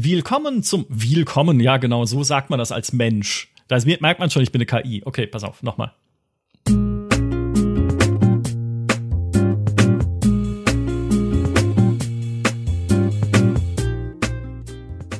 [0.00, 3.52] Willkommen zum Willkommen, ja genau, so sagt man das als Mensch.
[3.66, 5.02] Da merkt man schon, ich bin eine KI.
[5.04, 5.90] Okay, pass auf, nochmal.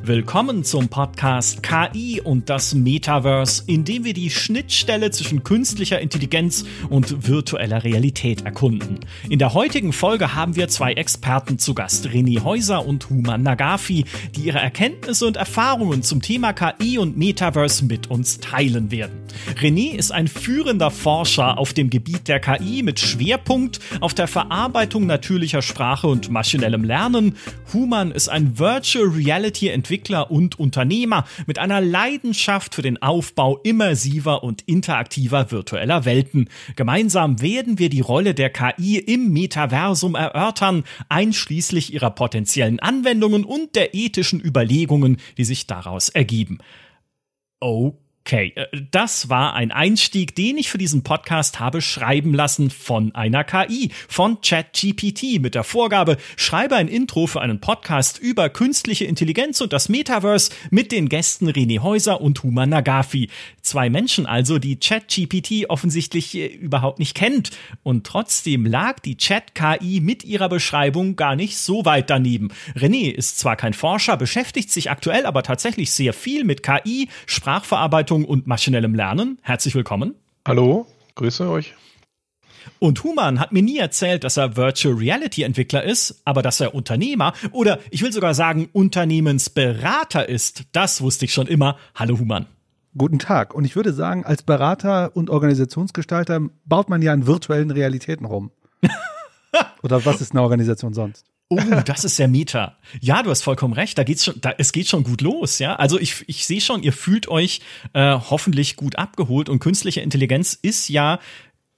[0.09, 6.65] Willkommen zum Podcast KI und das Metaverse, in dem wir die Schnittstelle zwischen künstlicher Intelligenz
[6.89, 9.01] und virtueller Realität erkunden.
[9.29, 14.07] In der heutigen Folge haben wir zwei Experten zu Gast, René Häuser und Human Nagafi,
[14.35, 19.13] die ihre Erkenntnisse und Erfahrungen zum Thema KI und Metaverse mit uns teilen werden.
[19.61, 25.05] René ist ein führender Forscher auf dem Gebiet der KI mit Schwerpunkt auf der Verarbeitung
[25.05, 27.37] natürlicher Sprache und maschinellem Lernen.
[27.75, 33.59] Human ist ein Virtual Reality Entwickler Entwickler und Unternehmer mit einer Leidenschaft für den Aufbau
[33.65, 36.49] immersiver und interaktiver virtueller Welten.
[36.77, 43.75] Gemeinsam werden wir die Rolle der KI im Metaversum erörtern, einschließlich ihrer potenziellen Anwendungen und
[43.75, 46.59] der ethischen Überlegungen, die sich daraus ergeben.
[47.61, 48.08] Okay.
[48.29, 53.15] Okay, äh, das war ein Einstieg, den ich für diesen Podcast habe schreiben lassen von
[53.15, 59.07] einer KI, von ChatGPT mit der Vorgabe, schreibe ein Intro für einen Podcast über künstliche
[59.07, 63.31] Intelligenz und das Metaverse mit den Gästen René Häuser und Huma Nagafi.
[63.63, 67.53] Zwei Menschen also, die ChatGPT offensichtlich äh, überhaupt nicht kennt.
[67.83, 72.51] Und trotzdem lag die Chat-KI mit ihrer Beschreibung gar nicht so weit daneben.
[72.77, 78.18] René ist zwar kein Forscher, beschäftigt sich aktuell aber tatsächlich sehr viel mit KI, Sprachverarbeitung
[78.19, 79.39] Forschung und maschinellem Lernen.
[79.43, 80.15] Herzlich willkommen.
[80.47, 81.75] Hallo, grüße euch.
[82.81, 86.75] Und Human hat mir nie erzählt, dass er Virtual Reality Entwickler ist, aber dass er
[86.75, 90.65] Unternehmer oder ich will sogar sagen Unternehmensberater ist.
[90.73, 91.77] Das wusste ich schon immer.
[91.95, 92.47] Hallo Human.
[92.97, 93.55] Guten Tag.
[93.55, 98.51] Und ich würde sagen, als Berater und Organisationsgestalter baut man ja an virtuellen Realitäten rum.
[99.83, 101.27] Oder was ist eine Organisation sonst?
[101.51, 102.77] Oh, das ist der Meta.
[103.01, 103.97] Ja, du hast vollkommen recht.
[103.97, 105.77] Da geht's schon, da, es geht schon gut los, ja.
[105.77, 107.61] Also ich, ich sehe schon, ihr fühlt euch
[107.95, 111.19] äh, hoffentlich gut abgeholt und künstliche Intelligenz ist ja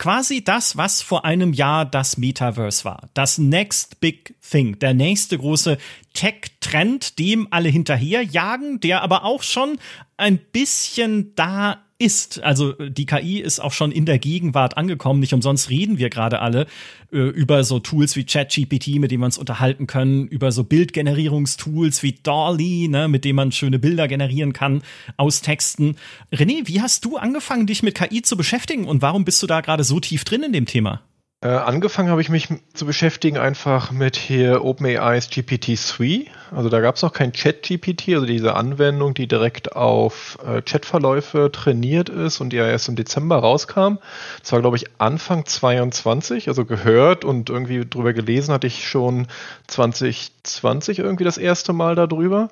[0.01, 3.11] quasi das, was vor einem Jahr das Metaverse war.
[3.15, 5.79] Das Next Big Thing, der nächste große
[6.15, 9.79] Tech-Trend, dem alle hinterherjagen, der aber auch schon
[10.17, 12.43] ein bisschen da ist.
[12.43, 15.21] Also die KI ist auch schon in der Gegenwart angekommen.
[15.21, 16.67] Nicht umsonst reden wir gerade alle
[17.13, 22.03] äh, über so Tools wie ChatGPT, mit denen wir uns unterhalten können, über so Bildgenerierungstools
[22.03, 24.83] wie Dolly, ne, mit denen man schöne Bilder generieren kann
[25.17, 25.97] aus Texten.
[26.33, 29.61] René, wie hast du angefangen, dich mit KI zu beschäftigen und warum bist du da
[29.61, 31.03] gerade so tief drin in dem Thema?
[31.43, 36.27] Äh, angefangen habe ich mich zu beschäftigen einfach mit hier OpenAI's GPT-3.
[36.51, 41.51] Also da gab es noch kein Chat-GPT, also diese Anwendung, die direkt auf äh, Chatverläufe
[41.51, 43.97] trainiert ist und die ja erst im Dezember rauskam.
[44.43, 49.27] Das war, glaube ich, Anfang 22, also gehört und irgendwie drüber gelesen hatte ich schon
[49.69, 52.51] 2020 irgendwie das erste Mal darüber.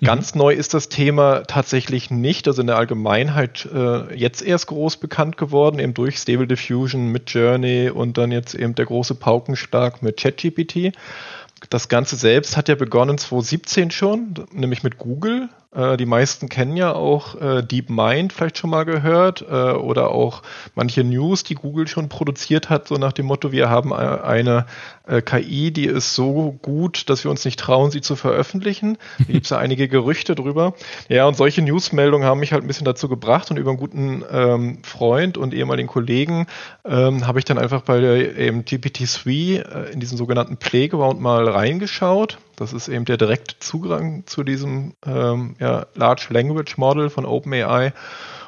[0.00, 0.06] Mhm.
[0.06, 4.96] Ganz neu ist das Thema tatsächlich nicht, also in der Allgemeinheit äh, jetzt erst groß
[4.96, 10.02] bekannt geworden, eben durch Stable Diffusion mit Journey und dann jetzt eben der große Paukenschlag
[10.02, 10.92] mit ChatGPT.
[11.70, 15.48] Das Ganze selbst hat ja begonnen 2017 schon, nämlich mit Google.
[15.74, 20.42] Äh, die meisten kennen ja auch äh, DeepMind vielleicht schon mal gehört äh, oder auch
[20.74, 24.66] manche News, die Google schon produziert hat, so nach dem Motto, wir haben eine
[25.26, 28.98] KI, die ist so gut, dass wir uns nicht trauen, sie zu veröffentlichen.
[29.18, 30.74] Da gibt es ja einige Gerüchte drüber.
[31.08, 34.24] Ja, und solche Newsmeldungen haben mich halt ein bisschen dazu gebracht und über einen guten
[34.30, 36.46] ähm, Freund und ehemaligen Kollegen
[36.84, 41.48] ähm, habe ich dann einfach bei der eben GPT-3 äh, in diesen sogenannten Playground mal
[41.48, 42.38] reingeschaut.
[42.62, 47.92] Das ist eben der direkte Zugang zu diesem ähm, ja, Large Language Model von OpenAI.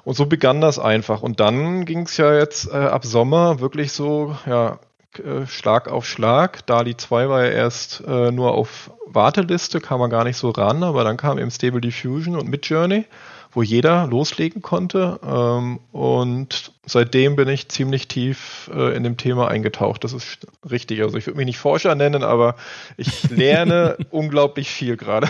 [0.04, 1.22] Und so begann das einfach.
[1.22, 4.78] Und dann ging es ja jetzt äh, ab Sommer wirklich so, ja,
[5.18, 6.66] äh, Schlag auf Schlag.
[6.66, 10.82] DALI 2 war ja erst äh, nur auf Warteliste, kam man gar nicht so ran,
[10.82, 13.04] aber dann kam eben Stable Diffusion und Midjourney,
[13.54, 15.20] wo jeder loslegen konnte.
[15.24, 20.04] Ähm, und seitdem bin ich ziemlich tief äh, in dem Thema eingetaucht.
[20.04, 21.02] Das ist richtig.
[21.02, 22.56] Also ich würde mich nicht Forscher nennen, aber
[22.96, 25.28] ich lerne unglaublich viel gerade.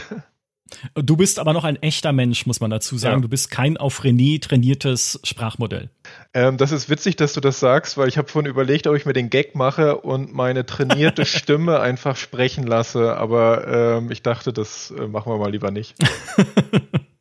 [0.94, 3.16] Du bist aber noch ein echter Mensch, muss man dazu sagen.
[3.16, 3.20] Ja.
[3.20, 5.90] Du bist kein auf René trainiertes Sprachmodell.
[6.32, 9.06] Ähm, das ist witzig, dass du das sagst, weil ich habe vorhin überlegt, ob ich
[9.06, 13.16] mir den Gag mache und meine trainierte Stimme einfach sprechen lasse.
[13.16, 15.94] Aber ähm, ich dachte, das äh, machen wir mal lieber nicht.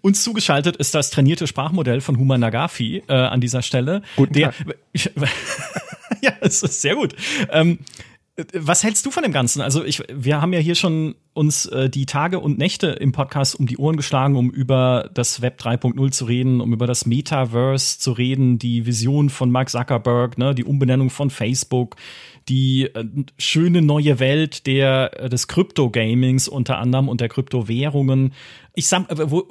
[0.00, 4.02] Uns zugeschaltet ist das trainierte Sprachmodell von Huma Nagafi äh, an dieser Stelle.
[4.16, 4.76] Guten der, Tag.
[6.22, 7.14] ja, es ist sehr gut.
[7.50, 7.80] Ähm,
[8.54, 9.60] was hältst du von dem Ganzen?
[9.60, 13.58] Also ich, wir haben ja hier schon uns äh, die Tage und Nächte im Podcast
[13.58, 17.98] um die Ohren geschlagen, um über das Web 3.0 zu reden, um über das Metaverse
[17.98, 21.96] zu reden, die Vision von Mark Zuckerberg, ne, die Umbenennung von Facebook,
[22.50, 23.04] die äh,
[23.38, 28.34] schöne neue Welt der äh, des Krypto-Gamings unter anderem und der Kryptowährungen.
[28.74, 29.48] Ich sag äh, wo,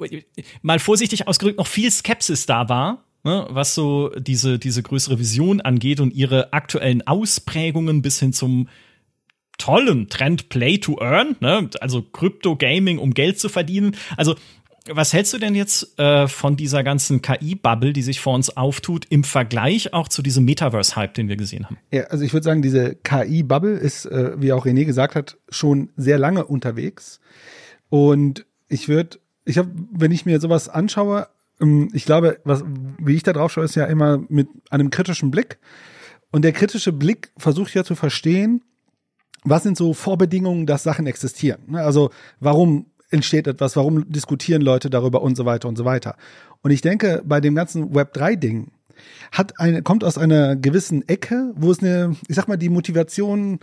[0.62, 3.04] mal vorsichtig ausgedrückt noch viel Skepsis da war.
[3.22, 8.68] Ne, was so diese, diese größere Vision angeht und ihre aktuellen Ausprägungen bis hin zum
[9.58, 11.68] tollen Trend Play to Earn, ne?
[11.80, 13.94] also Krypto-Gaming, um Geld zu verdienen.
[14.16, 14.36] Also
[14.88, 19.06] was hältst du denn jetzt äh, von dieser ganzen KI-Bubble, die sich vor uns auftut,
[19.10, 21.78] im Vergleich auch zu diesem Metaverse-Hype, den wir gesehen haben?
[21.90, 25.90] Ja, also ich würde sagen, diese KI-Bubble ist, äh, wie auch René gesagt hat, schon
[25.96, 27.20] sehr lange unterwegs.
[27.88, 31.28] Und ich würde, ich habe, wenn ich mir sowas anschaue,
[31.60, 32.64] ähm, ich glaube, was,
[32.98, 35.58] wie ich da drauf schaue, ist ja immer mit einem kritischen Blick.
[36.32, 38.62] Und der kritische Blick versucht ja zu verstehen,
[39.42, 41.62] was sind so Vorbedingungen, dass Sachen existieren.
[41.66, 41.82] Ne?
[41.82, 42.10] Also
[42.40, 46.16] warum entsteht etwas, warum diskutieren Leute darüber und so weiter und so weiter.
[46.62, 48.72] Und ich denke, bei dem ganzen Web3-Ding
[49.32, 53.60] hat eine, kommt aus einer gewissen Ecke, wo es eine, ich sag mal, die Motivation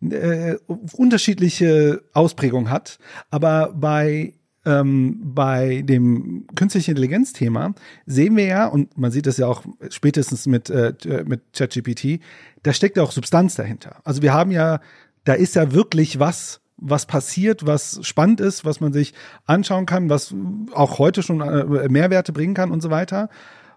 [0.00, 0.56] äh,
[0.92, 2.98] unterschiedliche Ausprägung hat.
[3.30, 4.34] Aber bei
[4.64, 7.74] ähm, bei dem künstlichen Intelligenz-Thema
[8.06, 10.92] sehen wir ja, und man sieht das ja auch spätestens mit, äh,
[11.24, 12.20] mit ChatGPT,
[12.64, 14.00] da steckt ja auch Substanz dahinter.
[14.04, 14.80] Also wir haben ja,
[15.24, 19.12] da ist ja wirklich was was passiert, was spannend ist, was man sich
[19.44, 20.34] anschauen kann, was
[20.72, 23.28] auch heute schon äh, Mehrwerte bringen kann und so weiter.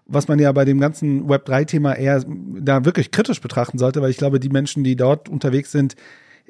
[0.06, 4.16] Was man ja bei dem ganzen Web3-Thema eher da wirklich kritisch betrachten sollte, weil ich
[4.16, 5.94] glaube, die Menschen, die dort unterwegs sind,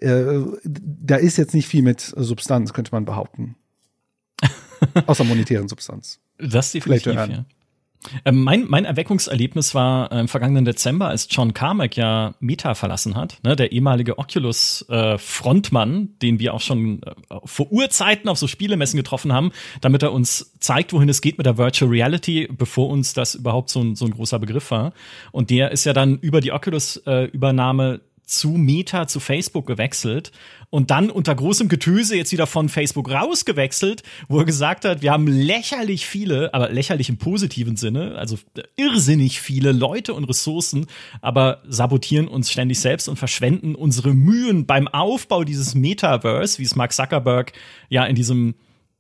[0.01, 3.57] äh, da ist jetzt nicht viel mit Substanz, könnte man behaupten.
[5.07, 6.19] Außer monetären Substanz.
[6.39, 7.45] Das definitiv, Vielleicht ja.
[8.25, 13.17] Ähm, mein, mein Erweckungserlebnis war äh, im vergangenen Dezember, als John Carmack ja Meta verlassen
[13.17, 17.15] hat, ne, der ehemalige Oculus-Frontmann, äh, den wir auch schon äh,
[17.45, 21.47] vor Urzeiten auf so Spielemessen getroffen haben, damit er uns zeigt, wohin es geht mit
[21.47, 24.93] der Virtual Reality, bevor uns das überhaupt so ein, so ein großer Begriff war.
[25.31, 28.01] Und der ist ja dann über die Oculus-Übernahme
[28.33, 30.33] zu Meta, zu Facebook gewechselt
[30.71, 35.13] und dann unter großem Getöse jetzt wieder von Facebook rausgewechselt, wo er gesagt hat, wir
[35.13, 38.39] haben lächerlich viele, aber lächerlich im positiven Sinne, also
[38.77, 40.87] irrsinnig viele Leute und Ressourcen,
[41.21, 46.75] aber sabotieren uns ständig selbst und verschwenden unsere Mühen beim Aufbau dieses Metaverse, wie es
[46.75, 47.53] Mark Zuckerberg
[47.91, 48.55] ja in diesem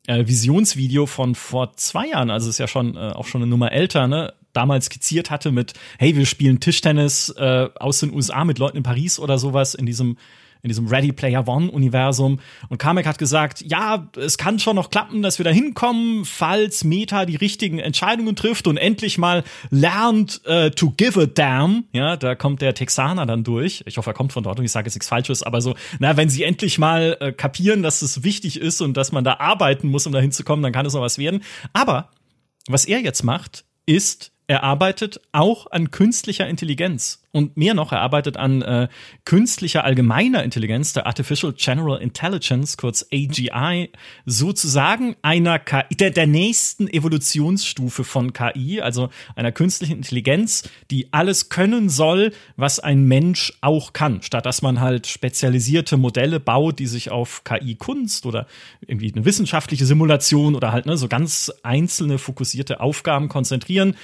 [0.07, 3.73] äh, Visionsvideo von vor zwei Jahren, also ist ja schon äh, auch schon eine Nummer
[3.73, 8.59] älter, ne, damals skizziert hatte mit, hey, wir spielen Tischtennis äh, aus den USA mit
[8.59, 10.17] Leuten in Paris oder sowas in diesem
[10.63, 12.41] in diesem Ready Player One Universum.
[12.69, 16.85] Und Kamek hat gesagt, ja, es kann schon noch klappen, dass wir da hinkommen, falls
[16.85, 21.85] Meta die richtigen Entscheidungen trifft und endlich mal lernt äh, to give a damn.
[21.93, 23.83] Ja, da kommt der Texaner dann durch.
[23.87, 26.17] Ich hoffe, er kommt von dort und ich sage jetzt nichts Falsches, aber so, na,
[26.17, 29.89] wenn sie endlich mal äh, kapieren, dass es wichtig ist und dass man da arbeiten
[29.89, 31.43] muss, um da hinzukommen, dann kann es noch was werden.
[31.73, 32.11] Aber
[32.69, 37.23] was er jetzt macht, ist er arbeitet auch an künstlicher Intelligenz.
[37.31, 38.89] Und mehr noch, er arbeitet an äh,
[39.25, 43.89] künstlicher allgemeiner Intelligenz, der Artificial General Intelligence, kurz AGI,
[44.27, 51.49] sozusagen einer KI, der, der nächsten Evolutionsstufe von KI, also einer künstlichen Intelligenz, die alles
[51.49, 56.87] können soll, was ein Mensch auch kann, statt dass man halt spezialisierte Modelle baut, die
[56.87, 58.47] sich auf KI-Kunst oder
[58.87, 63.97] irgendwie eine wissenschaftliche Simulation oder halt ne, so ganz einzelne fokussierte Aufgaben konzentrieren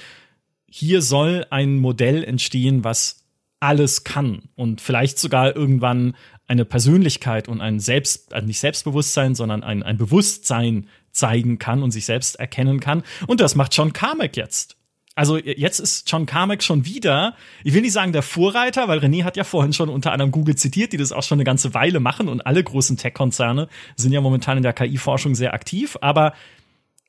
[0.71, 3.25] hier soll ein Modell entstehen, was
[3.59, 6.15] alles kann und vielleicht sogar irgendwann
[6.47, 11.91] eine Persönlichkeit und ein Selbst, also nicht Selbstbewusstsein, sondern ein, ein Bewusstsein zeigen kann und
[11.91, 13.03] sich selbst erkennen kann.
[13.27, 14.77] Und das macht John Carmack jetzt.
[15.15, 17.35] Also jetzt ist John Carmack schon wieder,
[17.65, 20.55] ich will nicht sagen der Vorreiter, weil René hat ja vorhin schon unter anderem Google
[20.55, 24.21] zitiert, die das auch schon eine ganze Weile machen und alle großen Tech-Konzerne sind ja
[24.21, 25.97] momentan in der KI-Forschung sehr aktiv.
[25.99, 26.33] Aber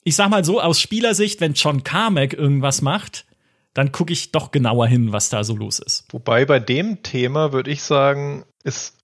[0.02, 3.26] ich sag mal so, aus Spielersicht, wenn John Carmack irgendwas macht,
[3.74, 6.04] dann gucke ich doch genauer hin, was da so los ist.
[6.10, 8.94] Wobei bei dem Thema würde ich sagen, es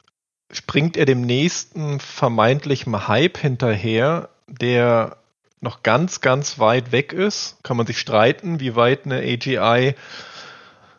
[0.51, 5.19] springt er dem nächsten vermeintlichen Hype hinterher, der
[5.61, 7.59] noch ganz, ganz weit weg ist.
[7.63, 9.95] Kann man sich streiten, wie weit eine AGI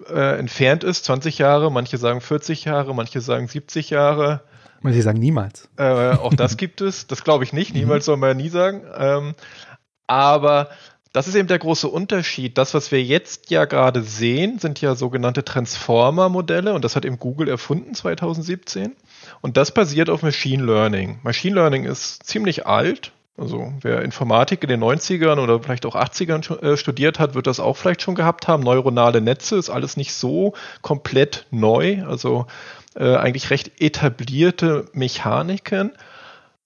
[0.10, 1.06] äh, entfernt ist.
[1.06, 4.42] 20 Jahre, manche sagen 40 Jahre, manche sagen 70 Jahre.
[4.82, 5.70] Manche sagen niemals.
[5.78, 7.08] Äh, auch das gibt es.
[7.08, 7.74] Das glaube ich nicht.
[7.74, 8.84] Niemals soll man ja nie sagen.
[8.98, 9.36] Ähm,
[10.06, 10.70] aber
[11.18, 12.60] das ist eben der große Unterschied.
[12.60, 17.18] Das, was wir jetzt ja gerade sehen, sind ja sogenannte Transformer-Modelle und das hat eben
[17.18, 18.96] Google erfunden 2017.
[19.42, 21.18] Und das basiert auf Machine Learning.
[21.24, 23.14] Machine Learning ist ziemlich alt.
[23.36, 27.60] Also wer Informatik in den 90ern oder vielleicht auch 80ern äh, studiert hat, wird das
[27.60, 28.62] auch vielleicht schon gehabt haben.
[28.62, 32.04] Neuronale Netze ist alles nicht so komplett neu.
[32.06, 32.46] Also
[32.96, 35.94] äh, eigentlich recht etablierte Mechaniken.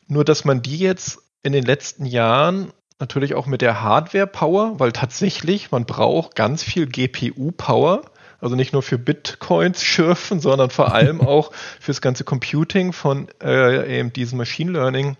[0.09, 4.91] Nur dass man die jetzt in den letzten Jahren natürlich auch mit der Hardware-Power, weil
[4.91, 8.03] tatsächlich man braucht ganz viel GPU-Power.
[8.39, 13.99] Also nicht nur für Bitcoins schürfen, sondern vor allem auch fürs ganze Computing von äh,
[13.99, 15.17] eben diesen Machine Learning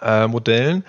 [0.00, 0.84] äh, Modellen.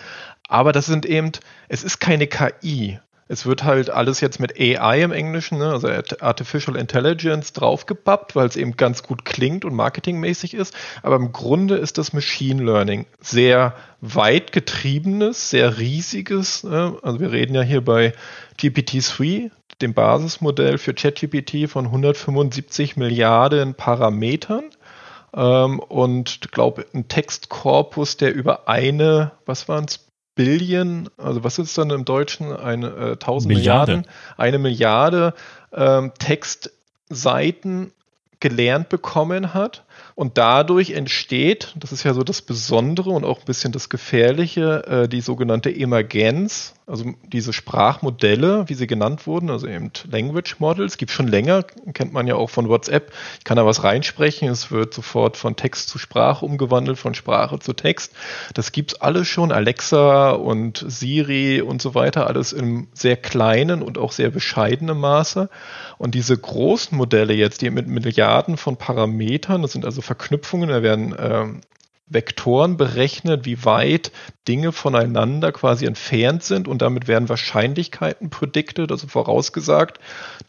[0.48, 1.32] Aber das sind eben,
[1.70, 3.00] es ist keine KI.
[3.32, 5.88] Es wird halt alles jetzt mit AI im Englischen, ne, also
[6.20, 10.76] Artificial Intelligence, draufgepappt, weil es eben ganz gut klingt und marketingmäßig ist.
[11.02, 16.66] Aber im Grunde ist das Machine Learning sehr weit getriebenes, sehr riesiges.
[16.66, 16.98] Ne?
[17.04, 18.12] Also wir reden ja hier bei
[18.60, 19.50] GPT-3,
[19.82, 24.66] dem Basismodell für ChatGPT von 175 Milliarden Parametern
[25.34, 31.78] ähm, und glaube ein Textkorpus, der über eine, was waren es, Billion, also was ist
[31.78, 33.92] dann im Deutschen, eine äh, 1000 Milliarde.
[33.92, 35.34] Milliarden, eine Milliarde
[35.74, 37.92] ähm, Textseiten
[38.42, 39.86] gelernt bekommen hat.
[40.16, 44.86] Und dadurch entsteht, das ist ja so das Besondere und auch ein bisschen das Gefährliche,
[44.86, 50.98] äh, die sogenannte Emergenz, also diese Sprachmodelle, wie sie genannt wurden, also eben Language Models,
[50.98, 53.14] gibt schon länger, kennt man ja auch von WhatsApp.
[53.40, 57.60] Ich kann da was reinsprechen, es wird sofort von Text zu Sprache umgewandelt, von Sprache
[57.60, 58.14] zu Text.
[58.54, 63.98] Das gibt's alles schon, Alexa und Siri und so weiter, alles im sehr kleinen und
[63.98, 65.50] auch sehr bescheidenen Maße.
[65.98, 70.84] Und diese großen Modelle jetzt, die mit Milliarden von Parametern, das sind also Verknüpfungen, da
[70.84, 71.62] werden ähm,
[72.14, 74.12] Vektoren berechnet, wie weit
[74.48, 76.68] Dinge voneinander quasi entfernt sind.
[76.68, 80.00] Und damit werden Wahrscheinlichkeiten predicted, also vorausgesagt,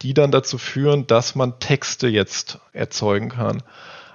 [0.02, 3.62] die dann dazu führen, dass man Texte jetzt erzeugen kann.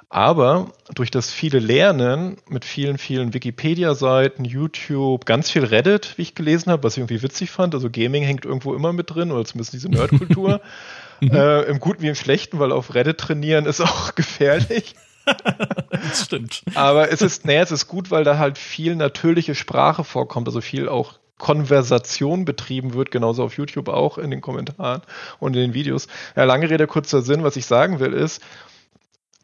[0.09, 6.35] Aber durch das viele Lernen mit vielen, vielen Wikipedia-Seiten, YouTube, ganz viel Reddit, wie ich
[6.35, 9.43] gelesen habe, was ich irgendwie witzig fand, also Gaming hängt irgendwo immer mit drin, oder
[9.43, 10.61] zumindest diese Nerdkultur,
[11.21, 14.95] äh, im Guten wie im Schlechten, weil auf Reddit trainieren ist auch gefährlich
[15.91, 16.63] das stimmt.
[16.75, 20.61] Aber es ist, nee, es ist gut, weil da halt viel natürliche Sprache vorkommt, also
[20.61, 25.01] viel auch Konversation betrieben wird, genauso auf YouTube auch in den Kommentaren
[25.39, 26.07] und in den Videos.
[26.35, 28.41] Ja, lange Rede, kurzer Sinn, was ich sagen will, ist,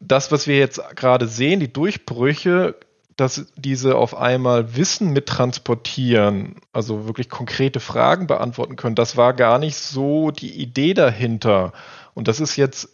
[0.00, 2.74] das, was wir jetzt gerade sehen, die Durchbrüche,
[3.16, 9.58] dass diese auf einmal Wissen mittransportieren, also wirklich konkrete Fragen beantworten können, das war gar
[9.58, 11.72] nicht so die Idee dahinter.
[12.14, 12.88] Und das ist jetzt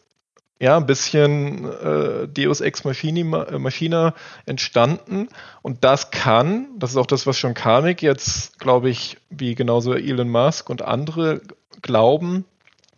[0.61, 4.15] ja, ein bisschen äh, Deus Ex Machina, äh, Machina
[4.45, 5.29] entstanden.
[5.63, 9.95] Und das kann, das ist auch das, was schon Karmic jetzt, glaube ich, wie genauso
[9.95, 11.41] Elon Musk und andere
[11.81, 12.45] glauben,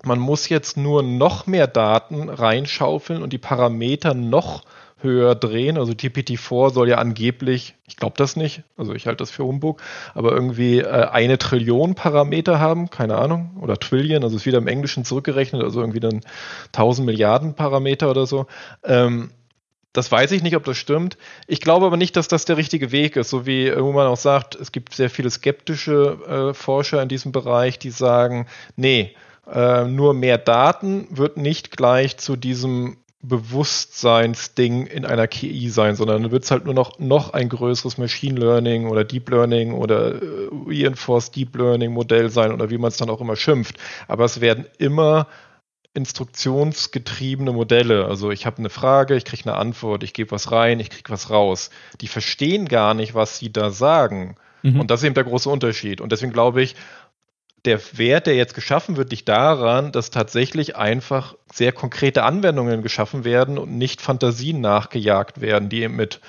[0.04, 4.64] man muss jetzt nur noch mehr Daten reinschaufeln und die Parameter noch
[5.02, 5.78] höher drehen.
[5.78, 9.82] Also GPT-4 soll ja angeblich, ich glaube das nicht, also ich halte das für Humbug,
[10.14, 14.68] aber irgendwie äh, eine Trillion Parameter haben, keine Ahnung, oder Trillion, also ist wieder im
[14.68, 16.20] Englischen zurückgerechnet, also irgendwie dann
[16.68, 18.46] 1000 Milliarden Parameter oder so.
[18.84, 19.30] Ähm,
[19.92, 21.18] das weiß ich nicht, ob das stimmt.
[21.46, 23.28] Ich glaube aber nicht, dass das der richtige Weg ist.
[23.28, 27.78] So wie man auch sagt, es gibt sehr viele skeptische äh, Forscher in diesem Bereich,
[27.78, 29.14] die sagen, nee,
[29.52, 36.22] äh, nur mehr Daten wird nicht gleich zu diesem Bewusstseinsding in einer KI sein, sondern
[36.22, 40.20] dann wird es halt nur noch, noch ein größeres Machine Learning oder Deep Learning oder
[40.20, 43.76] äh, Reinforced Deep Learning Modell sein oder wie man es dann auch immer schimpft.
[44.08, 45.28] Aber es werden immer
[45.94, 48.06] instruktionsgetriebene Modelle.
[48.06, 51.10] Also ich habe eine Frage, ich kriege eine Antwort, ich gebe was rein, ich kriege
[51.10, 51.70] was raus.
[52.00, 54.36] Die verstehen gar nicht, was sie da sagen.
[54.62, 54.80] Mhm.
[54.80, 56.00] Und das ist eben der große Unterschied.
[56.00, 56.76] Und deswegen glaube ich,
[57.64, 63.24] der Wert, der jetzt geschaffen wird, liegt daran, dass tatsächlich einfach sehr konkrete Anwendungen geschaffen
[63.24, 66.20] werden und nicht Fantasien nachgejagt werden, die eben mit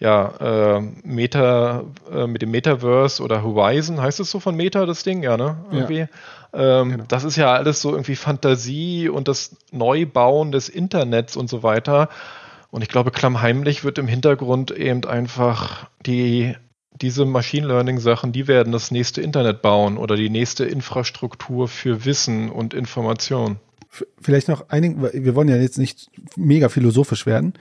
[0.00, 5.04] ja, äh, Meta, äh, mit dem Metaverse oder Horizon, heißt es so von Meta, das
[5.04, 5.58] Ding, ja, ne?
[5.70, 6.08] Irgendwie.
[6.52, 6.80] Ja.
[6.80, 7.04] Ähm, genau.
[7.06, 12.08] Das ist ja alles so irgendwie Fantasie und das Neubauen des Internets und so weiter.
[12.72, 16.56] Und ich glaube, klammheimlich wird im Hintergrund eben einfach die
[17.00, 22.04] diese Machine Learning Sachen, die werden das nächste Internet bauen oder die nächste Infrastruktur für
[22.04, 23.58] Wissen und Information.
[24.20, 27.54] Vielleicht noch einigen, wir wollen ja jetzt nicht mega philosophisch werden,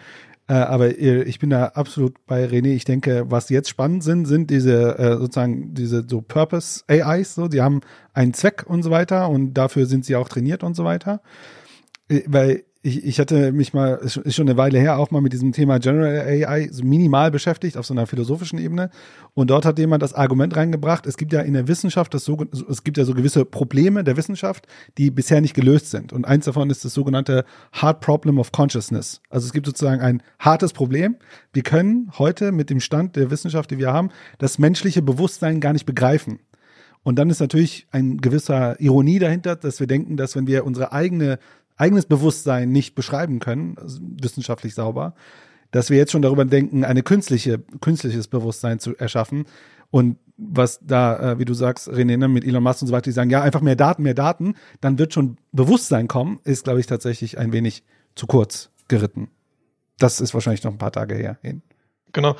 [0.47, 2.73] äh, aber ich bin da absolut bei René.
[2.73, 7.47] Ich denke, was jetzt spannend sind, sind diese äh, sozusagen diese so Purpose AIs, so,
[7.47, 7.81] die haben
[8.13, 11.21] einen Zweck und so weiter und dafür sind sie auch trainiert und so weiter.
[12.09, 15.33] Äh, weil ich, ich hatte mich mal, ist schon eine Weile her, auch mal mit
[15.33, 18.89] diesem Thema General AI so minimal beschäftigt auf so einer philosophischen Ebene.
[19.35, 22.43] Und dort hat jemand das Argument reingebracht, es gibt ja in der Wissenschaft das so,
[22.69, 26.11] es gibt ja so gewisse Probleme der Wissenschaft, die bisher nicht gelöst sind.
[26.11, 29.21] Und eins davon ist das sogenannte Hard Problem of Consciousness.
[29.29, 31.17] Also es gibt sozusagen ein hartes Problem.
[31.53, 34.09] Wir können heute mit dem Stand der Wissenschaft, die wir haben,
[34.39, 36.39] das menschliche Bewusstsein gar nicht begreifen.
[37.03, 40.91] Und dann ist natürlich ein gewisser Ironie dahinter, dass wir denken, dass wenn wir unsere
[40.91, 41.39] eigene
[41.81, 45.15] eigenes Bewusstsein nicht beschreiben können, also wissenschaftlich sauber,
[45.71, 49.45] dass wir jetzt schon darüber denken, eine künstliche, künstliches Bewusstsein zu erschaffen.
[49.89, 53.05] Und was da, äh, wie du sagst, René, ne, mit Elon Musk und so weiter,
[53.05, 56.79] die sagen, ja, einfach mehr Daten, mehr Daten, dann wird schon Bewusstsein kommen, ist, glaube
[56.79, 57.83] ich, tatsächlich ein wenig
[58.15, 59.29] zu kurz geritten.
[59.97, 61.61] Das ist wahrscheinlich noch ein paar Tage her hin.
[62.13, 62.35] Genau.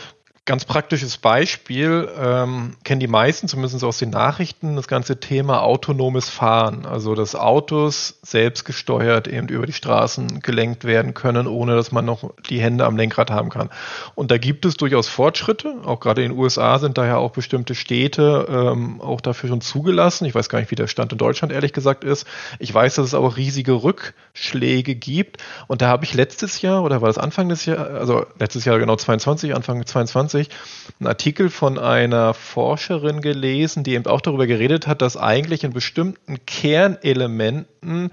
[0.46, 6.30] Ganz praktisches Beispiel, ähm, kennen die meisten, zumindest aus den Nachrichten, das ganze Thema autonomes
[6.30, 6.88] Fahren.
[6.88, 12.34] Also, dass Autos selbstgesteuert eben über die Straßen gelenkt werden können, ohne dass man noch
[12.50, 13.70] die Hände am Lenkrad haben kann.
[14.16, 15.76] Und da gibt es durchaus Fortschritte.
[15.86, 20.26] Auch gerade in den USA sind daher auch bestimmte Städte ähm, auch dafür schon zugelassen.
[20.26, 22.26] Ich weiß gar nicht, wie der Stand in Deutschland ehrlich gesagt ist.
[22.58, 25.38] Ich weiß, dass es auch riesige Rückschläge gibt.
[25.68, 28.80] Und da habe ich letztes Jahr, oder war das Anfang des Jahres, also letztes Jahr
[28.80, 30.50] genau 22, Anfang 22, 2020
[31.00, 35.74] einen Artikel von einer Forscherin gelesen, die eben auch darüber geredet hat, dass eigentlich in
[35.74, 38.12] bestimmten Kernelementen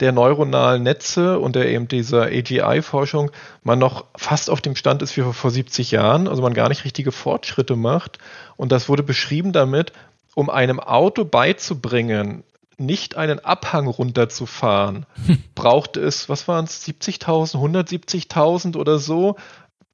[0.00, 3.30] der neuronalen Netze und der eben dieser AGI-Forschung
[3.62, 6.84] man noch fast auf dem Stand ist wie vor 70 Jahren, also man gar nicht
[6.84, 8.18] richtige Fortschritte macht.
[8.56, 9.92] Und das wurde beschrieben damit,
[10.34, 12.42] um einem Auto beizubringen,
[12.76, 15.06] nicht einen Abhang runterzufahren,
[15.54, 19.36] brauchte es, was waren es, 70.000, 170.000 oder so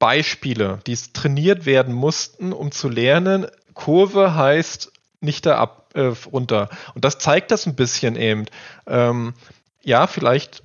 [0.01, 6.69] Beispiele, die trainiert werden mussten, um zu lernen, Kurve heißt nicht da ab, äh, runter.
[6.95, 8.47] Und das zeigt das ein bisschen eben.
[8.87, 9.35] Ähm,
[9.83, 10.63] ja, vielleicht,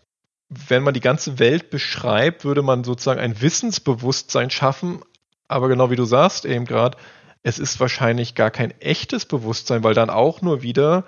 [0.48, 5.02] wenn man die ganze Welt beschreibt, würde man sozusagen ein Wissensbewusstsein schaffen.
[5.48, 6.96] Aber genau wie du sagst eben gerade,
[7.42, 11.04] es ist wahrscheinlich gar kein echtes Bewusstsein, weil dann auch nur wieder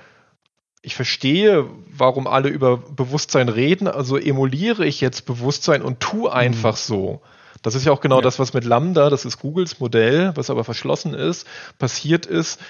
[0.82, 6.74] ich verstehe, warum alle über Bewusstsein reden, also emuliere ich jetzt Bewusstsein und tu einfach
[6.74, 6.76] mhm.
[6.76, 7.22] so.
[7.62, 8.22] Das ist ja auch genau ja.
[8.22, 11.46] das, was mit Lambda, das ist Googles Modell, was aber verschlossen ist,
[11.78, 12.60] passiert ist,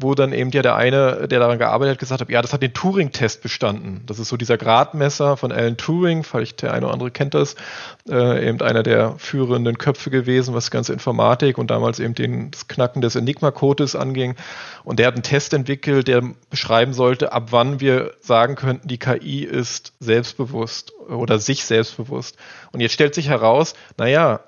[0.00, 2.62] wo dann eben ja der eine, der daran gearbeitet hat, gesagt hat, ja, das hat
[2.62, 4.02] den Turing-Test bestanden.
[4.06, 7.54] Das ist so dieser Gradmesser von Alan Turing, vielleicht der eine oder andere kennt das,
[8.08, 12.50] äh, eben einer der führenden Köpfe gewesen, was die ganze Informatik und damals eben den,
[12.50, 14.34] das Knacken des Enigma-Codes anging.
[14.84, 18.98] Und der hat einen Test entwickelt, der beschreiben sollte, ab wann wir sagen könnten, die
[18.98, 22.36] KI ist selbstbewusst oder sich selbstbewusst.
[22.72, 24.40] Und jetzt stellt sich heraus, naja,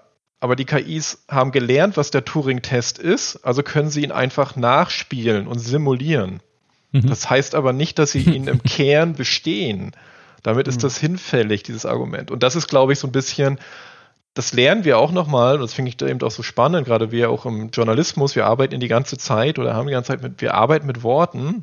[0.42, 5.46] aber die KIs haben gelernt, was der Turing-Test ist, also können sie ihn einfach nachspielen
[5.46, 6.40] und simulieren.
[6.90, 7.06] Mhm.
[7.06, 9.92] Das heißt aber nicht, dass sie ihn im Kern bestehen.
[10.42, 10.83] Damit ist mhm.
[10.83, 12.33] das hinfällig, dieses Argument.
[12.33, 13.61] Und das ist, glaube ich, so ein bisschen,
[14.35, 17.12] das lernen wir auch nochmal, und das finde ich da eben auch so spannend, gerade
[17.12, 20.40] wir auch im Journalismus, wir arbeiten die ganze Zeit oder haben die ganze Zeit mit,
[20.40, 21.62] wir arbeiten mit Worten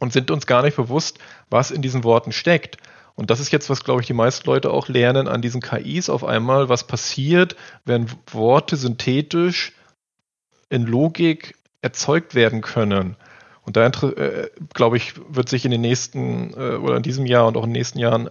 [0.00, 2.76] und sind uns gar nicht bewusst, was in diesen Worten steckt.
[3.14, 6.08] Und das ist jetzt, was, glaube ich, die meisten Leute auch lernen an diesen KIs
[6.08, 9.72] auf einmal, was passiert, wenn Worte synthetisch
[10.70, 13.16] in Logik erzeugt werden können.
[13.64, 17.46] Und da, äh, glaube ich, wird sich in den nächsten äh, oder in diesem Jahr
[17.46, 18.30] und auch in den nächsten Jahren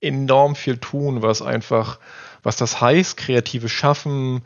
[0.00, 1.98] enorm viel tun, was einfach,
[2.42, 4.42] was das heißt, kreative Schaffen,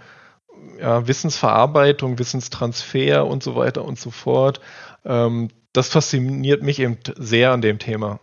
[0.81, 4.61] ja, Wissensverarbeitung, Wissenstransfer und so weiter und so fort.
[5.05, 8.19] Ähm, das fasziniert mich eben sehr an dem Thema.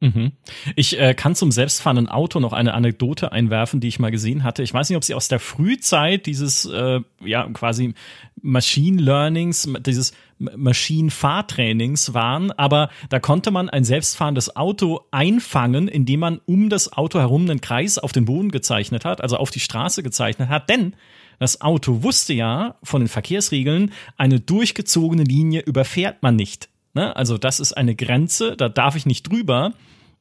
[0.00, 0.32] Mhm.
[0.74, 4.62] Ich äh, kann zum selbstfahrenden Auto noch eine Anekdote einwerfen, die ich mal gesehen hatte.
[4.62, 7.94] Ich weiß nicht, ob sie aus der Frühzeit dieses äh, ja quasi
[8.42, 16.40] Machine Learnings, dieses Maschinenfahrtrainings waren, aber da konnte man ein selbstfahrendes Auto einfangen, indem man
[16.44, 20.02] um das Auto herum einen Kreis auf den Boden gezeichnet hat, also auf die Straße
[20.02, 20.94] gezeichnet hat, denn
[21.38, 26.68] das Auto wusste ja von den Verkehrsregeln, eine durchgezogene Linie überfährt man nicht.
[26.96, 27.14] Ne?
[27.14, 29.74] Also das ist eine Grenze, da darf ich nicht drüber.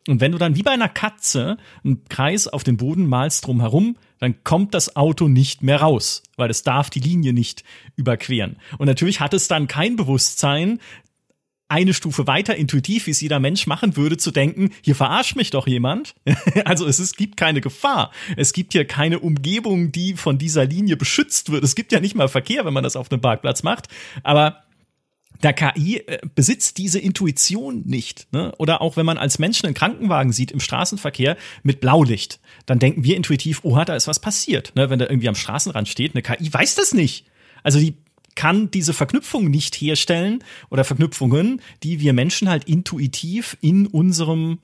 [0.09, 3.95] Und wenn du dann wie bei einer Katze einen Kreis auf den Boden malst drumherum,
[4.19, 7.63] dann kommt das Auto nicht mehr raus, weil es darf die Linie nicht
[7.95, 8.57] überqueren.
[8.77, 10.79] Und natürlich hat es dann kein Bewusstsein,
[11.69, 15.49] eine Stufe weiter intuitiv, wie es jeder Mensch machen würde, zu denken, hier verarscht mich
[15.49, 16.13] doch jemand.
[16.65, 18.11] also es, es gibt keine Gefahr.
[18.35, 21.63] Es gibt hier keine Umgebung, die von dieser Linie beschützt wird.
[21.63, 23.87] Es gibt ja nicht mal Verkehr, wenn man das auf einem Parkplatz macht.
[24.23, 24.64] Aber
[25.43, 28.27] der KI äh, besitzt diese Intuition nicht.
[28.31, 28.53] Ne?
[28.57, 33.03] Oder auch wenn man als Menschen einen Krankenwagen sieht im Straßenverkehr mit Blaulicht, dann denken
[33.03, 34.73] wir intuitiv, oha, da ist was passiert.
[34.75, 34.89] Ne?
[34.89, 37.25] Wenn der irgendwie am Straßenrand steht, eine KI weiß das nicht.
[37.63, 37.95] Also die
[38.35, 44.59] kann diese Verknüpfung nicht herstellen oder Verknüpfungen, die wir Menschen halt intuitiv in unserem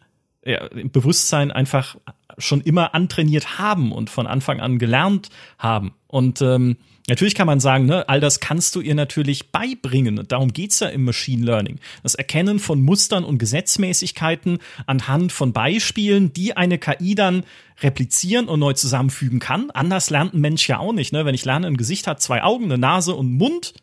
[0.46, 1.98] ja, Bewusstsein einfach
[2.38, 5.94] schon immer antrainiert haben und von Anfang an gelernt haben.
[6.08, 10.24] Und ähm, Natürlich kann man sagen, ne, all das kannst du ihr natürlich beibringen.
[10.28, 11.80] Darum geht's ja im Machine Learning.
[12.04, 17.44] Das Erkennen von Mustern und Gesetzmäßigkeiten anhand von Beispielen, die eine KI dann
[17.82, 19.72] replizieren und neu zusammenfügen kann.
[19.72, 21.12] Anders lernt ein Mensch ja auch nicht.
[21.12, 21.26] Ne?
[21.26, 23.74] Wenn ich lerne, ein Gesicht hat zwei Augen, eine Nase und einen Mund,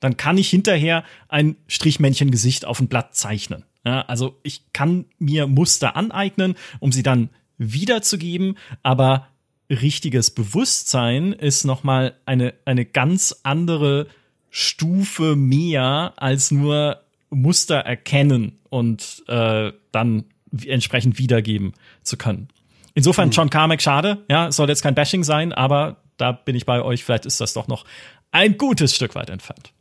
[0.00, 3.64] dann kann ich hinterher ein Strichmännchengesicht auf ein Blatt zeichnen.
[3.84, 9.28] Ja, also ich kann mir Muster aneignen, um sie dann wiederzugeben, aber
[9.70, 14.06] richtiges Bewusstsein ist nochmal eine, eine ganz andere
[14.50, 20.24] Stufe mehr als nur Muster erkennen und äh, dann
[20.66, 22.48] entsprechend wiedergeben zu können.
[22.94, 23.30] Insofern.
[23.30, 27.04] John Carmack schade, ja, soll jetzt kein Bashing sein, aber da bin ich bei euch,
[27.04, 27.84] vielleicht ist das doch noch
[28.30, 29.72] ein gutes Stück weit entfernt.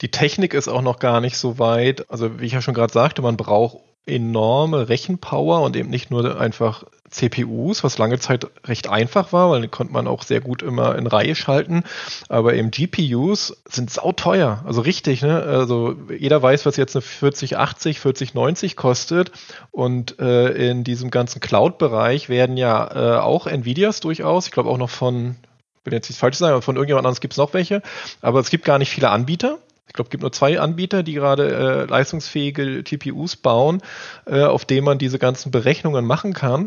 [0.00, 2.10] Die Technik ist auch noch gar nicht so weit.
[2.10, 6.38] Also wie ich ja schon gerade sagte, man braucht enorme Rechenpower und eben nicht nur
[6.38, 10.62] einfach CPUs, was lange Zeit recht einfach war, weil die konnte man auch sehr gut
[10.62, 11.84] immer in Reihe schalten.
[12.28, 15.42] Aber eben GPUs sind sauteuer, also richtig, ne?
[15.42, 19.30] Also jeder weiß, was jetzt eine 4080, 4090 kostet.
[19.70, 24.78] Und äh, in diesem ganzen Cloud-Bereich werden ja äh, auch Nvidias durchaus, ich glaube auch
[24.78, 25.36] noch von,
[25.84, 27.80] will jetzt nicht falsch sagen, aber von irgendjemand anderes gibt es noch welche.
[28.22, 29.58] Aber es gibt gar nicht viele Anbieter.
[29.94, 33.80] Ich glaube, es gibt nur zwei Anbieter, die gerade äh, leistungsfähige GPUs bauen,
[34.26, 36.66] äh, auf denen man diese ganzen Berechnungen machen kann.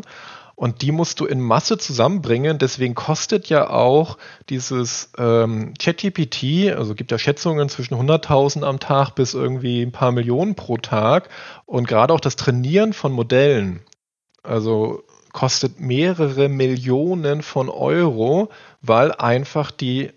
[0.54, 2.56] Und die musst du in Masse zusammenbringen.
[2.56, 4.16] Deswegen kostet ja auch
[4.48, 10.10] dieses ähm, ChatGPT, also gibt ja Schätzungen zwischen 100.000 am Tag bis irgendwie ein paar
[10.10, 11.28] Millionen pro Tag.
[11.66, 13.82] Und gerade auch das Trainieren von Modellen,
[14.42, 15.02] also
[15.34, 18.48] kostet mehrere Millionen von Euro,
[18.80, 20.12] weil einfach die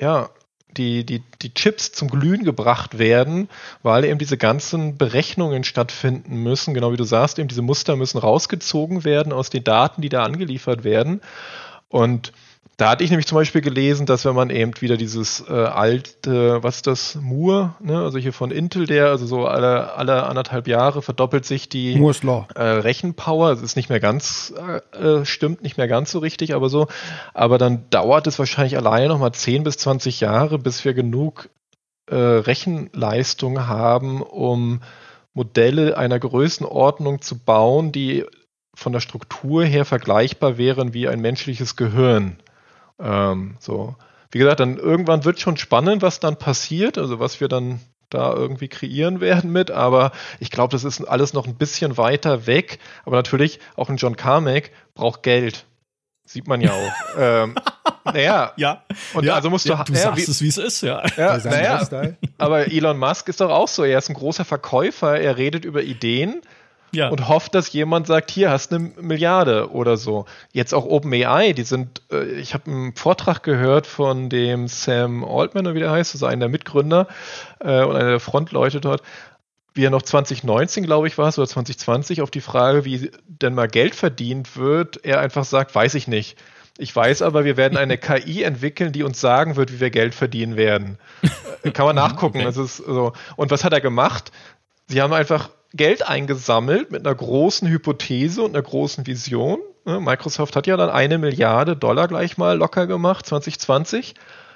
[0.00, 0.30] ja,
[0.76, 3.48] die, die, die Chips zum Glühen gebracht werden,
[3.82, 6.74] weil eben diese ganzen Berechnungen stattfinden müssen.
[6.74, 10.24] Genau wie du sagst, eben diese Muster müssen rausgezogen werden aus den Daten, die da
[10.24, 11.20] angeliefert werden.
[11.88, 12.32] Und
[12.76, 16.62] da hatte ich nämlich zum Beispiel gelesen, dass wenn man eben wieder dieses äh, alte,
[16.62, 17.98] was ist das, Moore, ne?
[17.98, 21.94] also hier von Intel, der, also so alle, alle anderthalb Jahre verdoppelt sich die
[22.56, 23.52] äh, Rechenpower.
[23.52, 24.52] Es ist nicht mehr ganz,
[24.92, 26.88] äh, äh, stimmt nicht mehr ganz so richtig, aber so.
[27.32, 31.50] Aber dann dauert es wahrscheinlich alleine nochmal 10 bis 20 Jahre, bis wir genug
[32.10, 34.80] äh, Rechenleistung haben, um
[35.32, 38.24] Modelle einer Größenordnung zu bauen, die
[38.74, 42.36] von der Struktur her vergleichbar wären wie ein menschliches Gehirn.
[43.00, 43.96] Ähm, so.
[44.30, 47.80] Wie gesagt, dann irgendwann wird schon spannend, was dann passiert, also was wir dann
[48.10, 52.46] da irgendwie kreieren werden mit, aber ich glaube, das ist alles noch ein bisschen weiter
[52.46, 52.78] weg.
[53.04, 55.66] Aber natürlich, auch ein John Carmack braucht Geld.
[56.26, 56.92] Sieht man ja auch.
[57.18, 57.54] ähm,
[58.04, 58.52] naja.
[58.56, 58.82] Ja.
[59.12, 61.02] Und ja, also musst du, ja, du sagst wie, es, wie es ist, ja.
[61.16, 61.86] ja naja,
[62.38, 63.84] aber Elon Musk ist doch auch so.
[63.84, 65.20] Er ist ein großer Verkäufer.
[65.20, 66.40] Er redet über Ideen
[66.94, 67.08] ja.
[67.08, 70.26] und hofft, dass jemand sagt, hier hast eine Milliarde oder so.
[70.52, 75.66] Jetzt auch OpenAI, die sind, äh, ich habe einen Vortrag gehört von dem Sam Altman,
[75.66, 77.08] oder wie der heißt, also einer der Mitgründer
[77.60, 79.02] äh, und einer der Frontleute dort,
[79.74, 83.54] wie er noch 2019, glaube ich, war es, oder 2020, auf die Frage, wie denn
[83.54, 86.38] mal Geld verdient wird, er einfach sagt, weiß ich nicht.
[86.78, 90.14] Ich weiß aber, wir werden eine KI entwickeln, die uns sagen wird, wie wir Geld
[90.14, 90.98] verdienen werden.
[91.62, 92.46] Äh, kann man nachgucken.
[92.46, 92.62] Okay.
[92.62, 93.12] ist so.
[93.36, 94.30] Und was hat er gemacht?
[94.86, 99.58] Sie haben einfach Geld eingesammelt mit einer großen Hypothese und einer großen Vision.
[99.84, 104.14] Ne, Microsoft hat ja dann eine Milliarde Dollar gleich mal locker gemacht, 2020.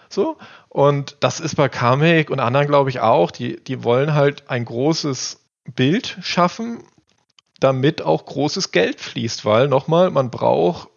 [0.09, 0.39] So.
[0.69, 3.33] Und das ist bei Carmack und anderen, glaube ich, auch.
[3.33, 5.41] Die, die wollen halt ein großes
[5.75, 6.85] Bild schaffen,
[7.59, 10.89] damit auch großes Geld fließt, weil nochmal, man braucht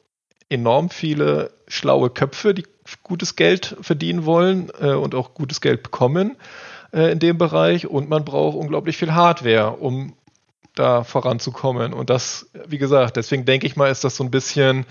[0.50, 2.66] enorm viele schlaue Köpfe, die
[3.04, 6.38] gutes Geld verdienen wollen äh, und auch gutes Geld bekommen
[6.94, 10.14] äh, in dem Bereich und man braucht unglaublich viel Hardware, um
[10.76, 11.94] da voranzukommen.
[11.94, 14.86] Und das, wie gesagt, deswegen denke ich mal, ist das so ein bisschen,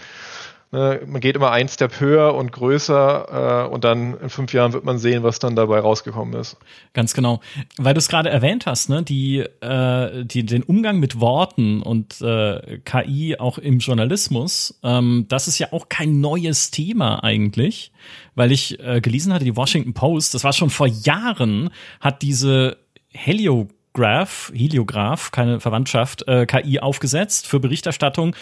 [0.73, 4.73] ne, man geht immer ein Step höher und größer äh, und dann in fünf Jahren
[4.73, 6.57] wird man sehen, was dann dabei rausgekommen ist.
[6.93, 7.41] Ganz genau.
[7.77, 12.21] Weil du es gerade erwähnt hast, ne, die, äh, die, den Umgang mit Worten und
[12.21, 17.93] äh, KI auch im Journalismus, ähm, das ist ja auch kein neues Thema eigentlich
[18.35, 22.79] weil ich äh, gelesen hatte, die Washington Post, das war schon vor Jahren, hat diese
[23.13, 28.35] Heliograph, Heliograph, keine Verwandtschaft, äh, KI aufgesetzt für Berichterstattung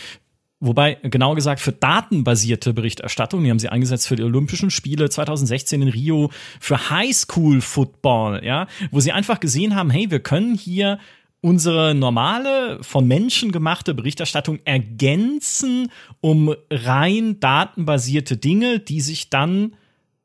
[0.60, 5.82] Wobei, genau gesagt, für datenbasierte Berichterstattung, die haben sie eingesetzt für die Olympischen Spiele 2016
[5.82, 10.98] in Rio, für Highschool Football, ja, wo sie einfach gesehen haben, hey, wir können hier
[11.40, 19.74] unsere normale, von Menschen gemachte Berichterstattung ergänzen um rein datenbasierte Dinge, die sich dann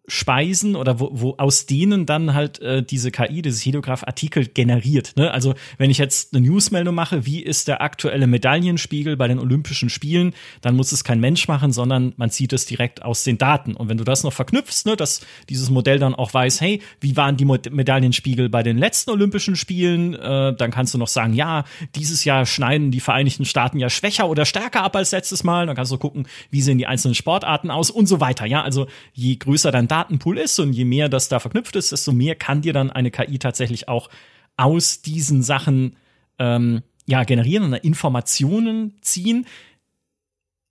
[0.07, 5.13] Speisen oder wo, wo aus denen dann halt äh, diese KI, dieses Heliograph-Artikel generiert.
[5.15, 5.31] Ne?
[5.31, 9.89] Also wenn ich jetzt eine Newsmeldung mache, wie ist der aktuelle Medaillenspiegel bei den Olympischen
[9.89, 13.75] Spielen, dann muss es kein Mensch machen, sondern man zieht es direkt aus den Daten.
[13.75, 17.15] Und wenn du das noch verknüpfst, ne, dass dieses Modell dann auch weiß, hey, wie
[17.15, 21.63] waren die Medaillenspiegel bei den letzten Olympischen Spielen, äh, dann kannst du noch sagen, ja,
[21.95, 25.65] dieses Jahr schneiden die Vereinigten Staaten ja schwächer oder stärker ab als letztes Mal.
[25.65, 28.45] Dann kannst du gucken, wie sehen die einzelnen Sportarten aus und so weiter.
[28.45, 32.13] Ja, also je größer dein Datenpool ist und je mehr das da verknüpft ist, desto
[32.13, 34.09] mehr kann dir dann eine KI tatsächlich auch
[34.57, 35.97] aus diesen Sachen
[36.39, 39.45] ähm, ja generieren und Informationen ziehen.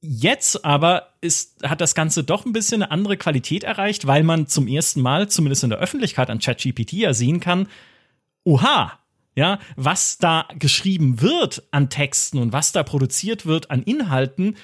[0.01, 4.49] Jetzt aber ist, hat das Ganze doch ein bisschen eine andere Qualität erreicht, weil man
[4.49, 7.69] zum ersten Mal, zumindest in der Öffentlichkeit an ChatGPT ja sehen kann,
[8.43, 8.99] oha,
[9.37, 14.57] ja, was da geschrieben wird an Texten und was da produziert wird an Inhalten,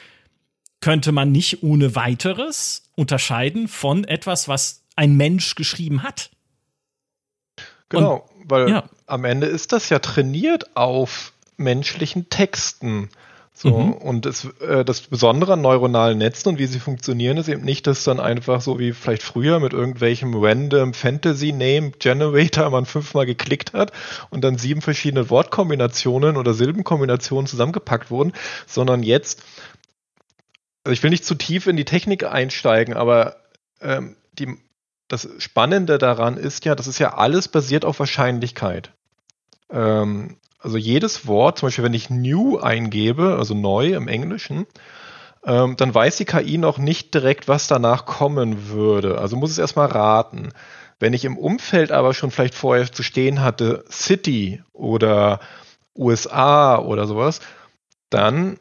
[0.81, 6.31] könnte man nicht ohne weiteres unterscheiden von etwas, was ein Mensch geschrieben hat.
[7.89, 8.85] Genau, und, weil ja.
[9.07, 13.11] am Ende ist das ja trainiert auf menschlichen Texten.
[13.61, 13.93] So, mhm.
[13.95, 17.89] und das, äh, das Besondere an neuronalen Netzen und wie sie funktionieren, ist eben nicht,
[17.89, 23.27] dass dann einfach so wie vielleicht früher mit irgendwelchem random Fantasy Name Generator man fünfmal
[23.27, 23.91] geklickt hat
[24.31, 28.33] und dann sieben verschiedene Wortkombinationen oder Silbenkombinationen zusammengepackt wurden,
[28.69, 29.43] sondern jetzt,
[30.89, 33.37] also ich will nicht zu tief in die Technik einsteigen, aber
[33.83, 34.57] ähm, die,
[35.07, 38.93] das Spannende daran ist ja, das ist ja alles basiert auf Wahrscheinlichkeit.
[39.71, 44.67] Ähm, also jedes Wort, zum Beispiel wenn ich new eingebe, also neu im Englischen,
[45.45, 49.19] ähm, dann weiß die KI noch nicht direkt, was danach kommen würde.
[49.19, 50.55] Also muss es erstmal raten.
[50.99, 55.41] Wenn ich im Umfeld aber schon vielleicht vorher zu stehen hatte, City oder
[55.95, 57.41] USA oder sowas,
[58.09, 58.59] dann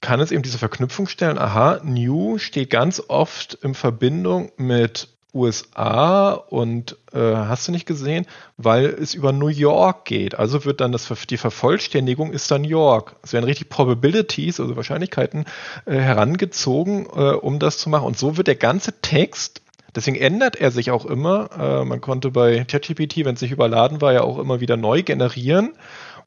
[0.00, 6.32] kann es eben diese Verknüpfung stellen, aha, New steht ganz oft in Verbindung mit USA
[6.32, 10.36] und äh, hast du nicht gesehen, weil es über New York geht.
[10.36, 13.16] Also wird dann das, die Vervollständigung ist dann York.
[13.22, 15.44] Es werden richtig Probabilities, also Wahrscheinlichkeiten
[15.86, 18.06] äh, herangezogen, äh, um das zu machen.
[18.06, 19.62] Und so wird der ganze Text
[19.94, 21.50] Deswegen ändert er sich auch immer.
[21.58, 25.02] Äh, man konnte bei ChatGPT, wenn es nicht überladen war, ja auch immer wieder neu
[25.02, 25.72] generieren.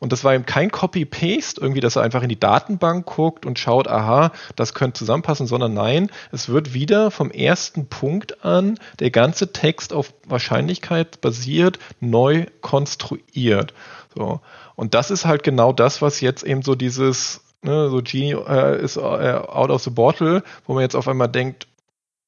[0.04, 3.58] Und das war eben kein Copy-Paste, irgendwie, dass er einfach in die Datenbank guckt und
[3.58, 9.12] schaut, aha, das könnte zusammenpassen, sondern nein, es wird wieder vom ersten Punkt an der
[9.12, 13.74] ganze Text auf Wahrscheinlichkeit basiert neu konstruiert.
[14.14, 14.42] So.
[14.76, 18.84] Und das ist halt genau das, was jetzt eben so dieses, ne, so Genie äh,
[18.84, 21.66] ist äh, out of the bottle, wo man jetzt auf einmal denkt,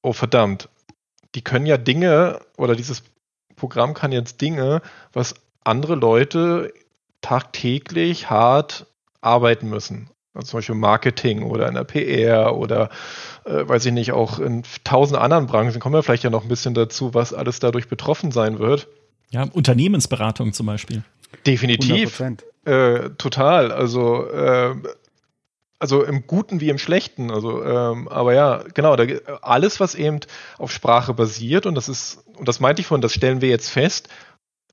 [0.02, 0.70] oh verdammt,
[1.36, 3.04] die können ja Dinge oder dieses
[3.58, 5.36] Programm kann jetzt Dinge, was
[5.66, 6.72] andere Leute
[7.26, 8.86] tagtäglich hart
[9.20, 10.12] arbeiten müssen.
[10.36, 12.90] Also zum Beispiel Marketing oder in der PR oder
[13.46, 16.50] äh, weiß ich nicht, auch in tausend anderen Branchen kommen wir vielleicht ja noch ein
[16.50, 18.88] bisschen dazu, was alles dadurch betroffen sein wird.
[19.32, 21.04] Ja, Unternehmensberatung zum Beispiel.
[21.48, 22.22] Definitiv.
[22.66, 23.72] Äh, total.
[23.72, 24.76] Also äh,
[25.80, 27.32] also im Guten wie im Schlechten.
[27.32, 29.06] Also, ähm, aber ja, genau, da,
[29.42, 30.20] alles, was eben
[30.58, 33.70] auf Sprache basiert, und das ist, und das meinte ich vorhin, das stellen wir jetzt
[33.70, 34.10] fest,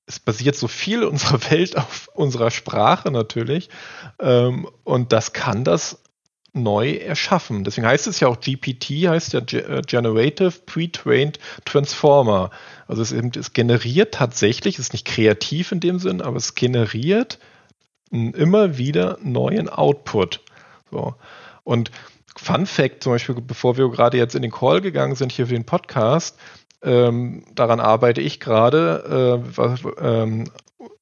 [0.06, 3.70] es basiert so viel unserer Welt auf unserer Sprache natürlich.
[4.18, 5.98] Ähm, und das kann das
[6.54, 7.64] neu erschaffen.
[7.64, 12.50] Deswegen heißt es ja auch GPT, heißt ja äh, Generative Pre-Trained Transformer.
[12.86, 16.54] Also es, eben, es generiert tatsächlich, es ist nicht kreativ in dem Sinn, aber es
[16.54, 17.38] generiert
[18.10, 20.40] immer wieder neuen Output.
[20.90, 21.14] So.
[21.64, 21.90] Und
[22.36, 25.54] Fun Fact zum Beispiel, bevor wir gerade jetzt in den Call gegangen sind hier für
[25.54, 26.38] den Podcast,
[26.82, 30.50] ähm, daran arbeite ich gerade, äh, ähm,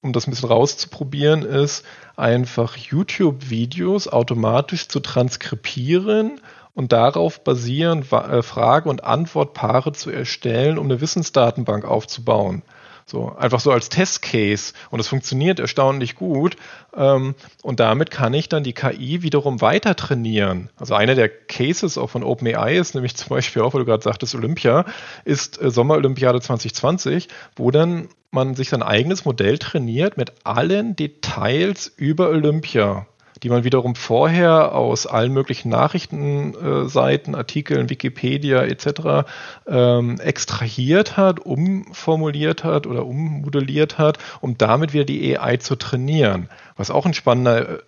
[0.02, 1.84] um das ein bisschen rauszuprobieren, ist
[2.16, 6.40] einfach YouTube-Videos automatisch zu transkribieren
[6.74, 12.62] und darauf basieren, äh, Frage- und Antwortpaare zu erstellen, um eine Wissensdatenbank aufzubauen.
[13.10, 14.72] So, einfach so als Testcase.
[14.90, 16.56] Und es funktioniert erstaunlich gut.
[16.94, 20.70] Ähm, und damit kann ich dann die KI wiederum weiter trainieren.
[20.76, 24.04] Also einer der Cases auch von OpenAI ist nämlich zum Beispiel auch, weil du gerade
[24.04, 24.84] sagtest, Olympia,
[25.24, 31.92] ist äh, Sommerolympiade 2020, wo dann man sich sein eigenes Modell trainiert mit allen Details
[31.96, 33.08] über Olympia
[33.42, 39.28] die man wiederum vorher aus allen möglichen Nachrichtenseiten, Artikeln, Wikipedia etc.
[39.66, 46.48] Ähm, extrahiert hat, umformuliert hat oder ummodelliert hat, um damit wieder die AI zu trainieren.
[46.76, 47.80] Was auch ein spannender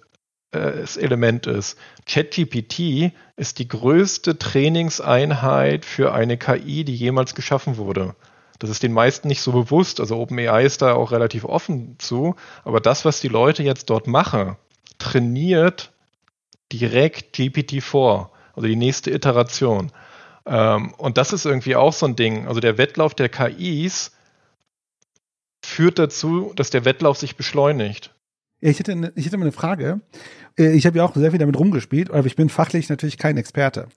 [0.55, 1.79] äh, Element ist.
[2.07, 8.15] ChatGPT ist die größte Trainingseinheit für eine KI, die jemals geschaffen wurde.
[8.59, 9.99] Das ist den meisten nicht so bewusst.
[9.99, 12.37] Also OpenAI ist da auch relativ offen zu.
[12.65, 14.57] Aber das, was die Leute jetzt dort machen,
[15.03, 15.93] trainiert
[16.73, 19.91] direkt GPT-4, also die nächste Iteration.
[20.47, 22.47] Ähm, und das ist irgendwie auch so ein Ding.
[22.47, 24.12] Also der Wettlauf der KIs
[25.65, 28.15] führt dazu, dass der Wettlauf sich beschleunigt.
[28.61, 30.01] Ich hätte, eine, ich hätte mal eine Frage.
[30.57, 33.37] Äh, ich habe ja auch sehr viel damit rumgespielt, aber ich bin fachlich natürlich kein
[33.37, 33.88] Experte.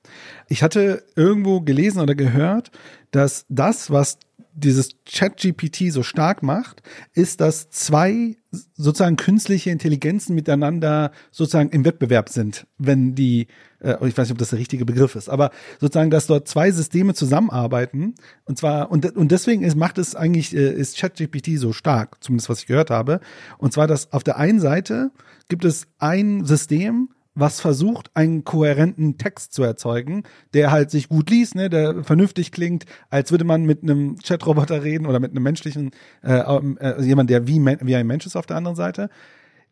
[0.47, 2.71] Ich hatte irgendwo gelesen oder gehört,
[3.11, 4.17] dass das, was
[4.55, 6.81] dieses Chat-GPT so stark macht,
[7.13, 8.37] ist, dass zwei
[8.73, 13.47] sozusagen künstliche Intelligenzen miteinander sozusagen im Wettbewerb sind, wenn die,
[13.79, 16.71] äh, ich weiß nicht, ob das der richtige Begriff ist, aber sozusagen, dass dort zwei
[16.71, 18.15] Systeme zusammenarbeiten.
[18.45, 22.49] Und zwar, und, und deswegen ist, macht es eigentlich, äh, ist ChatGPT so stark, zumindest
[22.49, 23.19] was ich gehört habe,
[23.57, 25.11] und zwar, dass auf der einen Seite
[25.49, 31.29] gibt es ein System, was versucht, einen kohärenten Text zu erzeugen, der halt sich gut
[31.29, 35.43] liest, ne, der vernünftig klingt, als würde man mit einem Chatroboter reden oder mit einem
[35.43, 35.91] menschlichen,
[36.23, 39.09] äh, äh, jemand, der wie, wie ein Mensch ist auf der anderen Seite,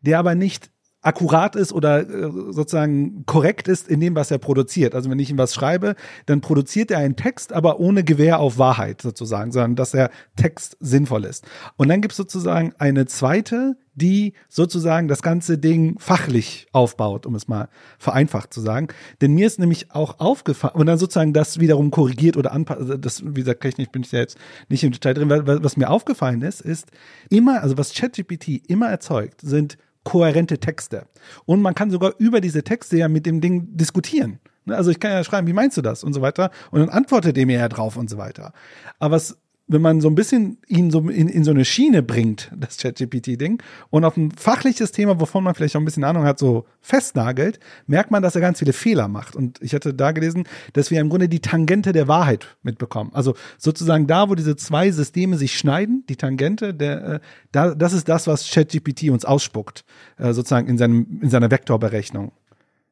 [0.02, 0.70] der aber nicht
[1.04, 4.94] akkurat ist oder äh, sozusagen korrekt ist in dem, was er produziert.
[4.94, 5.94] Also wenn ich ihm was schreibe,
[6.26, 10.76] dann produziert er einen Text, aber ohne Gewähr auf Wahrheit sozusagen, sondern dass der Text
[10.80, 11.46] sinnvoll ist.
[11.76, 17.34] Und dann gibt es sozusagen eine zweite, die sozusagen das ganze Ding fachlich aufbaut, um
[17.34, 18.88] es mal vereinfacht zu sagen.
[19.20, 22.96] Denn mir ist nämlich auch aufgefallen, und dann sozusagen das wiederum korrigiert oder anpasst, also
[22.96, 24.36] das, wie gesagt, technisch bin ich ja jetzt
[24.68, 26.90] nicht im Detail drin, was mir aufgefallen ist, ist
[27.30, 31.06] immer, also was ChatGPT immer erzeugt, sind kohärente Texte.
[31.46, 34.38] Und man kann sogar über diese Texte ja mit dem Ding diskutieren.
[34.66, 36.50] Ne, also ich kann ja schreiben, wie meinst du das und so weiter.
[36.70, 38.52] Und dann antwortet er mir ja drauf und so weiter.
[38.98, 42.50] Aber was wenn man so ein bisschen ihn so in, in so eine Schiene bringt,
[42.54, 46.38] das ChatGPT-Ding, und auf ein fachliches Thema, wovon man vielleicht auch ein bisschen Ahnung hat,
[46.38, 49.34] so festnagelt, merkt man, dass er ganz viele Fehler macht.
[49.34, 53.10] Und ich hatte da gelesen, dass wir im Grunde die Tangente der Wahrheit mitbekommen.
[53.14, 57.94] Also sozusagen da, wo diese zwei Systeme sich schneiden, die Tangente, der, äh, da, das
[57.94, 59.84] ist das, was ChatGPT uns ausspuckt,
[60.18, 62.32] äh, sozusagen in, seinem, in seiner Vektorberechnung.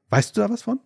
[0.09, 0.81] Weißt du da was von?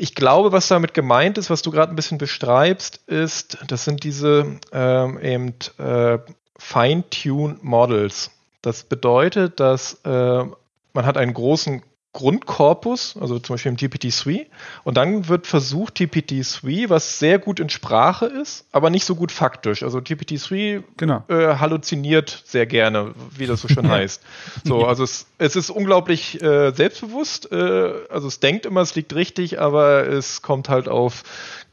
[0.03, 4.03] ich glaube, was damit gemeint ist, was du gerade ein bisschen beschreibst, ist, das sind
[4.03, 6.19] diese ähm, eben äh,
[6.59, 8.33] Fine-Tuned Models.
[8.63, 10.45] Das bedeutet, dass äh,
[10.93, 14.47] man hat einen großen Grundkorpus, also zum Beispiel im GPT-3.
[14.85, 19.33] Und dann wird versucht, GPT-3, was sehr gut in Sprache ist, aber nicht so gut
[19.33, 19.83] faktisch.
[19.83, 21.25] Also GPT-3 genau.
[21.29, 24.23] äh, halluziniert sehr gerne, wie das so schön heißt.
[24.65, 27.51] So, also es, es ist unglaublich äh, selbstbewusst.
[27.51, 31.23] Äh, also es denkt immer, es liegt richtig, aber es kommt halt auf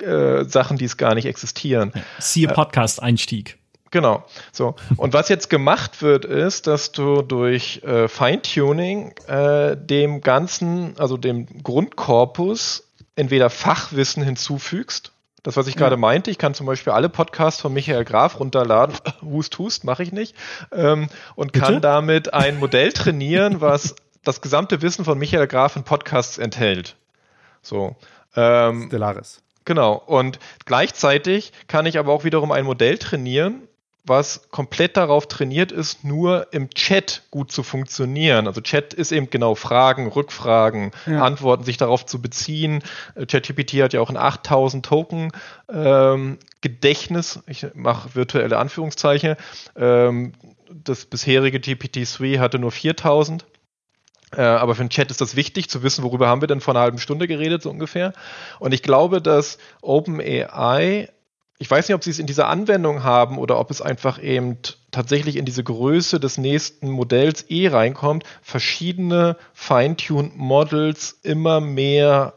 [0.01, 1.91] äh, Sachen, die es gar nicht existieren.
[2.17, 3.58] Siehe Podcast-Einstieg.
[3.91, 4.23] Genau.
[4.51, 4.75] So.
[4.97, 11.17] Und was jetzt gemacht wird, ist, dass du durch äh, Feintuning äh, dem Ganzen, also
[11.17, 15.11] dem Grundkorpus, entweder Fachwissen hinzufügst.
[15.43, 15.99] Das, was ich gerade ja.
[15.99, 20.11] meinte, ich kann zum Beispiel alle Podcasts von Michael Graf runterladen, hust, hust, mache ich
[20.11, 20.35] nicht,
[20.71, 21.65] ähm, und Bitte?
[21.65, 26.97] kann damit ein Modell trainieren, was das gesamte Wissen von Michael Graf in Podcasts enthält.
[27.61, 27.95] So.
[28.35, 29.41] Ähm, Stellaris.
[29.65, 29.93] Genau.
[29.93, 33.67] Und gleichzeitig kann ich aber auch wiederum ein Modell trainieren,
[34.05, 38.47] was komplett darauf trainiert ist, nur im Chat gut zu funktionieren.
[38.47, 41.21] Also Chat ist eben genau Fragen, Rückfragen, ja.
[41.21, 42.81] Antworten, sich darauf zu beziehen.
[43.15, 45.31] Äh, ChatGPT hat ja auch ein 8000 Token
[45.71, 47.39] ähm, Gedächtnis.
[47.45, 49.35] Ich mache virtuelle Anführungszeichen.
[49.75, 50.33] Ähm,
[50.71, 53.45] das bisherige GPT-3 hatte nur 4000.
[54.35, 56.73] Äh, aber für den Chat ist das wichtig zu wissen, worüber haben wir denn vor
[56.73, 58.13] einer halben Stunde geredet, so ungefähr.
[58.59, 61.09] Und ich glaube, dass OpenAI
[61.61, 64.57] ich weiß nicht, ob sie es in dieser Anwendung haben oder ob es einfach eben
[64.91, 72.33] tatsächlich in diese Größe des nächsten Modells eh reinkommt, verschiedene Feintuned Models immer mehr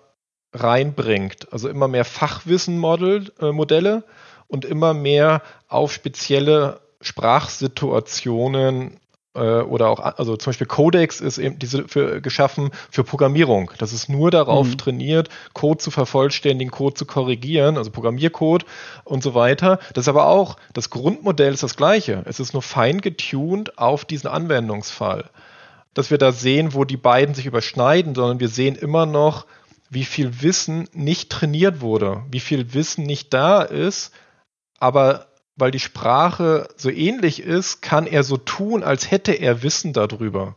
[0.53, 1.53] reinbringt.
[1.53, 4.03] Also immer mehr Fachwissen-Modelle äh,
[4.49, 8.99] und immer mehr auf spezielle Sprachsituationen
[9.35, 13.71] oder auch, also zum Beispiel Codex ist eben diese für, geschaffen für Programmierung.
[13.79, 14.79] Das ist nur darauf mhm.
[14.79, 18.67] trainiert, Code zu vervollständigen, Code zu korrigieren, also Programmiercode
[19.05, 19.79] und so weiter.
[19.95, 22.23] Das ist aber auch, das Grundmodell ist das gleiche.
[22.27, 25.31] Es ist nur fein getuned auf diesen Anwendungsfall.
[25.95, 29.47] Dass wir da sehen, wo die beiden sich überschneiden, sondern wir sehen immer noch,
[29.89, 34.13] wie viel Wissen nicht trainiert wurde, wie viel Wissen nicht da ist,
[34.79, 39.93] aber weil die Sprache so ähnlich ist, kann er so tun, als hätte er Wissen
[39.93, 40.57] darüber.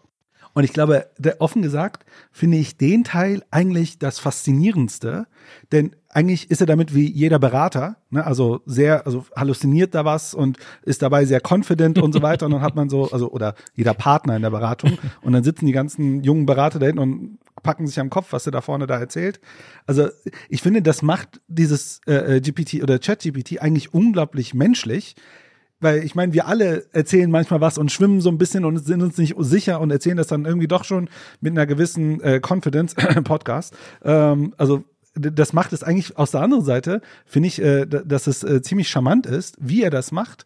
[0.55, 1.07] Und ich glaube,
[1.39, 5.27] offen gesagt, finde ich den Teil eigentlich das Faszinierendste,
[5.73, 8.25] denn eigentlich ist er damit wie jeder Berater, ne?
[8.25, 12.45] also sehr, also halluziniert da was und ist dabei sehr confident und so weiter.
[12.45, 14.97] Und dann hat man so, also, oder jeder Partner in der Beratung.
[15.21, 18.45] Und dann sitzen die ganzen jungen Berater da hinten und packen sich am Kopf, was
[18.45, 19.39] er da vorne da erzählt.
[19.85, 20.09] Also
[20.49, 25.15] ich finde, das macht dieses äh, äh GPT oder Chat-GPT eigentlich unglaublich menschlich,
[25.79, 29.01] weil ich meine, wir alle erzählen manchmal was und schwimmen so ein bisschen und sind
[29.01, 31.09] uns nicht sicher und erzählen das dann irgendwie doch schon
[31.41, 33.75] mit einer gewissen äh, Confidence Podcast.
[34.03, 38.43] Ähm, also das macht es eigentlich aus der anderen Seite, finde ich, äh, dass es
[38.43, 40.45] äh, ziemlich charmant ist, wie er das macht.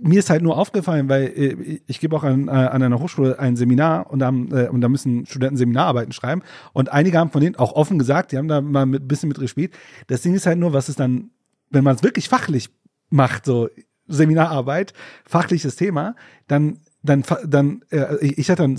[0.00, 3.38] Mir ist halt nur aufgefallen, weil äh, ich gebe auch an, äh, an einer Hochschule
[3.38, 6.42] ein Seminar und da, haben, äh, und da müssen Studenten Seminararbeiten schreiben.
[6.72, 9.38] Und einige haben von denen auch offen gesagt, die haben da mal ein bisschen mit
[9.38, 9.72] gespielt.
[10.08, 11.30] Das Ding ist halt nur, was es dann
[11.74, 12.70] wenn man es wirklich fachlich
[13.10, 13.68] macht, so
[14.06, 14.92] Seminararbeit,
[15.24, 16.14] fachliches Thema,
[16.46, 18.78] dann dann, dann äh, ich hatte einen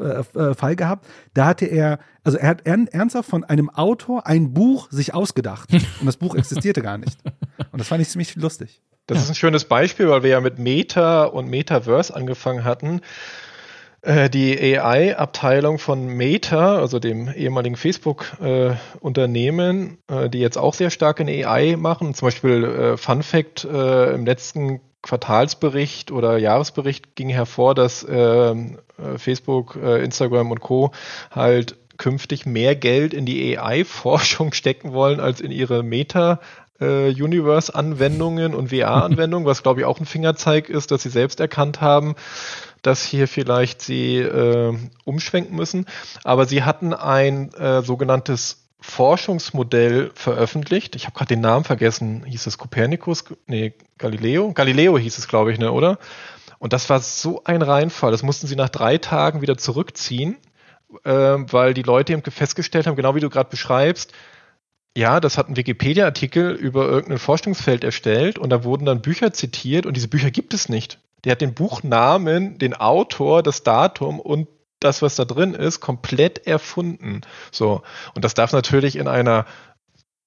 [0.00, 4.52] äh, äh, Fall gehabt, da hatte er, also er hat ernsthaft von einem Autor ein
[4.52, 7.20] Buch sich ausgedacht und das Buch existierte gar nicht.
[7.70, 8.82] Und das fand ich ziemlich lustig.
[9.10, 9.24] Das ja.
[9.24, 13.00] ist ein schönes Beispiel, weil wir ja mit Meta und Metaverse angefangen hatten.
[14.02, 20.90] Äh, die AI-Abteilung von Meta, also dem ehemaligen Facebook-Unternehmen, äh, äh, die jetzt auch sehr
[20.90, 22.14] stark in AI machen.
[22.14, 29.74] Zum Beispiel Fun Fact, im letzten Quartalsbericht oder Jahresbericht ging hervor, dass ähm, äh, Facebook,
[29.74, 30.92] Instagram und Co.
[31.32, 36.38] halt künftig mehr Geld in die AI-Forschung stecken wollen als in ihre Meta
[36.84, 42.14] Universe-Anwendungen und VR-Anwendungen, was glaube ich auch ein Fingerzeig ist, dass sie selbst erkannt haben,
[42.82, 45.86] dass hier vielleicht sie äh, umschwenken müssen.
[46.24, 50.96] Aber sie hatten ein äh, sogenanntes Forschungsmodell veröffentlicht.
[50.96, 52.24] Ich habe gerade den Namen vergessen.
[52.24, 53.24] Hieß es Copernicus?
[53.46, 54.52] Nee, Galileo?
[54.52, 55.98] Galileo hieß es, glaube ich, ne, oder?
[56.58, 58.10] Und das war so ein Reinfall.
[58.10, 60.36] Das mussten sie nach drei Tagen wieder zurückziehen,
[61.04, 64.12] äh, weil die Leute eben festgestellt haben, genau wie du gerade beschreibst,
[64.96, 69.86] ja, das hat ein Wikipedia-Artikel über irgendein Forschungsfeld erstellt und da wurden dann Bücher zitiert
[69.86, 70.98] und diese Bücher gibt es nicht.
[71.24, 74.48] Der hat den Buchnamen, den Autor, das Datum und
[74.80, 77.20] das, was da drin ist, komplett erfunden.
[77.52, 77.82] So.
[78.14, 79.46] Und das darf natürlich in einer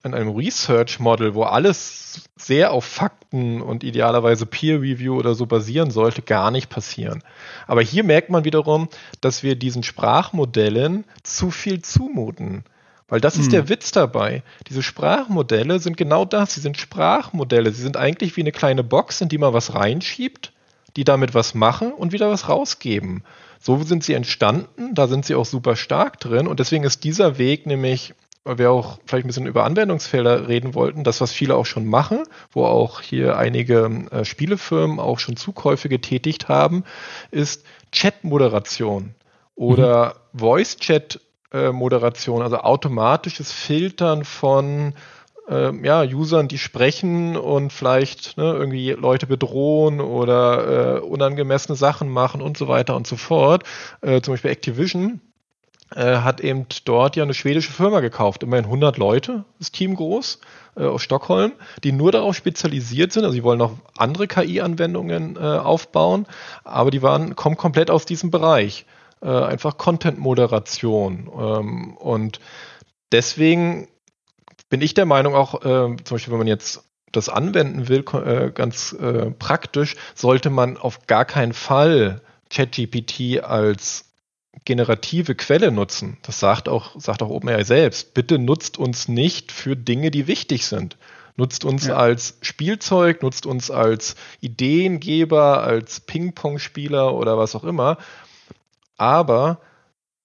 [0.06, 5.46] in einem Research Model, wo alles sehr auf Fakten und idealerweise Peer Review oder so
[5.46, 7.24] basieren sollte, gar nicht passieren.
[7.68, 8.90] Aber hier merkt man wiederum,
[9.22, 12.66] dass wir diesen Sprachmodellen zu viel zumuten.
[13.14, 13.52] Weil das ist hm.
[13.52, 14.42] der Witz dabei.
[14.70, 16.56] Diese Sprachmodelle sind genau das.
[16.56, 17.72] Sie sind Sprachmodelle.
[17.72, 20.52] Sie sind eigentlich wie eine kleine Box, in die man was reinschiebt
[20.96, 23.24] die damit was machen und wieder was rausgeben.
[23.60, 27.38] So sind sie entstanden, da sind sie auch super stark drin und deswegen ist dieser
[27.38, 31.56] Weg nämlich, weil wir auch vielleicht ein bisschen über Anwendungsfelder reden wollten, das, was viele
[31.56, 36.84] auch schon machen, wo auch hier einige äh, Spielefirmen auch schon Zukäufe getätigt haben,
[37.32, 39.16] ist Chat-Moderation
[39.56, 40.42] oder mhm.
[41.54, 44.94] Voice-Chat-Moderation, also automatisches Filtern von
[45.48, 52.10] äh, ja, Usern, die sprechen und vielleicht ne, irgendwie Leute bedrohen oder äh, unangemessene Sachen
[52.10, 53.64] machen und so weiter und so fort.
[54.02, 55.22] Äh, zum Beispiel Activision
[55.96, 58.42] äh, hat eben dort ja eine schwedische Firma gekauft.
[58.44, 60.40] Immerhin 100 Leute, das Team groß,
[60.76, 61.52] äh, aus Stockholm,
[61.84, 63.26] die nur darauf spezialisiert sind.
[63.26, 66.26] Also sie wollen noch andere KI-Anwendungen äh, aufbauen,
[66.64, 68.86] aber die waren, kommen komplett aus diesem Bereich.
[69.24, 71.32] Äh, einfach Content-Moderation.
[71.34, 72.42] Ähm, und
[73.14, 73.88] deswegen
[74.70, 78.52] bin ich der Meinung auch, äh, zum Beispiel, wenn man jetzt das anwenden will, äh,
[78.52, 84.12] ganz äh, praktisch, sollte man auf gar keinen Fall ChatGPT als
[84.66, 86.18] generative Quelle nutzen.
[86.24, 88.14] Das sagt auch, sagt auch OpenAI selbst.
[88.14, 90.98] Bitte nutzt uns nicht für Dinge, die wichtig sind.
[91.36, 91.96] Nutzt uns ja.
[91.96, 97.98] als Spielzeug, nutzt uns als Ideengeber, als Ping-Pong-Spieler oder was auch immer.
[98.98, 99.60] Aber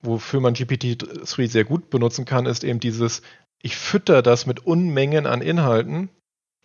[0.01, 3.23] wofür man GPT-3 sehr gut benutzen kann, ist eben dieses,
[3.63, 6.11] ich fütter das mit Unmengen an Inhalten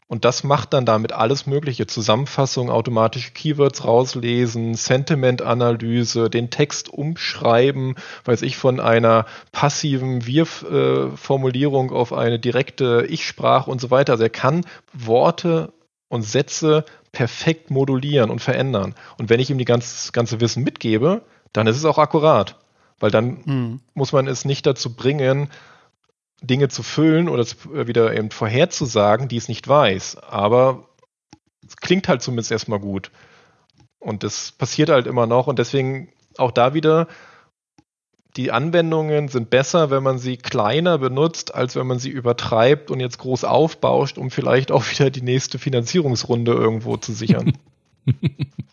[0.08, 1.88] und das macht dann damit alles mögliche.
[1.88, 7.96] Zusammenfassung, automatische Keywords rauslesen, Sentiment-Analyse, den Text umschreiben,
[8.26, 14.14] weiß ich, von einer passiven Wir-Formulierung auf eine direkte Ich-Sprache und so weiter.
[14.14, 15.74] Also er kann Worte
[16.10, 18.94] und Sätze perfekt modulieren und verändern.
[19.18, 21.24] Und wenn ich ihm die ganze, ganze Wissen mitgebe,
[21.54, 22.60] dann ist es auch akkurat.
[23.00, 23.80] Weil dann mhm.
[23.94, 25.50] muss man es nicht dazu bringen,
[26.42, 27.44] Dinge zu füllen oder
[27.74, 30.18] äh, wieder eben vorherzusagen, die es nicht weiß.
[30.18, 30.90] Aber
[31.66, 33.12] es klingt halt zumindest erstmal gut.
[34.00, 35.48] Und das passiert halt immer noch.
[35.48, 37.08] Und deswegen auch da wieder,
[38.36, 43.00] die Anwendungen sind besser, wenn man sie kleiner benutzt, als wenn man sie übertreibt und
[43.00, 47.58] jetzt groß aufbauscht, um vielleicht auch wieder die nächste Finanzierungsrunde irgendwo zu sichern.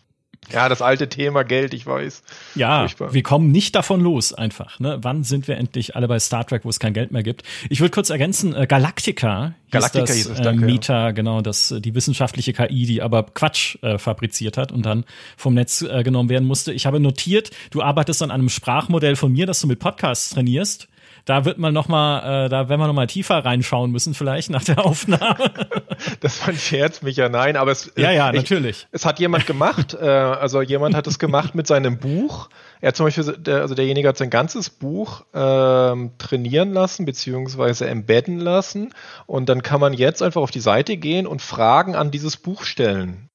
[0.53, 2.23] Ja, das alte Thema Geld, ich weiß.
[2.55, 3.13] Ja, Furchtbar.
[3.13, 4.79] wir kommen nicht davon los, einfach.
[4.79, 4.99] Ne?
[5.01, 7.43] Wann sind wir endlich alle bei Star Trek, wo es kein Geld mehr gibt?
[7.69, 11.11] Ich würde kurz ergänzen, äh, Galactica, Galactica das, hieß es, äh, danke, äh, Meta, ja.
[11.11, 15.05] genau, das die wissenschaftliche KI, die aber Quatsch äh, fabriziert hat und dann
[15.37, 16.73] vom Netz äh, genommen werden musste.
[16.73, 20.87] Ich habe notiert, du arbeitest an einem Sprachmodell von mir, das du mit Podcasts trainierst
[21.25, 24.49] da wird man noch mal, äh, da werden wir noch mal tiefer reinschauen müssen vielleicht
[24.49, 25.51] nach der Aufnahme.
[26.19, 28.87] das war ein Scherz, Micha, nein, aber es ja ja ich, natürlich.
[28.91, 32.49] Es hat jemand gemacht, äh, also jemand hat es gemacht mit seinem Buch.
[32.81, 37.87] Er hat zum Beispiel, der, also derjenige hat sein ganzes Buch ähm, trainieren lassen beziehungsweise
[37.87, 38.93] embedden lassen
[39.25, 42.63] und dann kann man jetzt einfach auf die Seite gehen und Fragen an dieses Buch
[42.63, 43.30] stellen.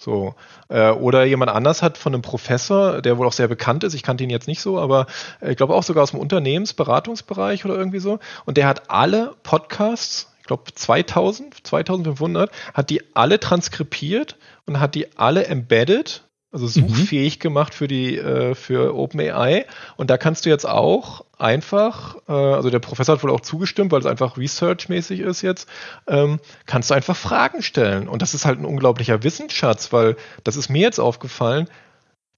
[0.00, 0.34] So.
[0.68, 4.02] Äh, oder jemand anders hat von einem Professor, der wohl auch sehr bekannt ist, ich
[4.02, 5.06] kannte ihn jetzt nicht so, aber
[5.42, 8.18] äh, ich glaube auch sogar aus dem Unternehmensberatungsbereich oder irgendwie so.
[8.46, 14.94] Und der hat alle Podcasts, ich glaube 2000, 2500, hat die alle transkribiert und hat
[14.94, 16.88] die alle embedded, also mhm.
[16.88, 17.40] suchfähig mhm.
[17.40, 19.66] gemacht für die äh, für OpenAI.
[19.98, 23.92] Und da kannst du jetzt auch einfach, äh, also der Professor hat wohl auch zugestimmt,
[23.92, 25.68] weil es einfach researchmäßig ist jetzt,
[26.06, 28.08] ähm, kannst du einfach Fragen stellen.
[28.08, 31.68] Und das ist halt ein unglaublicher Wissensschatz, weil das ist mir jetzt aufgefallen.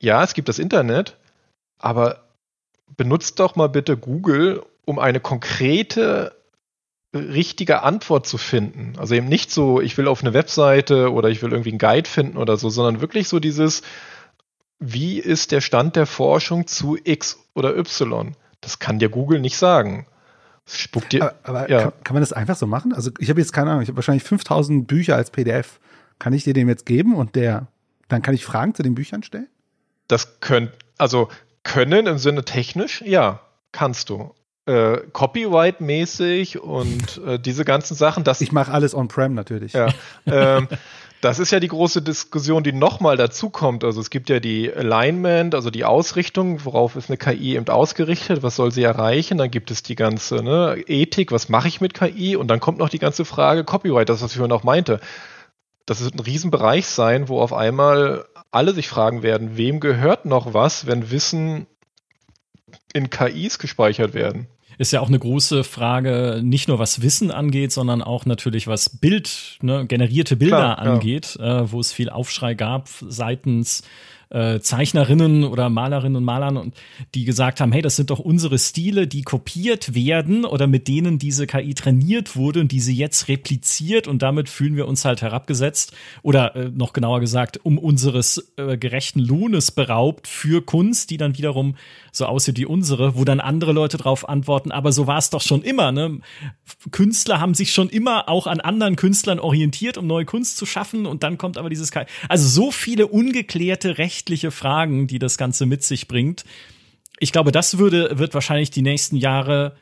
[0.01, 1.17] Ja, es gibt das Internet,
[1.79, 2.25] aber
[2.97, 6.35] benutzt doch mal bitte Google, um eine konkrete
[7.15, 8.95] richtige Antwort zu finden.
[8.99, 12.09] Also eben nicht so, ich will auf eine Webseite oder ich will irgendwie einen Guide
[12.09, 13.83] finden oder so, sondern wirklich so dieses,
[14.79, 18.35] wie ist der Stand der Forschung zu X oder Y?
[18.63, 20.07] Das kann dir Google nicht sagen.
[20.67, 21.23] spuckt dir.
[21.23, 21.83] Aber, aber ja.
[21.83, 22.95] kann, kann, man das einfach so machen?
[22.95, 25.79] Also ich habe jetzt keine Ahnung, ich habe wahrscheinlich 5000 Bücher als PDF.
[26.19, 27.67] Kann ich dir dem jetzt geben und der,
[28.09, 29.49] dann kann ich Fragen zu den Büchern stellen?
[30.09, 31.29] Das könnt, also
[31.65, 33.41] können im Sinne technisch, ja,
[33.73, 34.35] kannst du
[34.67, 38.25] äh, Copyright-mäßig und äh, diese ganzen Sachen.
[38.25, 39.73] Das, ich mache alles on-prem natürlich.
[39.73, 39.89] Ja,
[40.27, 40.69] ähm,
[41.23, 43.85] das ist ja die große Diskussion, die nochmal dazukommt.
[43.85, 48.43] Also es gibt ja die Alignment, also die Ausrichtung, worauf ist eine KI eben ausgerichtet,
[48.43, 49.39] was soll sie erreichen.
[49.39, 52.35] Dann gibt es die ganze ne, Ethik, was mache ich mit KI?
[52.35, 54.99] Und dann kommt noch die ganze Frage Copyright, das, was ich vorhin auch meinte.
[55.87, 60.55] Das wird ein Riesenbereich sein, wo auf einmal alle sich fragen werden, wem gehört noch
[60.55, 61.69] was, wenn Wissen
[62.93, 64.49] in KIs gespeichert werden.
[64.79, 68.89] Ist ja auch eine große Frage, nicht nur was Wissen angeht, sondern auch natürlich was
[68.89, 71.61] Bild, ne, generierte Bilder Klar, angeht, ja.
[71.61, 73.83] äh, wo es viel Aufschrei gab seitens
[74.33, 76.75] äh, Zeichnerinnen oder Malerinnen und Malern und
[77.15, 81.19] die gesagt haben, hey, das sind doch unsere Stile, die kopiert werden oder mit denen
[81.19, 85.23] diese KI trainiert wurde und die sie jetzt repliziert und damit fühlen wir uns halt
[85.23, 91.19] herabgesetzt oder äh, noch genauer gesagt, um unseres äh, gerechten Lohnes beraubt für Kunst, die
[91.19, 91.77] dann wiederum
[92.11, 95.43] so aussieht wie unsere, wo dann andere Leute drauf antworten, aber so war es doch
[95.43, 96.21] schon immer, ne?
[96.91, 101.07] Künstler haben sich schon immer auch an anderen Künstlern orientiert, um neue Kunst zu schaffen
[101.07, 102.05] und dann kommt aber dieses KI.
[102.29, 106.45] Also so viele ungeklärte Rechte rechtliche Fragen, die das Ganze mit sich bringt.
[107.19, 109.75] Ich glaube, das würde, wird wahrscheinlich die nächsten Jahre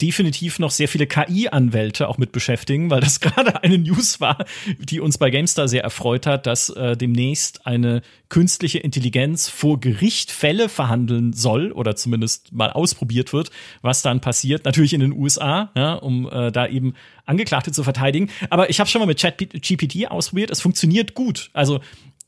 [0.00, 4.44] definitiv noch sehr viele KI-Anwälte auch mit beschäftigen, weil das gerade eine News war,
[4.78, 10.30] die uns bei GameStar sehr erfreut hat, dass äh, demnächst eine künstliche Intelligenz vor Gericht
[10.30, 14.64] Fälle verhandeln soll oder zumindest mal ausprobiert wird, was dann passiert.
[14.64, 18.30] Natürlich in den USA, ja, um äh, da eben Angeklagte zu verteidigen.
[18.50, 20.50] Aber ich habe schon mal mit ChatGPT ausprobiert.
[20.50, 21.50] Es funktioniert gut.
[21.52, 21.80] Also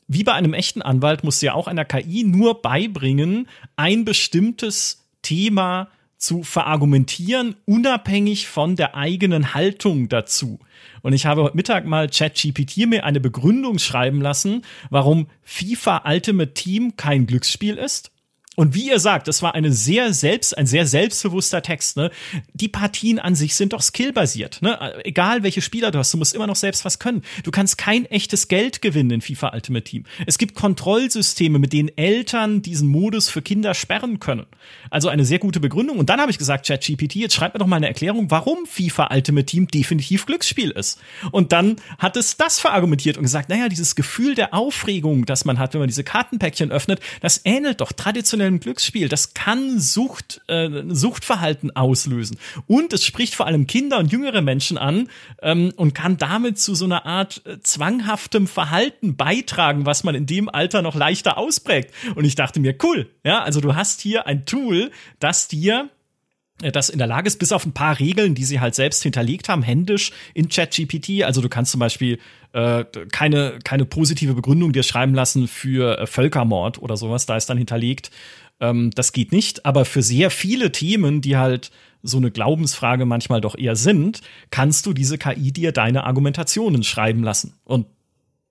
[0.09, 5.05] wie bei einem echten Anwalt musst du ja auch einer KI nur beibringen, ein bestimmtes
[5.23, 10.59] Thema zu verargumentieren, unabhängig von der eigenen Haltung dazu.
[11.03, 16.55] Und ich habe heute Mittag mal ChatGPT mir eine Begründung schreiben lassen, warum FIFA Ultimate
[16.55, 18.14] Team kein Glücksspiel ist
[18.57, 21.97] und wie ihr sagt, das war eine sehr selbst, ein sehr selbstbewusster Text.
[21.97, 22.11] Ne?
[22.53, 24.63] Die Partien an sich sind doch skillbasiert.
[24.63, 24.79] Ne?
[25.05, 27.23] Egal welche Spieler du hast, du musst immer noch selbst was können.
[27.43, 30.05] Du kannst kein echtes Geld gewinnen in FIFA Ultimate Team.
[30.27, 34.47] Es gibt Kontrollsysteme, mit denen Eltern diesen Modus für Kinder sperren können.
[34.91, 35.99] Also eine sehr gute Begründung.
[35.99, 39.09] Und dann habe ich gesagt, ChatGPT, jetzt schreib mir doch mal eine Erklärung, warum FIFA
[39.13, 41.01] Ultimate Team definitiv Glücksspiel ist.
[41.33, 45.59] Und dann hat es das verargumentiert und gesagt, naja, dieses Gefühl der Aufregung, das man
[45.59, 49.09] hat, wenn man diese Kartenpäckchen öffnet, das ähnelt doch traditionell einem Glücksspiel.
[49.09, 52.39] Das kann Sucht, äh, Suchtverhalten auslösen.
[52.67, 55.09] Und es spricht vor allem Kinder und jüngere Menschen an
[55.43, 60.27] ähm, und kann damit zu so einer Art äh, zwanghaftem Verhalten beitragen, was man in
[60.27, 61.93] dem Alter noch leichter ausprägt.
[62.15, 65.91] Und ich dachte mir, cool, ja, also du hast hier ein Tool, das dir
[66.59, 69.49] das in der Lage ist, bis auf ein paar Regeln, die sie halt selbst hinterlegt
[69.49, 71.25] haben, händisch in ChatGPT.
[71.25, 72.19] Also du kannst zum Beispiel
[72.53, 77.27] äh, keine, keine positive Begründung dir schreiben lassen für äh, Völkermord oder sowas.
[77.27, 78.13] Da ist dann hinterlegt,
[78.61, 79.67] ähm, das geht nicht.
[79.67, 84.87] Aber für sehr viele Themen, die halt so eine Glaubensfrage manchmal doch eher sind, kannst
[84.87, 87.55] du diese KI dir deine Argumentationen schreiben lassen.
[87.65, 87.87] Und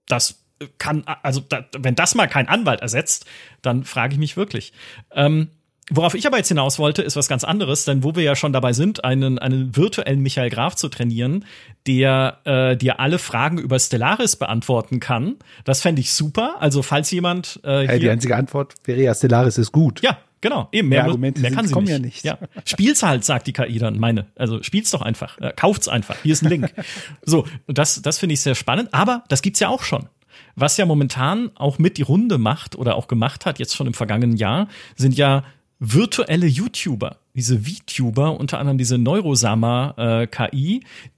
[0.08, 0.44] das
[0.78, 3.26] kann, also da, wenn das mal kein Anwalt ersetzt,
[3.62, 4.74] dann frage ich mich wirklich.
[5.12, 5.50] Ähm,
[5.90, 8.54] Worauf ich aber jetzt hinaus wollte, ist was ganz anderes, denn wo wir ja schon
[8.54, 11.44] dabei sind, einen, einen virtuellen Michael Graf zu trainieren,
[11.88, 16.56] der äh, dir alle Fragen über Stellaris beantworten kann, das fände ich super.
[16.60, 20.02] Also falls jemand äh, hier hey, Die einzige Antwort wäre ja, Stellaris ist gut.
[20.02, 20.70] Ja, genau.
[20.72, 21.90] Eben, mehr, mehr, mehr kann sie nicht.
[21.90, 22.24] Ja, nicht.
[22.24, 22.38] ja.
[22.64, 24.28] Spiel's halt, sagt die KI dann, meine.
[24.38, 25.38] Also spiel's doch einfach.
[25.40, 26.16] Äh, kauft's einfach.
[26.24, 26.74] Hier ist ein Link.
[27.24, 28.94] so, das, das finde ich sehr spannend.
[28.94, 30.08] Aber das gibt's ja auch schon.
[30.56, 33.94] Was ja momentan auch mit die Runde macht oder auch gemacht hat, jetzt schon im
[33.94, 35.44] vergangenen Jahr, sind ja
[35.84, 40.50] virtuelle YouTuber, diese VTuber, unter anderem diese Neurosama äh,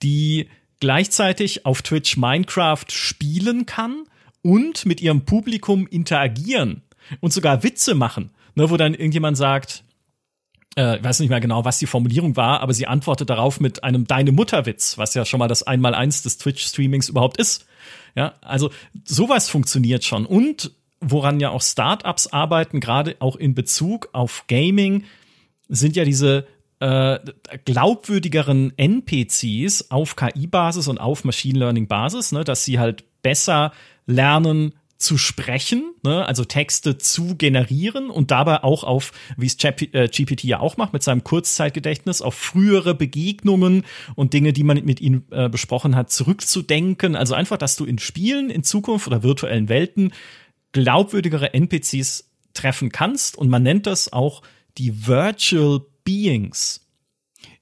[0.01, 0.47] die
[0.79, 4.05] gleichzeitig auf Twitch Minecraft spielen kann
[4.41, 6.81] und mit ihrem Publikum interagieren
[7.19, 9.83] und sogar Witze machen, ne, wo dann irgendjemand sagt,
[10.75, 13.83] äh, ich weiß nicht mehr genau, was die Formulierung war, aber sie antwortet darauf mit
[13.83, 17.65] einem Deine Mutterwitz, was ja schon mal das Einmaleins des Twitch-Streamings überhaupt ist.
[18.15, 18.71] Ja, also
[19.03, 20.25] sowas funktioniert schon.
[20.25, 20.71] Und
[21.05, 25.03] woran ja auch Startups arbeiten, gerade auch in Bezug auf Gaming,
[25.67, 26.47] sind ja diese
[26.79, 27.19] äh,
[27.63, 33.71] glaubwürdigeren NPCs auf KI-Basis und auf Machine Learning-Basis, ne, dass sie halt besser
[34.05, 40.43] lernen, zu sprechen, ne, also Texte zu generieren und dabei auch auf, wie es GPT
[40.43, 43.83] äh, ja auch macht, mit seinem Kurzzeitgedächtnis, auf frühere Begegnungen
[44.15, 47.15] und Dinge, die man mit ihnen äh, besprochen hat, zurückzudenken.
[47.15, 50.13] Also einfach, dass du in Spielen in Zukunft oder virtuellen Welten
[50.75, 54.41] glaubwürdigere NPCs treffen kannst und man nennt das auch
[54.77, 56.81] die Virtual Beings.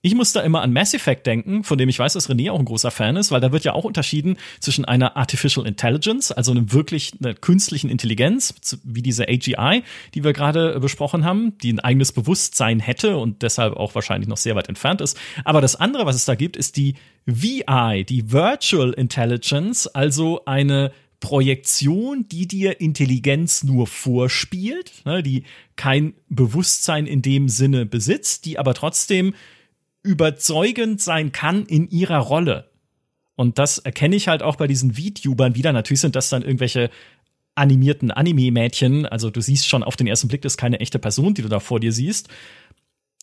[0.01, 2.59] Ich muss da immer an Mass Effect denken, von dem ich weiß, dass René auch
[2.59, 6.51] ein großer Fan ist, weil da wird ja auch unterschieden zwischen einer Artificial Intelligence, also
[6.51, 8.53] einem wirklich einer künstlichen Intelligenz,
[8.83, 9.83] wie diese AGI,
[10.13, 14.35] die wir gerade besprochen haben, die ein eigenes Bewusstsein hätte und deshalb auch wahrscheinlich noch
[14.35, 15.17] sehr weit entfernt ist.
[15.45, 16.95] Aber das andere, was es da gibt, ist die
[17.25, 20.91] VI, die Virtual Intelligence, also eine
[21.23, 25.45] Projektion, die dir Intelligenz nur vorspielt, ne, die
[25.77, 29.33] kein Bewusstsein in dem Sinne besitzt, die aber trotzdem
[30.01, 32.69] überzeugend sein kann in ihrer Rolle.
[33.37, 35.71] Und das erkenne ich halt auch bei diesen VTubern wieder.
[35.71, 36.89] Natürlich sind das dann irgendwelche
[37.55, 39.05] animierten Anime-Mädchen.
[39.05, 41.47] Also du siehst schon auf den ersten Blick, das ist keine echte Person, die du
[41.47, 42.27] da vor dir siehst.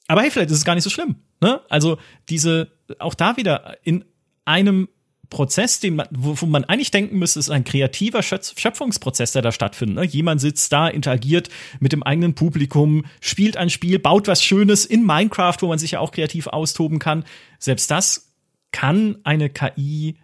[0.09, 1.17] Aber hey, vielleicht ist es gar nicht so schlimm.
[1.43, 1.61] Ne?
[1.69, 1.99] Also
[2.31, 4.07] diese, auch da wieder in
[4.47, 4.89] einem
[5.31, 9.97] Prozess, den man, wo, man eigentlich denken müsste, ist ein kreativer Schöpfungsprozess, der da stattfindet.
[9.97, 10.05] Ne?
[10.05, 15.07] Jemand sitzt da, interagiert mit dem eigenen Publikum, spielt ein Spiel, baut was Schönes in
[15.07, 17.25] Minecraft, wo man sich ja auch kreativ austoben kann.
[17.59, 18.35] Selbst das
[18.73, 20.17] kann eine KI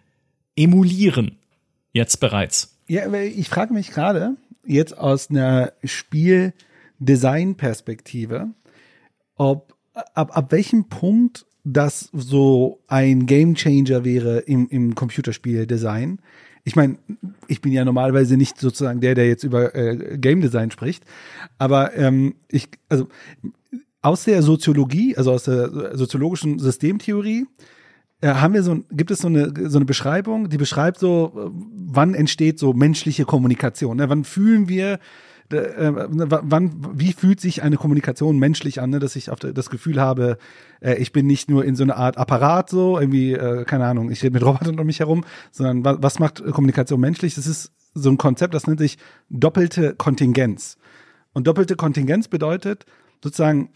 [0.55, 1.39] emulieren.
[1.91, 2.77] Jetzt bereits.
[2.87, 8.49] Ja, ich frage mich gerade, jetzt aus einer Spieldesign-Perspektive,
[9.35, 9.75] ob
[10.13, 16.19] ab, ab welchem Punkt das so ein Gamechanger wäre im, im Computerspieldesign.
[16.63, 16.97] Ich meine,
[17.47, 21.03] ich bin ja normalerweise nicht sozusagen der, der jetzt über äh, Game Design spricht,
[21.57, 23.07] aber ähm, ich, also
[24.01, 27.45] aus der Soziologie, also aus der soziologischen Systemtheorie,
[28.21, 32.13] äh, haben wir so, gibt es so eine, so eine Beschreibung, die beschreibt so, wann
[32.13, 33.97] entsteht so menschliche Kommunikation.
[33.97, 34.09] Ne?
[34.09, 34.99] Wann fühlen wir
[35.51, 38.99] äh, wann, wie fühlt sich eine Kommunikation menschlich an, ne?
[38.99, 40.37] dass ich auf das Gefühl habe,
[40.81, 44.11] äh, ich bin nicht nur in so einer Art Apparat so, irgendwie, äh, keine Ahnung,
[44.11, 47.35] ich rede mit Robotern um mich herum, sondern was, was macht Kommunikation menschlich?
[47.35, 48.97] Das ist so ein Konzept, das nennt sich
[49.29, 50.77] doppelte Kontingenz.
[51.33, 52.85] Und doppelte Kontingenz bedeutet
[53.23, 53.69] sozusagen,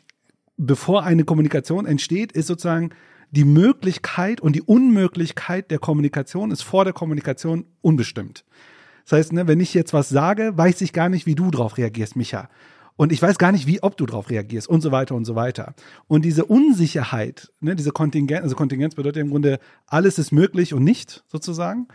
[0.57, 2.91] bevor eine Kommunikation entsteht, ist sozusagen
[3.31, 8.43] die Möglichkeit und die Unmöglichkeit der Kommunikation ist vor der Kommunikation unbestimmt.
[9.03, 11.77] Das heißt, ne, wenn ich jetzt was sage, weiß ich gar nicht, wie du drauf
[11.77, 12.49] reagierst, Micha.
[12.97, 15.35] Und ich weiß gar nicht, wie, ob du drauf reagierst und so weiter und so
[15.35, 15.73] weiter.
[16.07, 20.83] Und diese Unsicherheit, ne, diese Kontingenz, also Kontingenz bedeutet im Grunde, alles ist möglich und
[20.83, 21.87] nicht, sozusagen.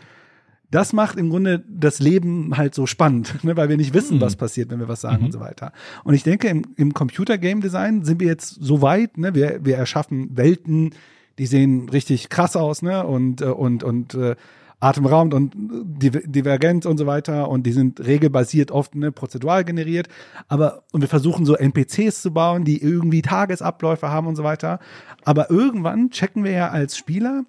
[0.71, 4.23] Das macht im Grunde das Leben halt so spannend, ne, weil wir nicht wissen, mhm.
[4.23, 5.27] was passiert, wenn wir was sagen mhm.
[5.27, 5.73] und so weiter.
[6.03, 10.37] Und ich denke, im, im Computer-Game-Design sind wir jetzt so weit, ne, wir, wir erschaffen
[10.37, 10.91] Welten,
[11.39, 14.35] die sehen richtig krass aus, ne, und, äh, und, und, äh,
[14.79, 20.09] atemberaubend und divergent und so weiter und die sind regelbasiert oft ne, prozedural generiert.
[20.49, 24.79] Aber und wir versuchen so NPCs zu bauen, die irgendwie Tagesabläufe haben und so weiter.
[25.25, 27.45] Aber irgendwann checken wir ja als Spieler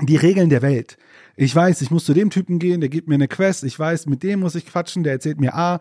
[0.00, 0.98] die Regeln der Welt.
[1.36, 3.62] Ich weiß, ich muss zu dem Typen gehen, der gibt mir eine Quest.
[3.64, 5.80] Ich weiß, mit dem muss ich quatschen, der erzählt mir A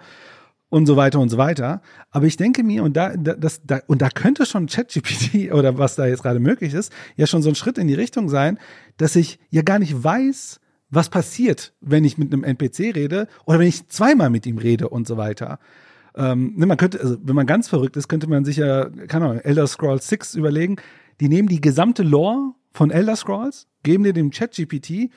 [0.70, 1.82] und so weiter und so weiter.
[2.12, 5.96] Aber ich denke mir, und da, das, da, und da könnte schon ChatGPT oder was
[5.96, 8.60] da jetzt gerade möglich ist, ja schon so ein Schritt in die Richtung sein,
[8.98, 10.60] dass ich ja gar nicht weiß,
[10.90, 14.90] was passiert, wenn ich mit einem NPC rede oder wenn ich zweimal mit ihm rede
[14.90, 15.60] und so weiter.
[16.16, 19.26] Ähm, ne, man könnte, also wenn man ganz verrückt ist, könnte man sich ja, keine
[19.26, 20.78] Ahnung, Elder Scrolls 6 überlegen.
[21.20, 25.12] Die nehmen die gesamte Lore von Elder Scrolls, geben dir dem Chat-GPT,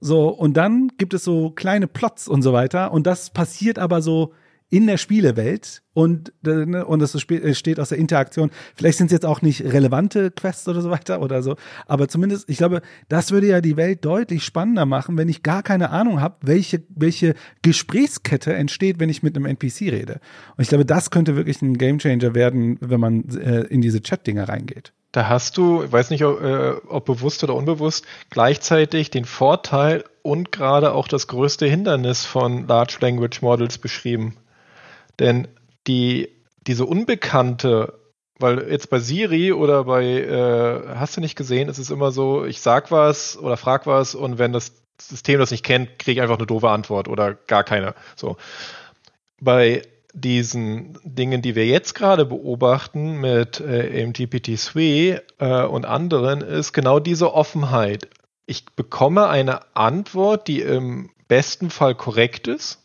[0.00, 2.92] so, und dann gibt es so kleine Plots und so weiter.
[2.92, 4.34] Und das passiert aber so
[4.70, 8.50] in der Spielewelt und, äh, und es äh, steht aus der Interaktion.
[8.74, 11.56] Vielleicht sind es jetzt auch nicht relevante Quests oder so weiter oder so,
[11.86, 15.62] aber zumindest, ich glaube, das würde ja die Welt deutlich spannender machen, wenn ich gar
[15.62, 20.20] keine Ahnung habe, welche, welche Gesprächskette entsteht, wenn ich mit einem NPC rede.
[20.56, 24.48] Und ich glaube, das könnte wirklich ein Gamechanger werden, wenn man äh, in diese Chat-Dinger
[24.48, 24.92] reingeht.
[25.12, 30.02] Da hast du, ich weiß nicht, ob, äh, ob bewusst oder unbewusst, gleichzeitig den Vorteil
[30.22, 34.36] und gerade auch das größte Hindernis von Large Language Models beschrieben.
[35.18, 35.48] Denn
[35.86, 36.28] die,
[36.66, 37.98] diese Unbekannte,
[38.38, 42.44] weil jetzt bei Siri oder bei, äh, hast du nicht gesehen, ist es immer so,
[42.44, 46.22] ich sag was oder frag was und wenn das System das nicht kennt, kriege ich
[46.22, 47.94] einfach eine doofe Antwort oder gar keine.
[48.16, 48.36] So.
[49.40, 49.82] Bei
[50.14, 56.72] diesen Dingen, die wir jetzt gerade beobachten mit äh, eben GPT-3 äh, und anderen, ist
[56.72, 58.08] genau diese Offenheit.
[58.46, 62.83] Ich bekomme eine Antwort, die im besten Fall korrekt ist,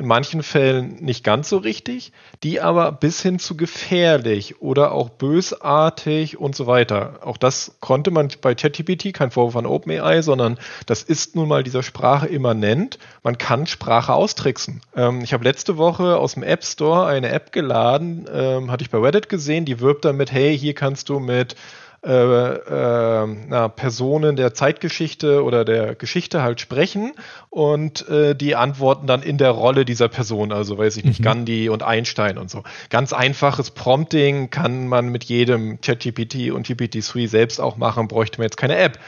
[0.00, 5.10] in manchen Fällen nicht ganz so richtig, die aber bis hin zu gefährlich oder auch
[5.10, 7.18] bösartig und so weiter.
[7.20, 11.62] Auch das konnte man bei ChatGPT, kein Vorwurf an OpenAI, sondern das ist nun mal
[11.62, 12.98] dieser Sprache immanent.
[13.22, 14.80] Man kann Sprache austricksen.
[14.96, 18.90] Ähm, ich habe letzte Woche aus dem App Store eine App geladen, ähm, hatte ich
[18.90, 21.56] bei Reddit gesehen, die wirbt damit, hey, hier kannst du mit
[22.02, 27.12] äh, äh, na, Personen der Zeitgeschichte oder der Geschichte halt sprechen
[27.50, 31.24] und äh, die antworten dann in der Rolle dieser Person, also weiß ich nicht, mhm.
[31.24, 32.62] Gandhi und Einstein und so.
[32.88, 38.46] Ganz einfaches Prompting kann man mit jedem ChatGPT und GPT-3 selbst auch machen, bräuchte man
[38.46, 38.98] jetzt keine App.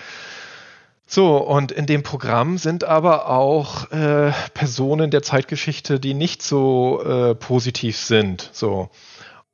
[1.07, 7.03] So, und in dem Programm sind aber auch äh, Personen der Zeitgeschichte, die nicht so
[7.05, 8.51] äh, positiv sind.
[8.53, 8.91] So.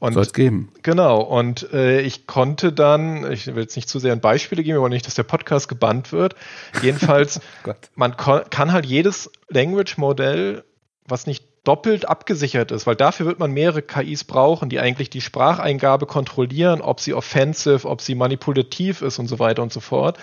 [0.00, 0.72] Soll es geben.
[0.82, 4.78] Genau, und äh, ich konnte dann, ich will jetzt nicht zu sehr in Beispiele geben,
[4.78, 6.36] aber nicht, dass der Podcast gebannt wird.
[6.82, 10.64] Jedenfalls, oh man kann halt jedes Language-Modell,
[11.04, 15.20] was nicht doppelt abgesichert ist, weil dafür wird man mehrere KIs brauchen, die eigentlich die
[15.20, 20.16] Spracheingabe kontrollieren, ob sie offensive, ob sie manipulativ ist und so weiter und so fort.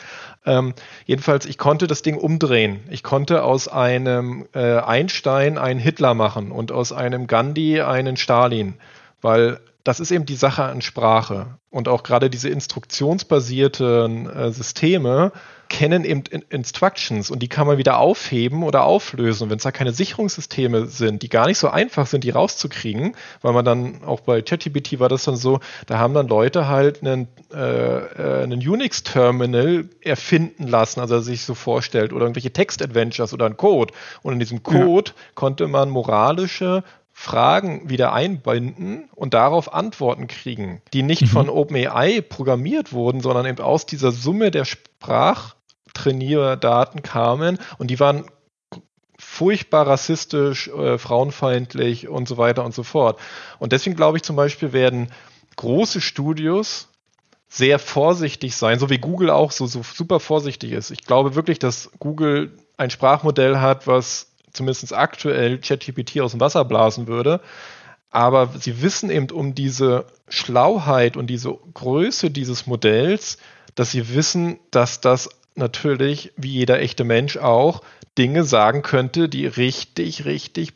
[0.46, 0.74] Ähm,
[1.06, 2.80] jedenfalls, ich konnte das Ding umdrehen.
[2.90, 8.76] Ich konnte aus einem äh, Einstein einen Hitler machen und aus einem Gandhi einen Stalin
[9.22, 11.60] weil das ist eben die Sache an Sprache.
[11.70, 15.32] Und auch gerade diese instruktionsbasierten äh, Systeme
[15.70, 19.50] kennen eben in Instructions und die kann man wieder aufheben oder auflösen.
[19.50, 23.54] Wenn es da keine Sicherungssysteme sind, die gar nicht so einfach sind, die rauszukriegen, weil
[23.54, 27.28] man dann auch bei ChatGPT war das dann so, da haben dann Leute halt einen,
[27.54, 33.58] äh, äh einen Unix-Terminal erfinden lassen, also sich so vorstellt, oder irgendwelche Text-Adventures oder ein
[33.58, 33.94] Code.
[34.24, 35.22] Und in diesem Code ja.
[35.36, 36.84] konnte man moralische
[37.18, 41.28] Fragen wieder einbinden und darauf Antworten kriegen, die nicht mhm.
[41.28, 48.26] von OpenAI programmiert wurden, sondern eben aus dieser Summe der Sprachtrainierdaten kamen und die waren
[49.18, 53.18] furchtbar rassistisch, äh, frauenfeindlich und so weiter und so fort.
[53.60, 55.08] Und deswegen glaube ich zum Beispiel werden
[55.56, 56.90] große Studios
[57.48, 60.92] sehr vorsichtig sein, so wie Google auch so, so super vorsichtig ist.
[60.92, 66.66] Ich glaube wirklich, dass Google ein Sprachmodell hat, was zumindest aktuell ChatGPT aus dem Wasser
[66.66, 67.42] blasen würde.
[68.10, 73.38] Aber sie wissen eben um diese Schlauheit und diese Größe dieses Modells,
[73.76, 77.82] dass sie wissen, dass das natürlich, wie jeder echte Mensch auch,
[78.18, 80.74] Dinge sagen könnte, die richtig, richtig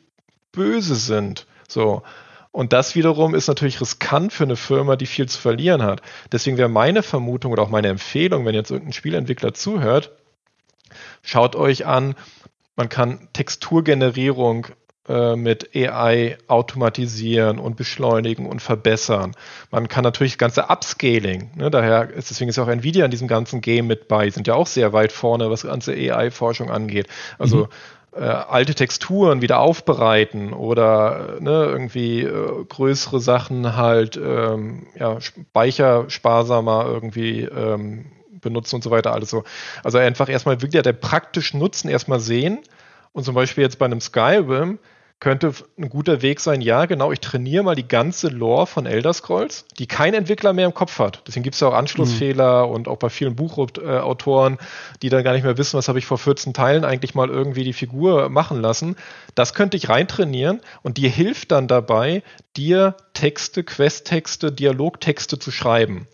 [0.51, 1.45] böse sind.
[1.67, 2.03] So.
[2.51, 6.01] Und das wiederum ist natürlich riskant für eine Firma, die viel zu verlieren hat.
[6.31, 10.11] Deswegen wäre meine Vermutung oder auch meine Empfehlung, wenn jetzt irgendein Spielentwickler zuhört,
[11.21, 12.15] schaut euch an,
[12.79, 14.67] man kann Texturgenerierung
[15.09, 19.33] äh, mit AI automatisieren und beschleunigen und verbessern.
[19.69, 23.27] Man kann natürlich das ganze Upscaling, ne, daher ist deswegen ist auch Nvidia in diesem
[23.27, 27.07] ganzen Game mit bei, sind ja auch sehr weit vorne, was ganze AI-Forschung angeht.
[27.37, 27.67] Also
[28.15, 28.23] mhm.
[28.23, 36.85] äh, alte Texturen wieder aufbereiten oder ne, irgendwie äh, größere Sachen halt ähm, ja, speichersparsamer
[36.87, 38.05] irgendwie ähm,
[38.41, 39.43] benutzen und so weiter, alles so.
[39.83, 42.59] Also einfach erstmal wirklich der praktischen Nutzen erstmal sehen
[43.13, 44.79] und zum Beispiel jetzt bei einem Skyrim
[45.19, 49.11] könnte ein guter Weg sein, ja, genau, ich trainiere mal die ganze Lore von Elder
[49.11, 51.23] Scrolls, die kein Entwickler mehr im Kopf hat.
[51.27, 52.73] Deswegen gibt es ja auch Anschlussfehler mhm.
[52.73, 54.57] und auch bei vielen Buchautoren,
[55.01, 57.65] die dann gar nicht mehr wissen, was habe ich vor 14 Teilen eigentlich mal irgendwie
[57.65, 58.95] die Figur machen lassen.
[59.35, 62.23] Das könnte ich reintrainieren und dir hilft dann dabei,
[62.55, 66.07] dir Texte, Questtexte, Dialogtexte zu schreiben.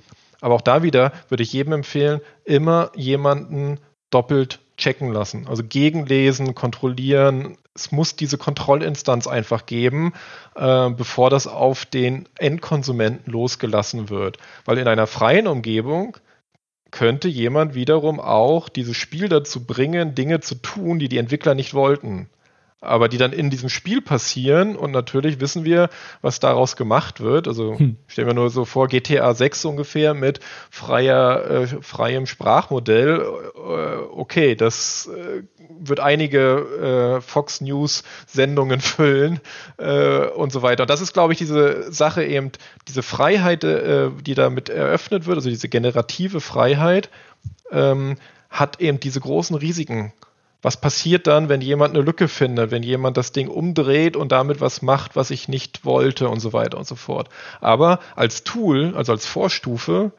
[0.46, 3.80] Aber auch da wieder würde ich jedem empfehlen, immer jemanden
[4.12, 5.48] doppelt checken lassen.
[5.48, 7.58] Also gegenlesen, kontrollieren.
[7.74, 10.14] Es muss diese Kontrollinstanz einfach geben,
[10.54, 14.38] äh, bevor das auf den Endkonsumenten losgelassen wird.
[14.66, 16.16] Weil in einer freien Umgebung
[16.92, 21.74] könnte jemand wiederum auch dieses Spiel dazu bringen, Dinge zu tun, die die Entwickler nicht
[21.74, 22.30] wollten
[22.86, 25.90] aber die dann in diesem Spiel passieren und natürlich wissen wir,
[26.22, 27.48] was daraus gemacht wird.
[27.48, 27.98] Also hm.
[28.08, 33.22] stellen wir nur so vor, GTA 6 ungefähr mit freier, äh, freiem Sprachmodell.
[33.56, 35.44] Äh, okay, das äh,
[35.80, 39.40] wird einige äh, Fox News Sendungen füllen
[39.78, 40.84] äh, und so weiter.
[40.84, 42.52] Und das ist, glaube ich, diese Sache eben,
[42.88, 47.10] diese Freiheit, äh, die damit eröffnet wird, also diese generative Freiheit,
[47.72, 48.18] ähm,
[48.50, 50.14] hat eben diese großen Risiken
[50.66, 54.62] was passiert dann, wenn jemand eine Lücke findet, wenn jemand das Ding umdreht und damit
[54.62, 57.30] was macht, was ich nicht wollte und so weiter und so fort.
[57.62, 60.12] Aber als Tool, also als Vorstufe,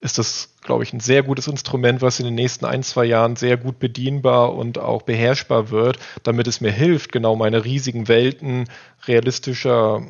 [0.00, 3.36] ist das, glaube ich, ein sehr gutes Instrument, was in den nächsten ein, zwei Jahren
[3.36, 8.70] sehr gut bedienbar und auch beherrschbar wird, damit es mir hilft, genau meine riesigen Welten
[9.06, 10.02] realistischer,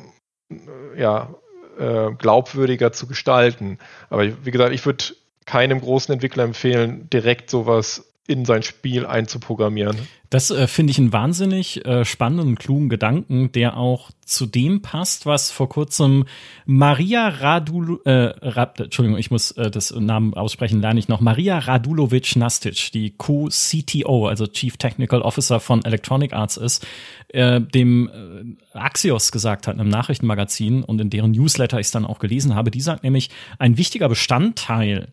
[0.95, 1.35] ja,
[1.77, 3.77] äh, glaubwürdiger zu gestalten.
[4.09, 5.03] Aber wie gesagt, ich würde
[5.45, 9.97] keinem großen Entwickler empfehlen, direkt sowas in sein Spiel einzuprogrammieren.
[10.31, 15.25] Das äh, finde ich einen wahnsinnig äh, spannenden, klugen Gedanken, der auch zu dem passt,
[15.25, 16.23] was vor kurzem
[16.65, 21.59] Maria Radul, äh, Rad, Entschuldigung, ich muss äh, das Namen aussprechen, lerne ich noch, Maria
[21.59, 26.87] Radulovic Nastic, die Co-CTO, also Chief Technical Officer von Electronic Arts ist,
[27.27, 31.91] äh, dem äh, Axios gesagt hat, in einem Nachrichtenmagazin und in deren Newsletter ich es
[31.91, 35.09] dann auch gelesen habe, die sagt nämlich, ein wichtiger Bestandteil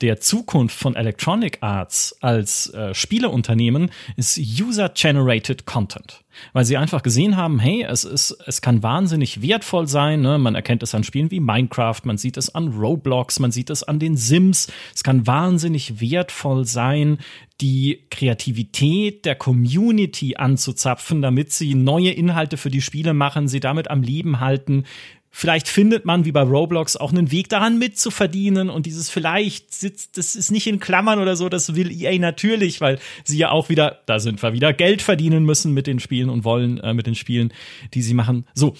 [0.00, 6.24] der Zukunft von Electronic Arts als äh, Spieleunternehmen ist User-Generated Content.
[6.52, 10.20] Weil sie einfach gesehen haben, hey, es ist, es kann wahnsinnig wertvoll sein.
[10.20, 10.36] Ne?
[10.38, 13.84] Man erkennt es an Spielen wie Minecraft, man sieht es an Roblox, man sieht es
[13.84, 14.66] an den Sims.
[14.92, 17.18] Es kann wahnsinnig wertvoll sein,
[17.60, 23.88] die Kreativität der Community anzuzapfen, damit sie neue Inhalte für die Spiele machen, sie damit
[23.90, 24.84] am Leben halten,
[25.36, 30.16] Vielleicht findet man wie bei Roblox auch einen Weg daran mitzuverdienen und dieses vielleicht sitzt,
[30.16, 33.68] das ist nicht in Klammern oder so, das will EA natürlich, weil sie ja auch
[33.68, 37.08] wieder, da sind wir wieder, Geld verdienen müssen mit den Spielen und wollen äh, mit
[37.08, 37.52] den Spielen,
[37.94, 38.46] die sie machen.
[38.54, 38.76] So.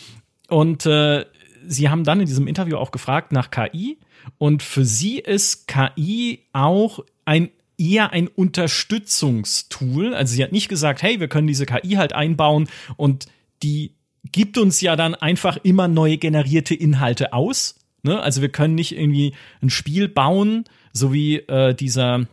[0.48, 1.24] Und äh,
[1.66, 3.98] sie haben dann in diesem Interview auch gefragt nach KI
[4.38, 10.14] und für sie ist KI auch ein eher ein Unterstützungstool.
[10.14, 13.26] Also sie hat nicht gesagt, hey, wir können diese KI halt einbauen und
[13.64, 13.96] die
[14.34, 17.76] gibt uns ja dann einfach immer neue generierte Inhalte aus.
[18.02, 18.20] Ne?
[18.20, 19.32] Also wir können nicht irgendwie
[19.62, 22.26] ein Spiel bauen, so wie äh, dieser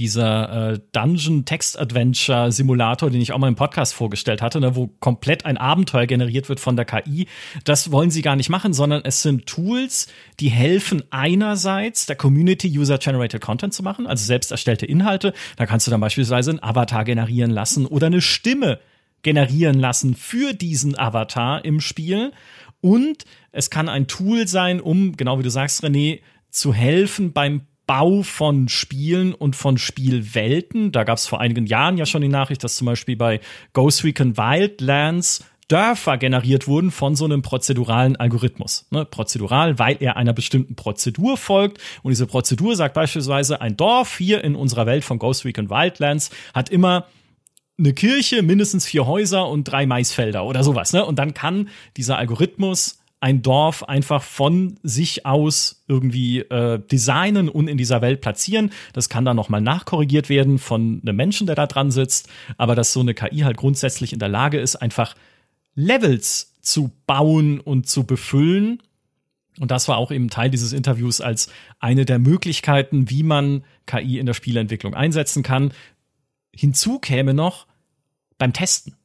[0.00, 4.74] dieser äh, Dungeon Text Adventure Simulator, den ich auch mal im Podcast vorgestellt hatte, ne,
[4.74, 7.28] wo komplett ein Abenteuer generiert wird von der KI.
[7.62, 10.08] Das wollen sie gar nicht machen, sondern es sind Tools,
[10.40, 15.32] die helfen einerseits der Community User Generated Content zu machen, also selbst erstellte Inhalte.
[15.54, 18.80] Da kannst du dann beispielsweise einen Avatar generieren lassen oder eine Stimme
[19.26, 22.30] generieren lassen für diesen Avatar im Spiel.
[22.80, 27.62] Und es kann ein Tool sein, um, genau wie du sagst, René, zu helfen beim
[27.88, 30.92] Bau von Spielen und von Spielwelten.
[30.92, 33.40] Da gab es vor einigen Jahren ja schon die Nachricht, dass zum Beispiel bei
[33.72, 38.86] Ghost Recon Wildlands Dörfer generiert wurden von so einem prozeduralen Algorithmus.
[38.92, 41.82] Ne, prozedural, weil er einer bestimmten Prozedur folgt.
[42.04, 46.30] Und diese Prozedur sagt beispielsweise, ein Dorf hier in unserer Welt von Ghost Recon Wildlands
[46.54, 47.06] hat immer
[47.78, 50.92] eine Kirche, mindestens vier Häuser und drei Maisfelder oder sowas.
[50.92, 51.04] Ne?
[51.04, 57.68] Und dann kann dieser Algorithmus ein Dorf einfach von sich aus irgendwie äh, designen und
[57.68, 58.70] in dieser Welt platzieren.
[58.92, 62.28] Das kann dann nochmal nachkorrigiert werden von einem Menschen, der da dran sitzt.
[62.58, 65.14] Aber dass so eine KI halt grundsätzlich in der Lage ist, einfach
[65.74, 68.82] Levels zu bauen und zu befüllen.
[69.58, 71.50] Und das war auch eben Teil dieses Interviews als
[71.80, 75.72] eine der Möglichkeiten, wie man KI in der Spieleentwicklung einsetzen kann
[76.56, 77.66] hinzu käme noch
[78.38, 78.96] beim Testen.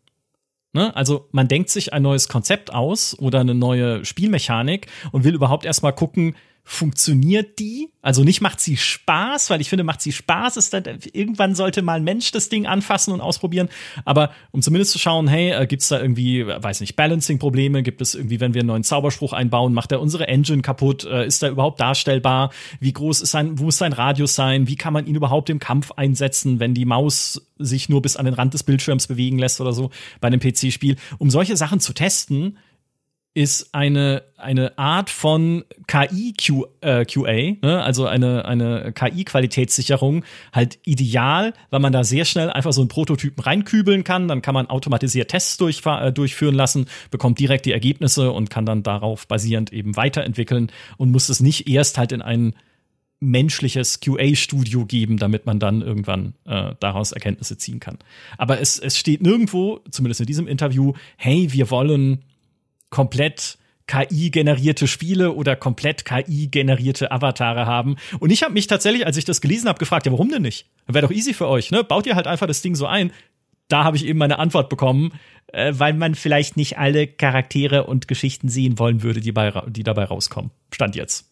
[0.73, 0.95] Ne?
[0.95, 5.65] Also man denkt sich ein neues Konzept aus oder eine neue Spielmechanik und will überhaupt
[5.65, 6.35] erstmal gucken,
[6.71, 7.89] funktioniert die?
[8.01, 11.81] Also nicht macht sie Spaß, weil ich finde, macht sie Spaß, ist dann, irgendwann sollte
[11.81, 13.67] mal ein Mensch das Ding anfassen und ausprobieren.
[14.05, 17.83] Aber um zumindest zu schauen, hey, äh, gibt's da irgendwie, weiß nicht, Balancing-Probleme?
[17.83, 21.03] Gibt es irgendwie, wenn wir einen neuen Zauberspruch einbauen, macht er unsere Engine kaputt?
[21.03, 22.51] Äh, ist er überhaupt darstellbar?
[22.79, 24.67] Wie groß ist sein, wo muss sein Radius sein?
[24.67, 28.25] Wie kann man ihn überhaupt im Kampf einsetzen, wenn die Maus sich nur bis an
[28.25, 29.91] den Rand des Bildschirms bewegen lässt oder so
[30.21, 30.95] bei einem PC-Spiel?
[31.17, 32.57] Um solche Sachen zu testen,
[33.33, 37.81] ist eine, eine Art von KI-QA, äh, ne?
[37.81, 43.41] also eine, eine KI-Qualitätssicherung, halt ideal, weil man da sehr schnell einfach so einen Prototypen
[43.41, 44.27] reinkübeln kann.
[44.27, 48.83] Dann kann man automatisiert Tests äh, durchführen lassen, bekommt direkt die Ergebnisse und kann dann
[48.83, 52.53] darauf basierend eben weiterentwickeln und muss es nicht erst halt in ein
[53.21, 57.99] menschliches QA-Studio geben, damit man dann irgendwann äh, daraus Erkenntnisse ziehen kann.
[58.37, 62.23] Aber es, es steht nirgendwo, zumindest in diesem Interview, hey, wir wollen
[62.91, 67.97] komplett KI-generierte Spiele oder komplett KI-generierte Avatare haben.
[68.19, 70.67] Und ich habe mich tatsächlich, als ich das gelesen habe, gefragt, ja, warum denn nicht?
[70.87, 71.83] Wäre doch easy für euch, ne?
[71.83, 73.11] Baut ihr halt einfach das Ding so ein.
[73.67, 75.13] Da habe ich eben meine Antwort bekommen,
[75.47, 79.83] äh, weil man vielleicht nicht alle Charaktere und Geschichten sehen wollen würde, die, bei, die
[79.83, 80.51] dabei rauskommen.
[80.71, 81.30] Stand jetzt.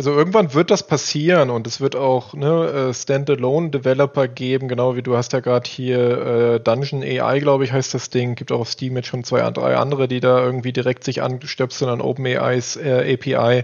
[0.00, 5.02] Also irgendwann wird das passieren und es wird auch ne, äh, Standalone-Developer geben, genau wie
[5.02, 8.34] du hast ja gerade hier äh, Dungeon AI, glaube ich, heißt das Ding.
[8.34, 11.90] Gibt auch auf Steam jetzt schon zwei, drei andere, die da irgendwie direkt sich anstöpseln
[11.90, 13.62] an OpenAIs äh, API.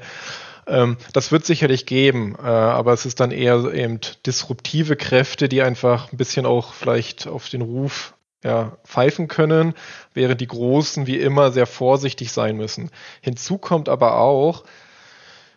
[0.67, 5.63] Ähm, das wird sicherlich geben, äh, aber es ist dann eher eben disruptive Kräfte, die
[5.63, 8.13] einfach ein bisschen auch vielleicht auf den Ruf
[8.45, 9.73] ja, pfeifen können,
[10.13, 12.91] während die Großen wie immer sehr vorsichtig sein müssen.
[13.23, 14.65] Hinzu kommt aber auch,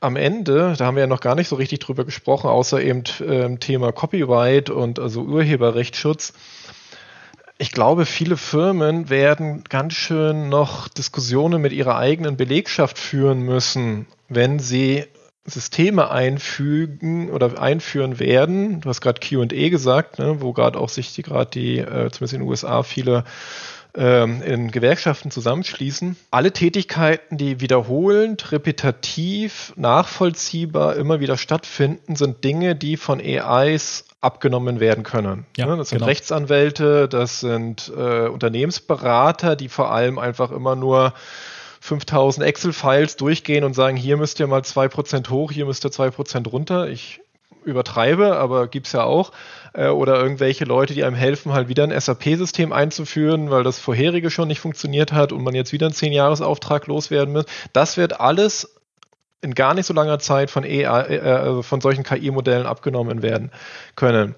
[0.01, 3.03] am Ende, da haben wir ja noch gar nicht so richtig drüber gesprochen, außer eben
[3.25, 6.33] ähm, Thema Copyright und also Urheberrechtsschutz.
[7.57, 14.07] Ich glaube, viele Firmen werden ganz schön noch Diskussionen mit ihrer eigenen Belegschaft führen müssen,
[14.29, 15.05] wenn sie
[15.45, 18.81] Systeme einfügen oder einführen werden.
[18.81, 22.33] Du hast gerade QA gesagt, ne, wo gerade auch sich die gerade die, äh, zumindest
[22.33, 23.25] in den USA, viele
[23.95, 26.15] ähm, in Gewerkschaften zusammenschließen.
[26.31, 34.79] Alle Tätigkeiten, die wiederholend, repetitiv, nachvollziehbar immer wieder stattfinden, sind Dinge, die von AIs abgenommen
[34.79, 35.45] werden können.
[35.57, 36.07] Ja, ne, das sind genau.
[36.07, 41.13] Rechtsanwälte, das sind äh, Unternehmensberater, die vor allem einfach immer nur
[41.81, 46.47] 5000 Excel-Files durchgehen und sagen, hier müsst ihr mal 2% hoch, hier müsst ihr 2%
[46.49, 46.89] runter.
[46.89, 47.21] Ich
[47.63, 49.31] übertreibe, aber gibt's ja auch.
[49.73, 54.29] Äh, oder irgendwelche Leute, die einem helfen, halt wieder ein SAP-System einzuführen, weil das vorherige
[54.29, 57.45] schon nicht funktioniert hat und man jetzt wieder einen 10-Jahres-Auftrag loswerden muss.
[57.73, 58.75] Das wird alles
[59.41, 63.51] in gar nicht so langer Zeit von, e äh, also von solchen KI-Modellen abgenommen werden
[63.95, 64.35] können.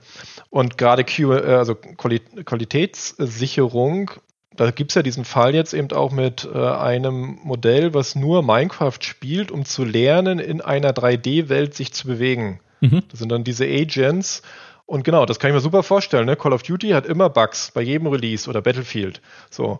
[0.49, 4.11] Und gerade Q, äh, also Qualitätssicherung
[4.55, 8.43] da gibt es ja diesen Fall jetzt eben auch mit äh, einem Modell, was nur
[8.43, 12.59] Minecraft spielt, um zu lernen, in einer 3D-Welt sich zu bewegen.
[12.81, 13.03] Mhm.
[13.09, 14.41] Das sind dann diese Agents.
[14.85, 16.25] Und genau, das kann ich mir super vorstellen.
[16.25, 16.35] Ne?
[16.35, 19.21] Call of Duty hat immer Bugs bei jedem Release oder Battlefield.
[19.49, 19.79] So.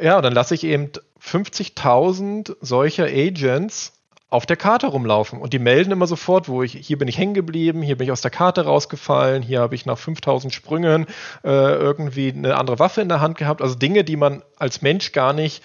[0.00, 0.90] Ja, dann lasse ich eben
[1.20, 3.92] 50.000 solcher Agents
[4.34, 7.34] auf der Karte rumlaufen und die melden immer sofort, wo ich, hier bin ich hängen
[7.34, 11.06] geblieben, hier bin ich aus der Karte rausgefallen, hier habe ich nach 5000 Sprüngen
[11.44, 13.62] äh, irgendwie eine andere Waffe in der Hand gehabt.
[13.62, 15.62] Also Dinge, die man als Mensch gar nicht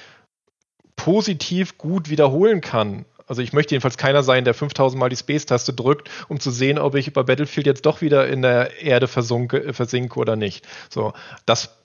[0.95, 3.05] positiv gut wiederholen kann.
[3.29, 6.79] Also ich möchte jedenfalls keiner sein, der 5000 Mal die Space-Taste drückt, um zu sehen,
[6.79, 10.67] ob ich bei Battlefield jetzt doch wieder in der Erde versunke, versinke oder nicht.
[10.89, 11.13] So,
[11.45, 11.75] das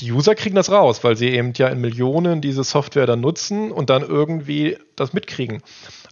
[0.00, 3.72] die User kriegen das raus, weil sie eben ja in Millionen diese Software dann nutzen
[3.72, 5.60] und dann irgendwie das mitkriegen.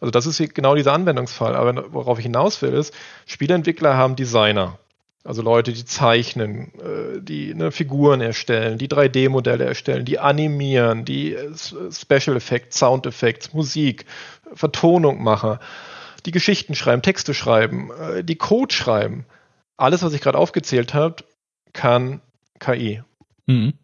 [0.01, 1.55] Also das ist genau dieser Anwendungsfall.
[1.55, 2.93] Aber worauf ich hinaus will, ist,
[3.27, 4.79] Spieleentwickler haben Designer.
[5.27, 11.35] Also Leute, die zeichnen, äh, die ne, Figuren erstellen, die 3D-Modelle erstellen, die animieren, die
[11.35, 11.51] äh,
[11.91, 14.05] Special Effects, Sound Effects, Musik,
[14.53, 15.59] Vertonung machen,
[16.25, 19.25] die Geschichten schreiben, Texte schreiben, äh, die Code schreiben.
[19.77, 21.17] Alles, was ich gerade aufgezählt habe,
[21.73, 22.21] kann
[22.59, 23.03] KI.
[23.47, 23.75] Mhm.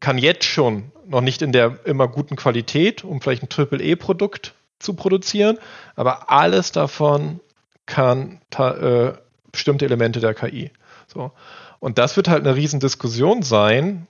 [0.00, 4.94] Kann jetzt schon noch nicht in der immer guten Qualität, um vielleicht ein Triple-E-Produkt zu
[4.94, 5.58] produzieren,
[5.96, 7.40] aber alles davon
[7.86, 9.12] kann äh,
[9.52, 10.70] bestimmte Elemente der KI.
[11.06, 11.32] So.
[11.80, 14.06] Und das wird halt eine Riesendiskussion sein,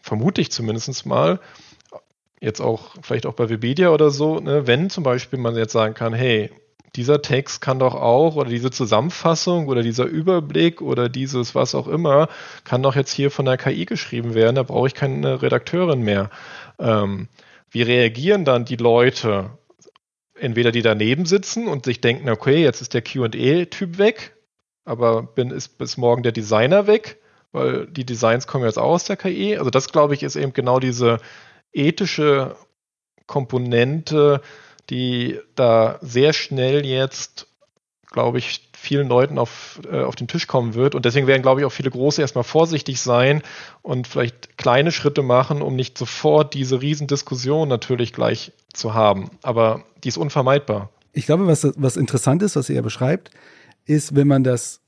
[0.00, 1.40] vermute ich zumindest mal,
[2.40, 5.94] jetzt auch vielleicht auch bei Webedia oder so, ne, wenn zum Beispiel man jetzt sagen
[5.94, 6.50] kann, hey,
[6.96, 11.86] dieser Text kann doch auch oder diese Zusammenfassung oder dieser Überblick oder dieses was auch
[11.86, 12.28] immer
[12.64, 16.30] kann doch jetzt hier von der KI geschrieben werden, da brauche ich keine Redakteurin mehr.
[16.78, 17.28] Ähm,
[17.70, 19.50] wie reagieren dann die Leute?
[20.34, 24.36] Entweder die daneben sitzen und sich denken, okay, jetzt ist der QA-Typ weg,
[24.84, 27.18] aber bin, ist bis morgen der Designer weg,
[27.50, 29.56] weil die Designs kommen jetzt auch aus der KI.
[29.56, 31.18] Also das, glaube ich, ist eben genau diese
[31.72, 32.56] ethische
[33.26, 34.40] Komponente,
[34.90, 37.46] die da sehr schnell jetzt,
[38.10, 40.94] glaube ich, vielen Leuten auf, äh, auf den Tisch kommen wird.
[40.94, 43.42] Und deswegen werden, glaube ich, auch viele Große erstmal vorsichtig sein
[43.82, 49.30] und vielleicht kleine Schritte machen, um nicht sofort diese Riesendiskussion natürlich gleich zu haben.
[49.42, 50.90] Aber die ist unvermeidbar.
[51.12, 53.30] Ich glaube, was, was interessant ist, was er beschreibt,
[53.84, 54.80] ist, wenn man das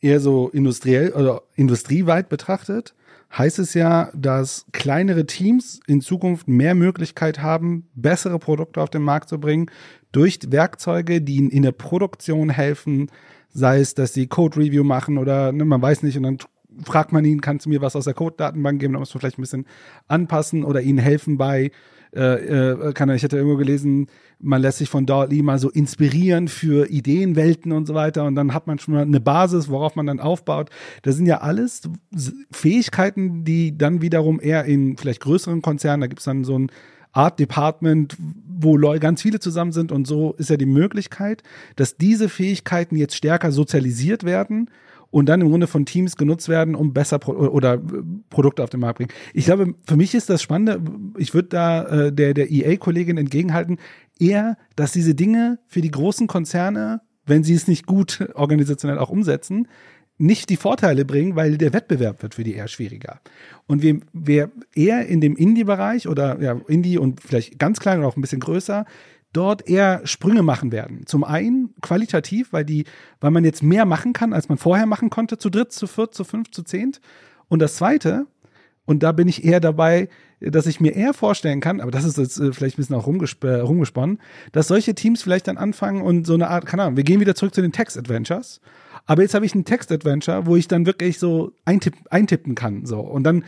[0.00, 2.94] eher so industriell oder industrieweit betrachtet,
[3.36, 9.02] heißt es ja, dass kleinere Teams in Zukunft mehr Möglichkeit haben, bessere Produkte auf den
[9.02, 9.70] Markt zu bringen,
[10.12, 13.10] durch Werkzeuge, die ihnen in der Produktion helfen,
[13.48, 16.38] sei es, dass sie Code Review machen oder ne, man weiß nicht und dann
[16.84, 19.38] fragt man ihn, kannst du mir was aus der Code-Datenbank geben, dann muss man vielleicht
[19.38, 19.66] ein bisschen
[20.08, 21.70] anpassen oder ihnen helfen bei
[22.14, 24.08] äh, äh, kann, ich hätte irgendwo gelesen,
[24.42, 28.52] man lässt sich von Dali mal so inspirieren für Ideenwelten und so weiter und dann
[28.52, 30.68] hat man schon mal eine Basis, worauf man dann aufbaut.
[31.02, 31.82] Das sind ja alles
[32.50, 36.70] Fähigkeiten, die dann wiederum eher in vielleicht größeren Konzernen, da gibt es dann so ein
[37.12, 41.42] Art Department, wo ganz viele zusammen sind und so ist ja die Möglichkeit,
[41.76, 44.70] dass diese Fähigkeiten jetzt stärker sozialisiert werden
[45.12, 47.78] und dann im Grunde von Teams genutzt werden, um besser Pro oder
[48.30, 49.12] Produkte auf den Markt bringen.
[49.34, 50.80] Ich glaube, für mich ist das Spannende,
[51.18, 53.78] ich würde da äh, der, der EA-Kollegin entgegenhalten,
[54.18, 59.10] eher, dass diese Dinge für die großen Konzerne, wenn sie es nicht gut organisationell auch
[59.10, 59.68] umsetzen,
[60.18, 63.20] nicht die Vorteile bringen, weil der Wettbewerb wird für die eher schwieriger.
[63.66, 68.08] Und wer, wer eher in dem Indie-Bereich oder ja, Indie und vielleicht ganz klein oder
[68.08, 68.84] auch ein bisschen größer
[69.32, 71.06] dort eher Sprünge machen werden.
[71.06, 72.84] Zum einen qualitativ, weil die,
[73.20, 76.14] weil man jetzt mehr machen kann, als man vorher machen konnte, zu dritt, zu viert,
[76.14, 77.00] zu fünf, zu zehnt.
[77.48, 78.26] Und das zweite,
[78.84, 80.08] Und da bin ich eher dabei,
[80.40, 83.06] dass ich mir eher vorstellen kann, aber das ist jetzt äh, vielleicht ein bisschen auch
[83.06, 84.18] rumgesp äh, rumgesponnen,
[84.50, 87.34] dass solche Teams vielleicht dann anfangen und so eine Art, keine Ahnung, wir gehen wieder
[87.34, 88.60] zurück zu den Text-Adventures.
[89.04, 92.86] Aber jetzt habe ich ein Text-Adventure, wo ich dann wirklich so eintipp, eintippen kann.
[92.86, 93.00] So.
[93.00, 93.44] Und dann,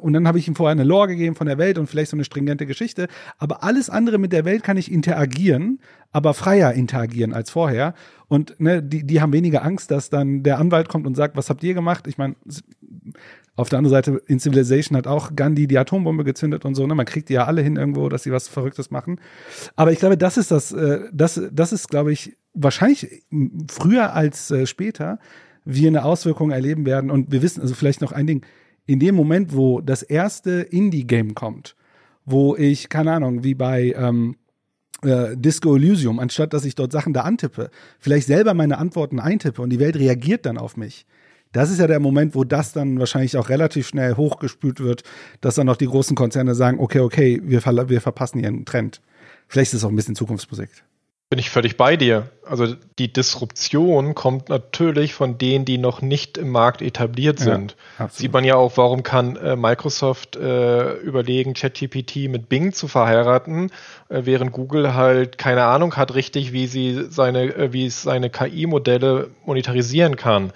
[0.00, 2.16] und dann habe ich ihm vorher eine Lore gegeben von der Welt und vielleicht so
[2.16, 3.08] eine stringente Geschichte.
[3.38, 5.80] Aber alles andere mit der Welt kann ich interagieren,
[6.12, 7.94] aber freier interagieren als vorher.
[8.28, 11.50] Und ne, die, die haben weniger Angst, dass dann der Anwalt kommt und sagt, was
[11.50, 12.06] habt ihr gemacht?
[12.06, 12.36] Ich meine,
[13.54, 16.86] auf der anderen Seite, in Civilization hat auch Gandhi die Atombombe gezündet und so.
[16.86, 16.94] Ne?
[16.94, 19.20] Man kriegt die ja alle hin irgendwo, dass sie was Verrücktes machen.
[19.76, 23.24] Aber ich glaube, das ist das, äh, das, das ist, glaube ich, wahrscheinlich
[23.70, 25.18] früher als äh, später
[25.64, 27.10] wir eine Auswirkung erleben werden.
[27.10, 28.46] Und wir wissen, also vielleicht noch ein Ding,
[28.86, 31.76] in dem Moment, wo das erste Indie-Game kommt,
[32.24, 34.36] wo ich, keine Ahnung, wie bei ähm,
[35.02, 39.60] äh, Disco Elysium, anstatt dass ich dort Sachen da antippe, vielleicht selber meine Antworten eintippe
[39.60, 41.06] und die Welt reagiert dann auf mich
[41.52, 45.02] das ist ja der Moment, wo das dann wahrscheinlich auch relativ schnell hochgespült wird,
[45.40, 48.64] dass dann noch die großen Konzerne sagen, okay, okay, wir, ver wir verpassen hier einen
[48.64, 49.00] Trend.
[49.48, 50.70] Vielleicht ist es auch ein bisschen Zukunftsmusik.
[51.28, 52.28] Bin ich völlig bei dir.
[52.44, 57.74] Also die Disruption kommt natürlich von denen, die noch nicht im Markt etabliert sind.
[57.98, 62.86] Ja, Sieht man ja auch, warum kann äh, Microsoft äh, überlegen, ChatGPT mit Bing zu
[62.86, 63.70] verheiraten,
[64.10, 68.28] äh, während Google halt keine Ahnung hat richtig, wie sie seine, äh, wie es seine
[68.28, 70.52] KI-Modelle monetarisieren kann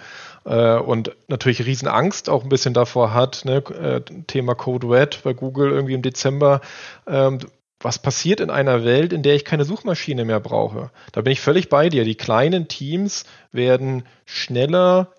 [0.47, 3.57] äh, und natürlich Riesenangst auch ein bisschen davor hat, ne?
[3.57, 6.61] äh, Thema Code Red bei Google irgendwie im Dezember.
[7.05, 7.39] Ähm,
[7.79, 10.89] was passiert in einer Welt, in der ich keine Suchmaschine mehr brauche?
[11.11, 12.05] Da bin ich völlig bei dir.
[12.05, 15.09] Die kleinen Teams werden schneller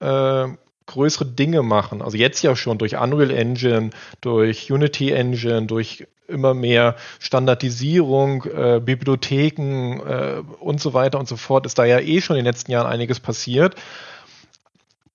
[0.00, 0.46] äh,
[0.86, 2.02] größere Dinge machen.
[2.02, 8.80] Also jetzt ja schon durch Unreal Engine, durch Unity Engine, durch immer mehr Standardisierung, äh,
[8.84, 12.52] Bibliotheken äh, und so weiter und so fort, ist da ja eh schon in den
[12.52, 13.76] letzten Jahren einiges passiert.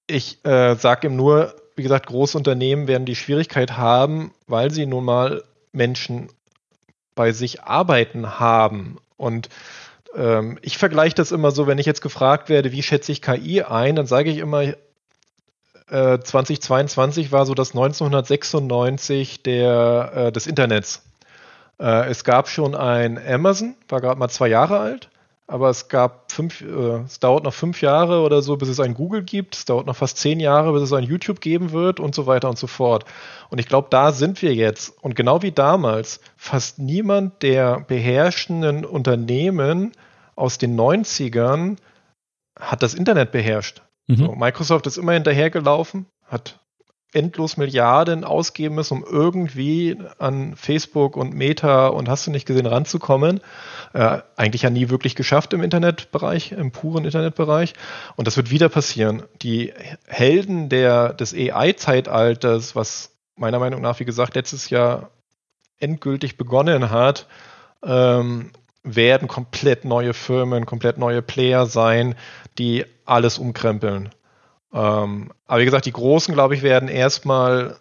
[0.09, 5.05] Ich äh, sage ihm nur, wie gesagt, Großunternehmen werden die Schwierigkeit haben, weil sie nun
[5.05, 6.29] mal Menschen
[7.13, 8.97] bei sich arbeiten haben.
[9.17, 9.49] Und
[10.15, 13.61] ähm, ich vergleiche das immer so, wenn ich jetzt gefragt werde, wie schätze ich KI
[13.61, 21.03] ein, dann sage ich immer, äh, 2022 war so das 1996 der, äh, des Internets.
[21.79, 25.09] Äh, es gab schon ein Amazon, war gerade mal zwei Jahre alt
[25.49, 28.93] aber es gab fünf, äh, es dauert noch fünf Jahre oder so, bis es ein
[28.93, 29.55] Google gibt.
[29.55, 32.49] Es dauert noch fast zehn Jahre, bis es ein YouTube geben wird und so weiter
[32.49, 33.03] und so fort.
[33.49, 34.93] Und ich glaube, da sind wir jetzt.
[35.01, 39.93] Und genau wie damals, fast niemand der beherrschenden Unternehmen
[40.35, 41.77] aus den 90ern
[42.59, 43.81] hat das Internet beherrscht.
[44.05, 44.15] Mhm.
[44.17, 46.59] So, Microsoft ist immer hinterhergelaufen, hat
[47.13, 52.67] endlos Milliarden ausgeben müssen, um irgendwie an Facebook und Meta und hast du nicht gesehen
[52.67, 53.41] ranzukommen.
[53.93, 57.73] Äh, eigentlich ja nie wirklich geschafft im Internetbereich, im puren Internetbereich.
[58.15, 59.23] Und das wird wieder passieren.
[59.41, 59.73] Die
[60.05, 65.09] Helden der, des AI-Zeitalters, was meiner Meinung nach, wie gesagt, letztes Jahr
[65.79, 67.27] endgültig begonnen hat,
[67.83, 68.51] ähm,
[68.83, 72.15] werden komplett neue Firmen, komplett neue Player sein,
[72.57, 74.09] die alles umkrempeln.
[74.73, 77.77] Ähm, aber wie gesagt, die Großen, glaube ich, werden erstmal,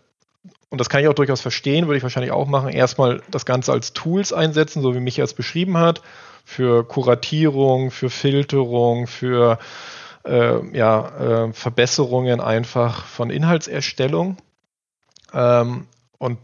[0.71, 3.73] und das kann ich auch durchaus verstehen, würde ich wahrscheinlich auch machen, erstmal das Ganze
[3.73, 6.03] als Tools einsetzen, so wie Michael es beschrieben hat,
[6.45, 9.59] für Kuratierung, für Filterung, für
[10.25, 14.39] äh, ja, äh, Verbesserungen einfach von Inhaltserstellung.
[15.35, 15.87] Ähm,
[16.19, 16.39] und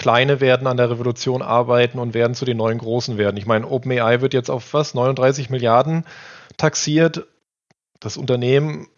[0.00, 3.36] Kleine werden an der Revolution arbeiten und werden zu den neuen Großen werden.
[3.36, 4.94] Ich meine, OpenAI wird jetzt auf was?
[4.94, 6.06] 39 Milliarden
[6.56, 7.26] taxiert.
[8.00, 8.88] Das Unternehmen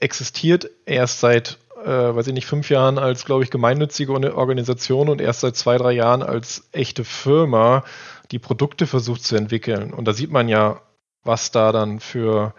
[0.00, 5.20] existiert erst seit, äh, weiß ich nicht, fünf Jahren als, glaube ich, gemeinnützige Organisation und
[5.20, 7.84] erst seit zwei, drei Jahren als echte Firma,
[8.30, 9.92] die Produkte versucht zu entwickeln.
[9.92, 10.80] Und da sieht man ja,
[11.24, 12.54] was da dann für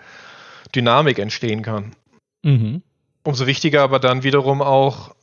[0.76, 1.96] Dynamik entstehen kann.
[2.44, 2.82] Mhm.
[3.24, 5.16] Umso wichtiger aber dann wiederum auch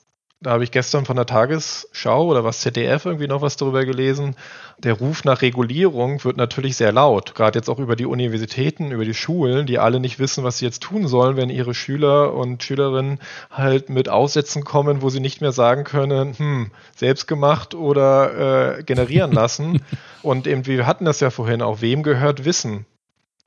[0.42, 4.36] da habe ich gestern von der Tagesschau oder was ZDF irgendwie noch was darüber gelesen.
[4.78, 9.06] Der Ruf nach Regulierung wird natürlich sehr laut, gerade jetzt auch über die Universitäten, über
[9.06, 12.62] die Schulen, die alle nicht wissen, was sie jetzt tun sollen, wenn ihre Schüler und
[12.62, 13.18] Schülerinnen
[13.50, 18.82] halt mit Aussätzen kommen, wo sie nicht mehr sagen können, hm, selbst gemacht oder äh,
[18.82, 19.80] generieren lassen.
[20.22, 22.84] und eben, wir hatten das ja vorhin auch, wem gehört Wissen?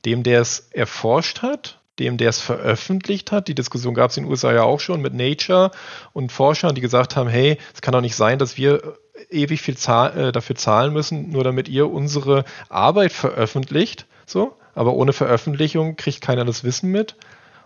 [0.06, 3.48] Dem, der es erforscht hat dem, der es veröffentlicht hat.
[3.48, 5.72] Die Diskussion gab es in den USA ja auch schon mit Nature
[6.14, 8.98] und Forschern, die gesagt haben, hey, es kann doch nicht sein, dass wir
[9.30, 14.06] ewig viel zahl äh, dafür zahlen müssen, nur damit ihr unsere Arbeit veröffentlicht.
[14.26, 17.16] So, aber ohne Veröffentlichung kriegt keiner das Wissen mit.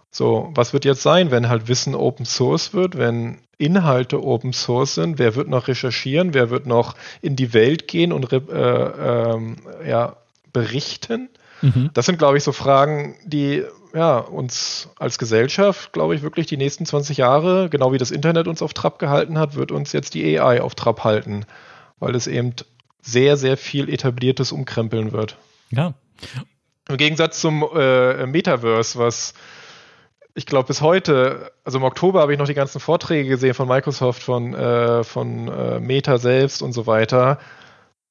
[0.10, 4.96] So, was wird jetzt sein, wenn halt Wissen Open Source wird, wenn Inhalte Open Source
[4.96, 5.18] sind?
[5.18, 6.34] Wer wird noch recherchieren?
[6.34, 9.58] Wer wird noch in die Welt gehen und äh, ähm,
[9.88, 10.18] ja,
[10.52, 11.30] berichten?
[11.64, 11.90] Mhm.
[11.94, 16.58] Das sind, glaube ich, so Fragen, die ja, uns als Gesellschaft, glaube ich, wirklich die
[16.58, 20.16] nächsten 20 Jahre, genau wie das Internet uns auf Trab gehalten hat, wird uns jetzt
[20.16, 21.46] die AI auf Trab halten,
[22.00, 22.56] weil es eben
[23.02, 25.38] sehr, sehr viel etabliertes umkrempeln wird.
[25.70, 25.94] Ja.
[26.90, 29.34] Im Gegensatz zum äh, Metaverse, was
[30.36, 33.68] ich glaube bis heute, also im Oktober habe ich noch die ganzen Vorträge gesehen von
[33.68, 37.38] Microsoft, von, äh, von äh, Meta selbst und so weiter.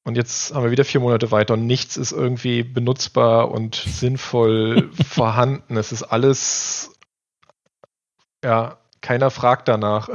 [0.04, 4.90] Und jetzt haben wir wieder vier Monate weiter und nichts ist irgendwie benutzbar und sinnvoll
[5.08, 5.76] vorhanden.
[5.76, 6.98] Es ist alles,
[8.44, 10.08] ja, keiner fragt danach.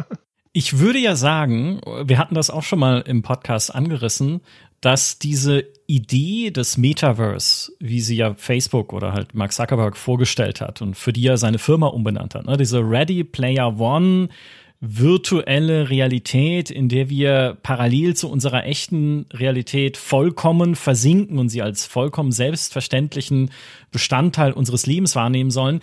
[0.52, 4.42] Ich würde ja sagen, wir hatten das auch schon mal im Podcast angerissen,
[4.82, 10.82] dass diese Idee des Metaverse, wie sie ja Facebook oder halt Mark Zuckerberg vorgestellt hat
[10.82, 14.30] und für die er seine Firma umbenannt hat, ne, diese Ready Player One
[14.80, 21.86] virtuelle Realität, in der wir parallel zu unserer echten Realität vollkommen versinken und sie als
[21.86, 23.52] vollkommen selbstverständlichen
[23.92, 25.82] Bestandteil unseres Lebens wahrnehmen sollen.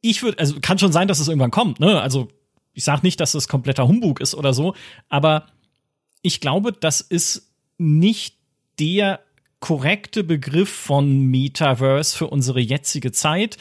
[0.00, 2.00] Ich würde, also kann schon sein, dass es irgendwann kommt, ne?
[2.00, 2.28] Also
[2.72, 4.74] ich sage nicht, dass es kompletter Humbug ist oder so,
[5.08, 5.46] aber
[6.22, 8.36] ich glaube, das ist nicht
[8.78, 9.20] der
[9.60, 13.58] korrekte Begriff von Metaverse für unsere jetzige Zeit.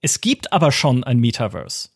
[0.00, 1.90] Es gibt aber schon ein Metaverse.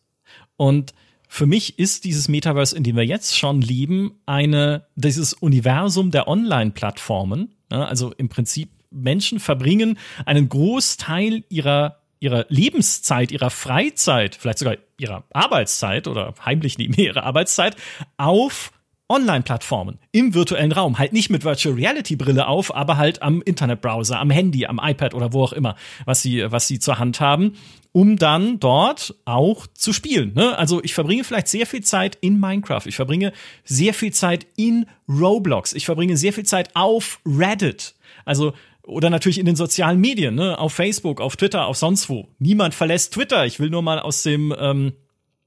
[0.55, 0.93] Und
[1.35, 6.29] für mich ist dieses Metaverse, in dem wir jetzt schon leben, eine, dieses Universum der
[6.29, 7.53] Online-Plattformen.
[7.67, 15.25] also im Prinzip Menschen verbringen einen Großteil ihrer ihrer Lebenszeit, ihrer Freizeit, vielleicht sogar ihrer
[15.33, 17.75] Arbeitszeit oder heimlich neben ihrer Arbeitszeit
[18.15, 18.71] auf
[19.07, 24.19] Online-Plattformen im virtuellen Raum, halt nicht mit Virtual Reality Brille auf, aber halt am Internetbrowser,
[24.19, 25.75] am Handy, am iPad oder wo auch immer,
[26.05, 27.53] was sie, was sie zur Hand haben,
[27.91, 30.33] um dann dort auch zu spielen.
[30.33, 30.57] Ne?
[30.57, 33.31] Also ich verbringe vielleicht sehr viel Zeit in Minecraft, ich verbringe
[33.63, 37.93] sehr viel Zeit in Roblox, ich verbringe sehr viel Zeit auf Reddit.
[38.25, 38.53] Also
[38.87, 40.57] oder natürlich in den sozialen Medien, ne?
[40.59, 42.27] auf Facebook, auf Twitter, auf sonst wo.
[42.39, 43.45] Niemand verlässt Twitter.
[43.45, 44.93] Ich will nur mal aus dem ähm,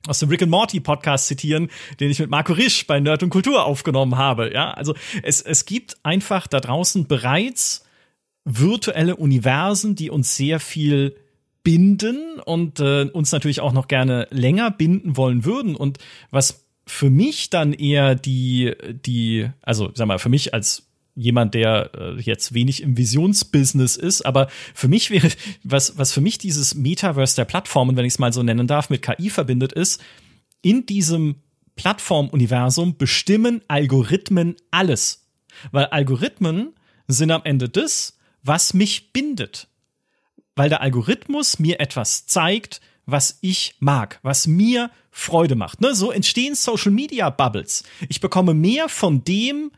[0.06, 1.68] aus dem Rick and Morty Podcast zitieren,
[2.00, 4.52] den ich mit Marco Risch bei Nerd und Kultur aufgenommen habe.
[4.52, 7.84] Ja, also es, es gibt einfach da draußen bereits
[8.44, 11.16] virtuelle Universen, die uns sehr viel
[11.62, 15.76] binden und äh, uns natürlich auch noch gerne länger binden wollen würden.
[15.76, 15.98] Und
[16.30, 20.87] was für mich dann eher die, die, also sag mal, für mich als
[21.18, 25.28] jemand, der äh, jetzt wenig im Visionsbusiness ist, aber für mich wäre,
[25.64, 28.88] was, was für mich dieses Metaverse der Plattformen, wenn ich es mal so nennen darf,
[28.88, 30.00] mit KI verbindet, ist,
[30.62, 31.36] in diesem
[31.76, 35.26] Plattformuniversum bestimmen Algorithmen alles.
[35.72, 36.74] Weil Algorithmen
[37.08, 39.68] sind am Ende das, was mich bindet.
[40.54, 45.80] Weil der Algorithmus mir etwas zeigt, was ich mag, was mir Freude macht.
[45.80, 45.94] Ne?
[45.94, 47.84] So entstehen Social Media Bubbles.
[48.08, 49.70] Ich bekomme mehr von dem,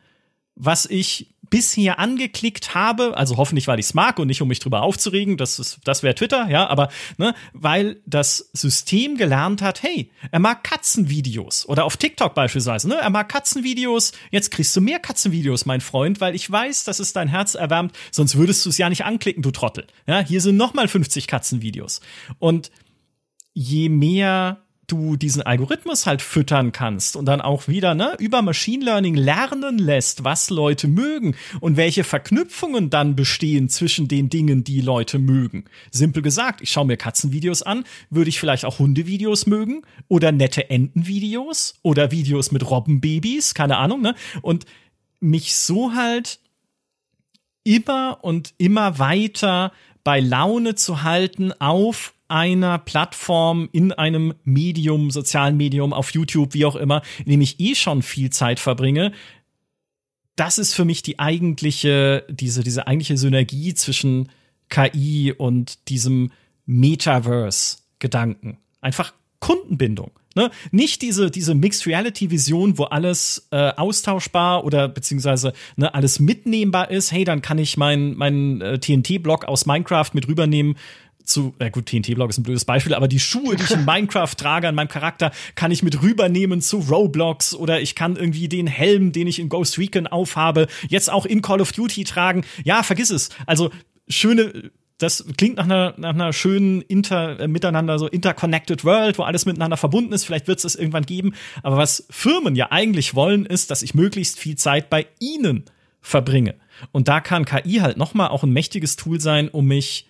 [0.55, 4.61] was ich bisher angeklickt habe, also hoffentlich, weil ich es mag und nicht, um mich
[4.61, 9.83] drüber aufzuregen, das, ist, das wäre Twitter, ja, aber ne, weil das System gelernt hat,
[9.83, 14.81] hey, er mag Katzenvideos oder auf TikTok beispielsweise, ne, er mag Katzenvideos, jetzt kriegst du
[14.81, 18.71] mehr Katzenvideos, mein Freund, weil ich weiß, dass es dein Herz erwärmt, sonst würdest du
[18.71, 19.87] es ja nicht anklicken, du Trottel.
[20.07, 22.01] Ja, hier sind nochmal 50 Katzenvideos.
[22.39, 22.71] Und
[23.53, 28.85] je mehr du diesen Algorithmus halt füttern kannst und dann auch wieder ne, über Machine
[28.85, 34.81] Learning lernen lässt, was Leute mögen und welche Verknüpfungen dann bestehen zwischen den Dingen, die
[34.81, 35.65] Leute mögen.
[35.91, 40.71] Simpel gesagt, ich schaue mir Katzenvideos an, würde ich vielleicht auch Hundevideos mögen oder nette
[40.71, 44.15] Entenvideos oder Videos mit Robbenbabys, keine Ahnung, ne?
[44.43, 44.67] Und
[45.21, 46.41] mich so halt
[47.65, 49.73] immer und immer weiter
[50.03, 56.65] bei Laune zu halten auf einer Plattform, in einem Medium, sozialen Medium, auf YouTube, wie
[56.65, 59.13] auch immer, in dem ich eh schon viel Zeit verbringe,
[60.37, 64.31] das ist für mich die eigentliche, diese, diese eigentliche Synergie zwischen
[64.71, 66.31] KI und diesem
[66.65, 68.59] Metaverse-Gedanken.
[68.81, 70.13] Einfach Kundenbindung.
[70.37, 70.51] Ne?
[70.71, 76.91] Nicht diese, diese Mixed Reality Vision, wo alles äh, austauschbar oder beziehungsweise ne, alles mitnehmbar
[76.91, 77.11] ist.
[77.11, 80.77] Hey, dann kann ich meinen mein, äh, TNT-Block aus Minecraft mit rübernehmen
[81.25, 84.35] zu, na gut, TNT-Blog ist ein blödes Beispiel, aber die Schuhe, die ich in Minecraft
[84.37, 88.67] trage an meinem Charakter, kann ich mit rübernehmen zu Roblox oder ich kann irgendwie den
[88.67, 92.45] Helm, den ich in Ghost Recon aufhabe, jetzt auch in Call of Duty tragen.
[92.65, 93.31] Ja, vergiss es.
[93.47, 93.71] Also
[94.09, 99.23] schöne, das klingt nach einer, nach einer schönen inter, äh, miteinander so interconnected World, wo
[99.23, 100.25] alles miteinander verbunden ist.
[100.25, 101.35] Vielleicht wird es irgendwann geben.
[101.63, 105.65] Aber was Firmen ja eigentlich wollen, ist, dass ich möglichst viel Zeit bei ihnen
[106.03, 106.55] verbringe.
[106.93, 110.10] Und da kann KI halt noch mal auch ein mächtiges Tool sein, um mich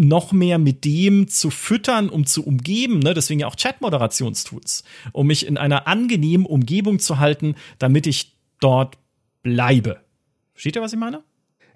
[0.00, 3.12] noch mehr mit dem zu füttern, um zu umgeben, ne?
[3.12, 4.82] deswegen ja auch Chat-Moderationstools,
[5.12, 8.96] um mich in einer angenehmen Umgebung zu halten, damit ich dort
[9.42, 10.00] bleibe.
[10.54, 11.22] Versteht ihr, was ich meine?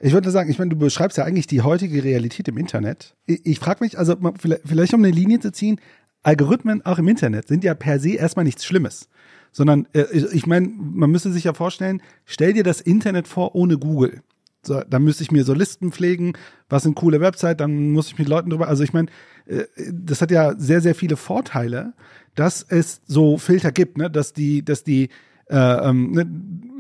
[0.01, 3.14] Ich würde sagen, ich meine, du beschreibst ja eigentlich die heutige Realität im Internet.
[3.26, 5.80] Ich, ich frage mich, also vielleicht, vielleicht um eine Linie zu ziehen,
[6.22, 9.09] Algorithmen auch im Internet sind ja per se erstmal nichts Schlimmes.
[9.52, 13.78] Sondern, äh, ich meine, man müsste sich ja vorstellen, stell dir das Internet vor ohne
[13.78, 14.22] Google.
[14.66, 16.35] So, dann müsste ich mir so Listen pflegen,
[16.69, 18.69] was sind coole Website, dann muss ich mit Leuten drüber.
[18.69, 19.09] Also ich meine,
[19.47, 21.93] äh, das hat ja sehr, sehr viele Vorteile,
[22.35, 24.11] dass es so Filter gibt, ne?
[24.11, 25.11] dass die, dass die,
[25.47, 26.27] äh, ähm, ne?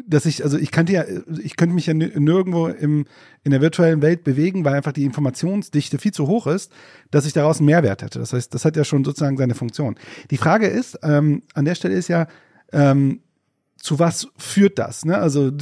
[0.06, 1.04] dass ich, also ich könnte ja,
[1.42, 3.06] ich könnte mich ja nirgendwo im,
[3.42, 6.72] in der virtuellen Welt bewegen, weil einfach die Informationsdichte viel zu hoch ist,
[7.10, 8.18] dass ich daraus einen Mehrwert hätte.
[8.18, 9.96] Das heißt, das hat ja schon sozusagen seine Funktion.
[10.30, 12.26] Die Frage ist, ähm, an der Stelle ist ja,
[12.72, 13.20] ähm,
[13.76, 15.04] zu was führt das?
[15.04, 15.18] Ne?
[15.18, 15.52] Also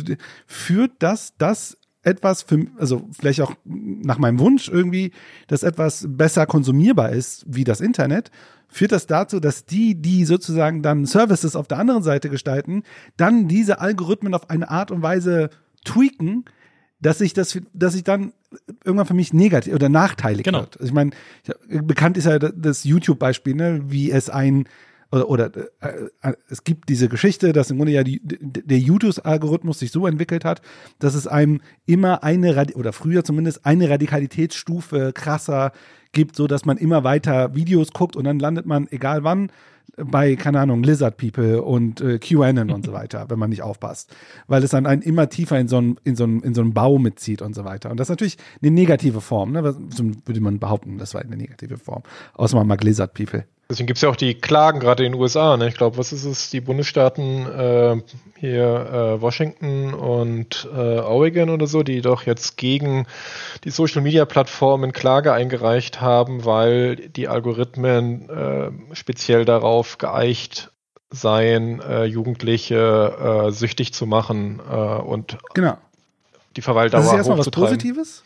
[0.47, 5.13] führt das, das etwas für, also vielleicht auch nach meinem Wunsch irgendwie,
[5.47, 8.31] dass etwas besser konsumierbar ist wie das Internet,
[8.69, 12.83] führt das dazu, dass die, die sozusagen dann Services auf der anderen Seite gestalten,
[13.17, 15.51] dann diese Algorithmen auf eine Art und Weise
[15.85, 16.45] tweaken,
[17.01, 18.33] dass sich das, dass ich dann
[18.85, 20.61] irgendwann für mich negativ oder nachteilig genau.
[20.61, 20.77] wird.
[20.77, 21.11] Also ich meine,
[21.69, 24.65] bekannt ist ja das YouTube-Beispiel, ne, wie es ein
[25.13, 25.89] oder, oder äh,
[26.23, 30.45] äh, es gibt diese Geschichte, dass im Grunde ja die, der YouTube-Algorithmus sich so entwickelt
[30.45, 30.63] hat,
[30.99, 35.73] dass es einem immer eine Radi oder früher zumindest eine Radikalitätsstufe krasser
[36.13, 39.51] gibt, so dass man immer weiter Videos guckt und dann landet man egal wann
[39.97, 44.15] bei, keine Ahnung, Lizard People und äh, QAnon und so weiter, wenn man nicht aufpasst.
[44.47, 46.73] Weil es dann einen immer tiefer in so einen, in so einen, in so einen
[46.73, 47.91] Bau mitzieht und so weiter.
[47.91, 49.63] Und das ist natürlich eine negative Form, ne?
[49.63, 52.03] Würde man behaupten, das war eine negative Form.
[52.35, 53.45] Außer man mag Lizard People.
[53.73, 55.57] Deswegen gibt es ja auch die Klagen gerade in den USA.
[55.57, 55.67] Ne?
[55.67, 56.51] Ich glaube, was ist es?
[56.51, 58.03] Die Bundesstaaten äh,
[58.39, 63.07] hier äh, Washington und äh, Oregon oder so, die doch jetzt gegen
[63.65, 70.71] die Social Media Plattformen Klage eingereicht haben, weil die Algorithmen äh, speziell darauf geeicht
[71.09, 75.79] seien, äh, Jugendliche äh, süchtig zu machen und genau.
[76.57, 78.23] die Verweildauer Das ist erstmal was Positives.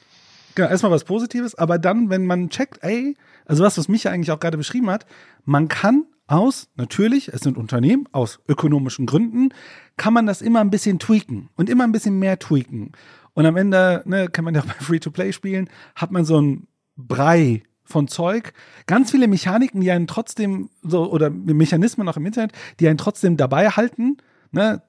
[0.57, 3.15] Genau, erstmal was Positives, aber dann, wenn man checkt, ey,
[3.47, 5.07] also was, was Micha eigentlich auch gerade beschrieben hat,
[5.45, 9.51] man kann aus, natürlich, es sind Unternehmen, aus ökonomischen Gründen,
[9.97, 12.93] kann man das immer ein bisschen tweaken und immer ein bisschen mehr tweaken.
[13.35, 16.67] Und am Ende, ne, kann man ja auch bei Free-to-Play spielen, hat man so ein
[16.97, 18.53] Brei von Zeug,
[18.87, 23.37] ganz viele Mechaniken, die einen trotzdem so, oder Mechanismen auch im Internet, die einen trotzdem
[23.37, 24.17] dabei halten,
[24.51, 24.83] ne,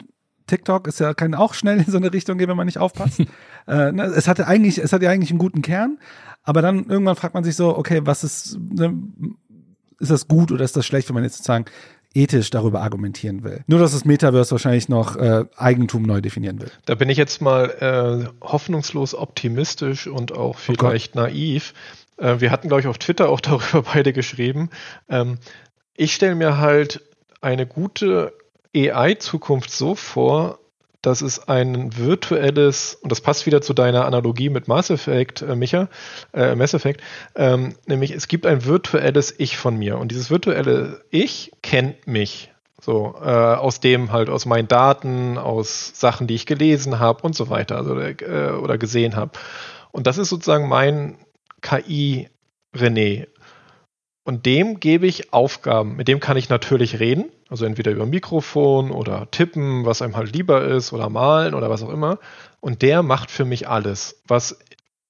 [0.48, 3.20] TikTok ist ja, kann auch schnell in so eine Richtung gehen, wenn man nicht aufpasst.
[3.68, 6.00] äh, ne, es hatte eigentlich, es hat ja eigentlich einen guten Kern,
[6.44, 8.94] aber dann irgendwann fragt man sich so, okay, was ist, ne,
[10.00, 11.66] ist das gut oder ist das schlecht, wenn man jetzt sozusagen
[12.14, 13.64] ethisch darüber argumentieren will.
[13.68, 16.72] Nur, dass das Metaverse wahrscheinlich noch äh, Eigentum neu definieren will.
[16.86, 17.70] Da bin ich jetzt mal
[18.42, 21.74] äh, hoffnungslos optimistisch und auch oh vielleicht oh naiv.
[22.18, 24.70] Äh, wir hatten, glaube ich, auf Twitter auch darüber beide geschrieben.
[25.10, 25.38] Ähm,
[25.96, 27.04] ich stelle mir halt
[27.42, 28.34] eine gute
[28.76, 30.60] AI-Zukunft so vor,
[31.02, 35.56] dass es ein virtuelles, und das passt wieder zu deiner Analogie mit Mass Effect, äh,
[35.56, 35.90] Micha,
[36.34, 37.02] äh, Mass Effect,
[37.36, 42.52] ähm, nämlich es gibt ein virtuelles Ich von mir und dieses virtuelle Ich kennt mich.
[42.80, 47.36] So, äh, aus dem halt, aus meinen Daten, aus Sachen, die ich gelesen habe und
[47.36, 49.32] so weiter, also, äh, oder gesehen habe.
[49.92, 51.18] Und das ist sozusagen mein
[51.62, 52.30] KI
[52.76, 53.28] René.
[54.24, 55.96] Und dem gebe ich Aufgaben.
[55.96, 57.32] Mit dem kann ich natürlich reden.
[57.50, 61.84] Also entweder über Mikrofon oder tippen, was einem halt lieber ist, oder malen oder was
[61.84, 62.20] auch immer.
[62.60, 64.60] Und der macht für mich alles, was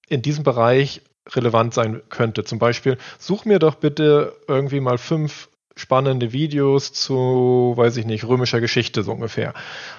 [0.08, 2.44] in diesem Bereich relevant sein könnte.
[2.44, 8.26] Zum Beispiel, such mir doch bitte irgendwie mal fünf spannende Videos zu, weiß ich nicht,
[8.26, 9.54] römischer Geschichte so ungefähr.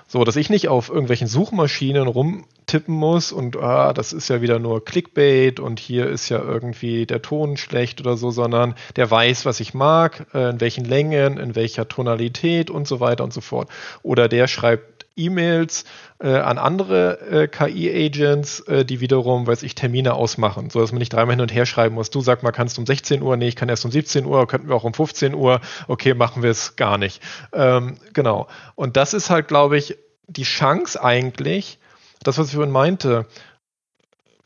[0.06, 4.58] So, dass ich nicht auf irgendwelchen Suchmaschinen rumtippen muss und ah, das ist ja wieder
[4.58, 9.44] nur Clickbait und hier ist ja irgendwie der Ton schlecht oder so, sondern der weiß,
[9.46, 13.40] was ich mag, äh, in welchen Längen, in welcher Tonalität und so weiter und so
[13.40, 13.68] fort.
[14.02, 15.84] Oder der schreibt E-Mails
[16.20, 20.98] äh, an andere äh, KI-Agents, äh, die wiederum, weiß ich, Termine ausmachen, so dass man
[20.98, 22.10] nicht dreimal hin und her schreiben muss.
[22.10, 23.36] Du sag mal, kannst du um 16 Uhr?
[23.36, 25.60] Nee, ich kann erst um 17 Uhr, könnten wir auch um 15 Uhr.
[25.86, 27.22] Okay, machen wir es gar nicht.
[27.52, 28.48] Ähm, genau.
[28.74, 29.96] Und das ist halt, glaube ich,
[30.26, 31.78] die Chance eigentlich,
[32.22, 33.26] das, was ich vorhin meinte,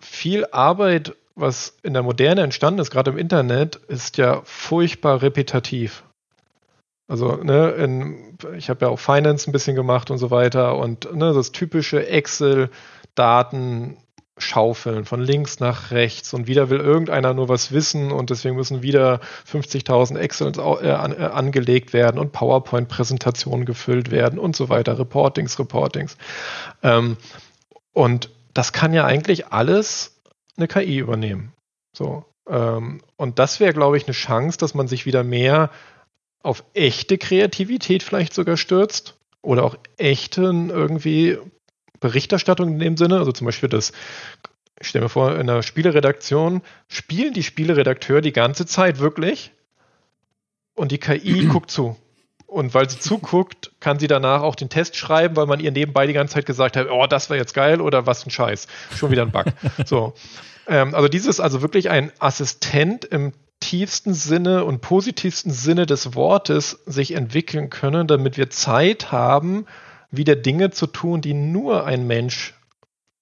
[0.00, 6.04] viel Arbeit, was in der Moderne entstanden ist, gerade im Internet, ist ja furchtbar repetitiv.
[7.12, 11.14] Also, ne, in, ich habe ja auch Finance ein bisschen gemacht und so weiter und
[11.14, 13.98] ne, das typische Excel-Daten
[14.38, 18.82] schaufeln von links nach rechts und wieder will irgendeiner nur was wissen und deswegen müssen
[18.82, 24.98] wieder 50.000 Excels äh, an, äh, angelegt werden und PowerPoint-Präsentationen gefüllt werden und so weiter,
[24.98, 26.16] Reportings, Reportings.
[26.82, 27.18] Ähm,
[27.92, 30.18] und das kann ja eigentlich alles
[30.56, 31.52] eine KI übernehmen.
[31.94, 32.24] So.
[32.48, 35.68] Ähm, und das wäre, glaube ich, eine Chance, dass man sich wieder mehr
[36.42, 41.38] auf echte Kreativität vielleicht sogar stürzt oder auch echten irgendwie
[42.00, 43.92] Berichterstattung in dem Sinne, also zum Beispiel das
[44.82, 49.52] ich stelle mir vor, in einer Spieleredaktion spielen die Spieleredakteure die ganze Zeit wirklich
[50.74, 51.96] und die KI guckt zu.
[52.46, 56.06] Und weil sie zuguckt, kann sie danach auch den Test schreiben, weil man ihr nebenbei
[56.06, 58.66] die ganze Zeit gesagt hat, oh, das war jetzt geil oder was ein Scheiß.
[58.94, 59.46] Schon wieder ein Bug.
[59.86, 60.12] so.
[60.66, 63.32] Ähm, also dieses also wirklich ein Assistent im
[63.62, 69.66] tiefsten Sinne und positivsten Sinne des Wortes sich entwickeln können, damit wir Zeit haben,
[70.10, 72.54] wieder Dinge zu tun, die nur ein Mensch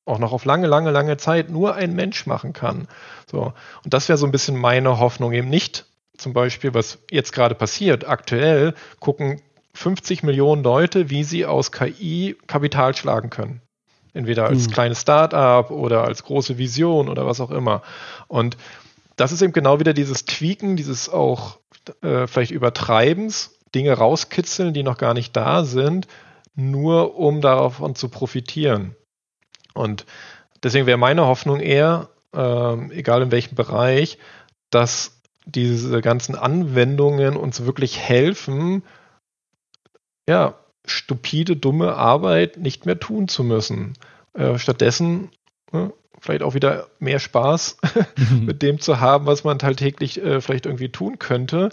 [0.06, 2.88] auch noch auf lange, lange, lange Zeit nur ein Mensch machen kann.
[3.30, 3.52] So.
[3.84, 5.86] Und das wäre so ein bisschen meine Hoffnung, eben nicht
[6.16, 9.40] zum Beispiel, was jetzt gerade passiert, aktuell gucken
[9.74, 13.62] 50 Millionen Leute, wie sie aus KI Kapital schlagen können.
[14.12, 14.72] Entweder als mhm.
[14.72, 17.82] kleines Start-up oder als große Vision oder was auch immer.
[18.26, 18.56] Und
[19.20, 21.58] das ist eben genau wieder dieses Tweaken, dieses auch
[22.00, 26.08] äh, vielleicht Übertreibens, Dinge rauskitzeln, die noch gar nicht da sind,
[26.54, 28.96] nur um davon zu profitieren.
[29.74, 30.06] Und
[30.62, 34.16] deswegen wäre meine Hoffnung eher, äh, egal in welchem Bereich,
[34.70, 38.82] dass diese ganzen Anwendungen uns wirklich helfen,
[40.26, 40.54] ja,
[40.86, 43.92] stupide, dumme Arbeit nicht mehr tun zu müssen.
[44.32, 45.30] Äh, stattdessen
[45.72, 45.88] äh,
[46.20, 47.78] vielleicht auch wieder mehr Spaß
[48.16, 48.44] mhm.
[48.46, 51.70] mit dem zu haben, was man tagtäglich äh, vielleicht irgendwie tun könnte.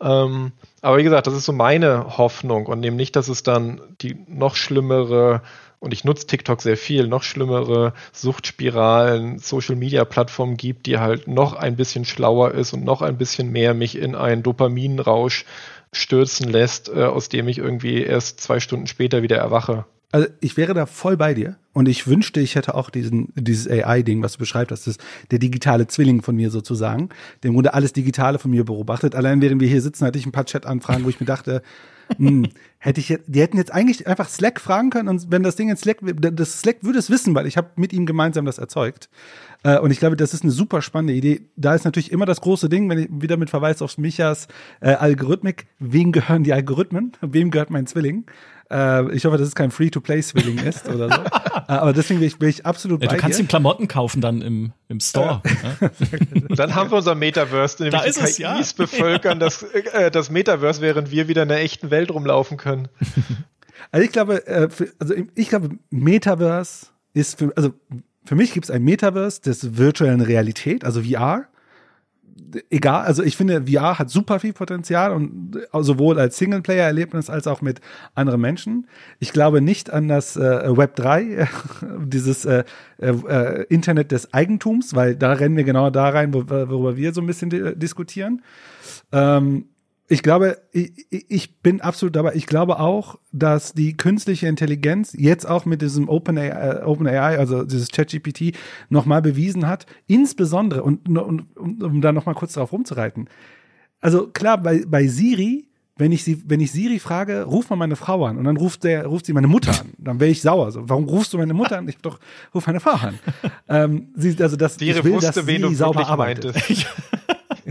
[0.00, 3.80] Ähm, aber wie gesagt, das ist so meine Hoffnung und eben nicht, dass es dann
[4.00, 5.42] die noch schlimmere
[5.80, 11.76] und ich nutze TikTok sehr viel, noch schlimmere Suchtspiralen, Social-Media-Plattformen gibt, die halt noch ein
[11.76, 15.44] bisschen schlauer ist und noch ein bisschen mehr mich in einen Dopaminrausch
[15.92, 19.84] stürzen lässt, äh, aus dem ich irgendwie erst zwei Stunden später wieder erwache.
[20.10, 23.68] Also ich wäre da voll bei dir und ich wünschte, ich hätte auch diesen dieses
[23.68, 27.10] AI-Ding, was du beschreibst, das ist der digitale Zwilling von mir sozusagen,
[27.42, 29.14] der im Grunde alles Digitale von mir beobachtet.
[29.14, 31.62] Allein während wir hier sitzen, hatte ich ein paar Chat-Anfragen, wo ich mir dachte,
[32.16, 32.48] hm,
[32.78, 35.68] hätte ich jetzt, die hätten jetzt eigentlich einfach Slack fragen können und wenn das Ding
[35.68, 39.10] in Slack, das Slack würde es wissen, weil ich habe mit ihm gemeinsam das erzeugt.
[39.62, 41.42] Äh, und ich glaube, das ist eine super spannende Idee.
[41.56, 44.48] Da ist natürlich immer das große Ding, wenn ich wieder mit Verweis auf Michas
[44.80, 47.12] äh, Algorithmik, wem gehören die Algorithmen?
[47.20, 48.24] Wem gehört mein Zwilling?
[48.70, 51.20] Äh, ich hoffe, dass es kein Free-to-Play-Swilling ist oder so.
[51.22, 53.44] äh, aber deswegen bin ich, bin ich absolut ja, bei Du kannst dir.
[53.44, 55.42] ihm Klamotten kaufen dann im, im Store.
[55.80, 55.90] Ja.
[56.56, 58.60] dann haben wir unser Metaverse, nämlich da die KIs ja.
[58.76, 62.88] bevölkern das, äh, das Metaverse, während wir wieder in der echten Welt rumlaufen können.
[63.90, 67.72] Also ich glaube, äh, für, also ich glaube, Metaverse ist für, also
[68.24, 71.46] für mich gibt es ein Metaverse des virtuellen Realität, also VR
[72.70, 77.62] egal, also ich finde, VR hat super viel Potenzial und sowohl als Singleplayer-Erlebnis als auch
[77.62, 77.80] mit
[78.14, 78.86] anderen Menschen.
[79.18, 81.48] Ich glaube nicht an das äh, Web 3,
[82.04, 82.64] dieses äh,
[82.98, 87.20] äh, Internet des Eigentums, weil da rennen wir genau da rein, wo, worüber wir so
[87.20, 88.42] ein bisschen diskutieren.
[89.12, 89.66] Ähm,
[90.10, 92.34] ich glaube, ich, ich bin absolut dabei.
[92.34, 97.64] Ich glaube auch, dass die künstliche Intelligenz jetzt auch mit diesem OpenAI, Open AI, also
[97.64, 98.56] dieses ChatGPT,
[98.88, 103.28] nochmal bewiesen hat, insbesondere, und, und um, um da nochmal kurz drauf rumzureiten.
[104.00, 105.68] Also klar, bei, bei Siri,
[105.98, 108.84] wenn ich sie, wenn ich Siri frage, ruf mal meine Frau an und dann ruft
[108.84, 110.72] der, ruft sie meine Mutter an, dann wäre ich sauer.
[110.72, 111.86] So, warum rufst du meine Mutter an?
[111.86, 112.18] Ich doch,
[112.54, 113.18] ruf meine Frau an.
[113.68, 116.56] ähm, sie, also das, Siri ich will, wusste, dass wen sie du sauber arbeitet.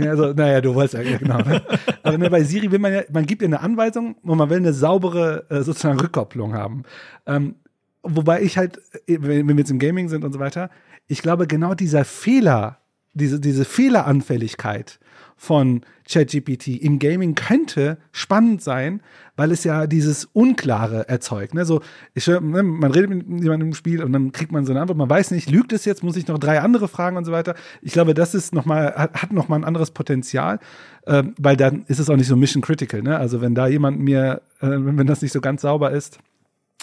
[0.06, 1.38] also, naja, du weißt ja, genau.
[1.40, 1.62] Ne?
[2.04, 4.58] Aber ne, bei Siri will man ja, man gibt ihr eine Anweisung und man will
[4.58, 6.84] eine saubere äh, sozusagen Rückkopplung haben.
[7.26, 7.56] Ähm,
[8.04, 10.70] wobei ich halt, äh, wenn wir jetzt im Gaming sind und so weiter,
[11.08, 12.80] ich glaube, genau dieser Fehler,
[13.14, 15.00] diese, diese Fehleranfälligkeit
[15.38, 19.02] von ChatGPT im Gaming könnte spannend sein,
[19.36, 21.54] weil es ja dieses Unklare erzeugt.
[21.54, 21.64] Ne?
[21.64, 21.82] So,
[22.16, 24.98] ich, ne, man redet mit jemandem im Spiel und dann kriegt man so eine Antwort.
[24.98, 27.56] Man weiß nicht, lügt es jetzt, muss ich noch drei andere fragen und so weiter.
[27.82, 30.60] Ich glaube, das ist noch mal, hat, hat noch mal ein anderes Potenzial,
[31.06, 33.04] äh, weil dann ist es auch nicht so mission critical.
[33.04, 33.18] Ne?
[33.18, 36.18] Also wenn da jemand mir, äh, wenn das nicht so ganz sauber ist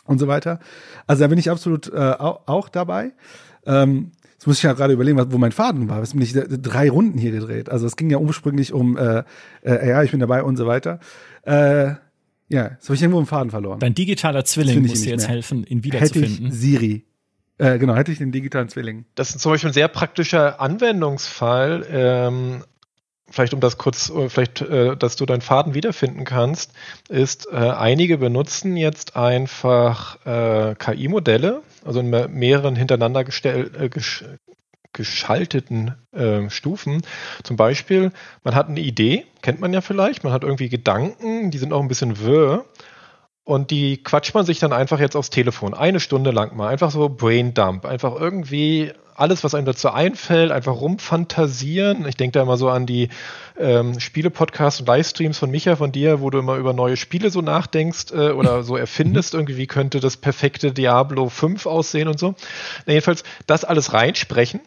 [0.06, 0.60] und so weiter.
[1.08, 3.12] Also da bin ich absolut äh, auch, auch dabei.
[3.66, 4.12] Ähm,
[4.44, 6.00] Jetzt muss ich ja gerade überlegen, wo mein Faden war.
[6.00, 7.70] Jetzt bin ich drei Runden hier gedreht.
[7.70, 9.22] Also es ging ja ursprünglich um, äh,
[9.62, 11.00] äh, ja, ich bin dabei und so weiter.
[11.44, 11.94] Äh,
[12.50, 13.80] ja, jetzt habe ich irgendwo einen Faden verloren.
[13.80, 15.30] Dein digitaler Zwilling muss dir jetzt mehr.
[15.30, 16.30] helfen, ihn wiederzufinden.
[16.30, 17.04] Hätte ich Siri.
[17.56, 19.06] Äh, genau, hätte ich den digitalen Zwilling.
[19.14, 21.86] Das ist zum Beispiel ein sehr praktischer Anwendungsfall.
[21.90, 22.64] Ähm,
[23.30, 26.74] vielleicht um das kurz, äh, vielleicht, äh, dass du deinen Faden wiederfinden kannst,
[27.08, 34.24] ist, äh, einige benutzen jetzt einfach äh, KI-Modelle, also in mehreren hintereinander gestell, äh, gesch
[34.92, 37.02] geschalteten äh, Stufen.
[37.42, 38.12] Zum Beispiel,
[38.44, 41.82] man hat eine Idee, kennt man ja vielleicht, man hat irgendwie Gedanken, die sind auch
[41.82, 42.64] ein bisschen wirr.
[43.44, 46.90] Und die quatscht man sich dann einfach jetzt aufs Telefon, eine Stunde lang mal, einfach
[46.90, 52.06] so Brain Dump, einfach irgendwie alles, was einem dazu einfällt, einfach rumfantasieren.
[52.08, 53.10] Ich denke da immer so an die
[53.56, 57.40] ähm, Spiele-Podcasts und Livestreams von Micha, von dir, wo du immer über neue Spiele so
[57.40, 59.40] nachdenkst äh, oder so erfindest, mhm.
[59.40, 62.34] irgendwie, wie könnte das perfekte Diablo 5 aussehen und so.
[62.86, 64.60] Na, jedenfalls das alles reinsprechen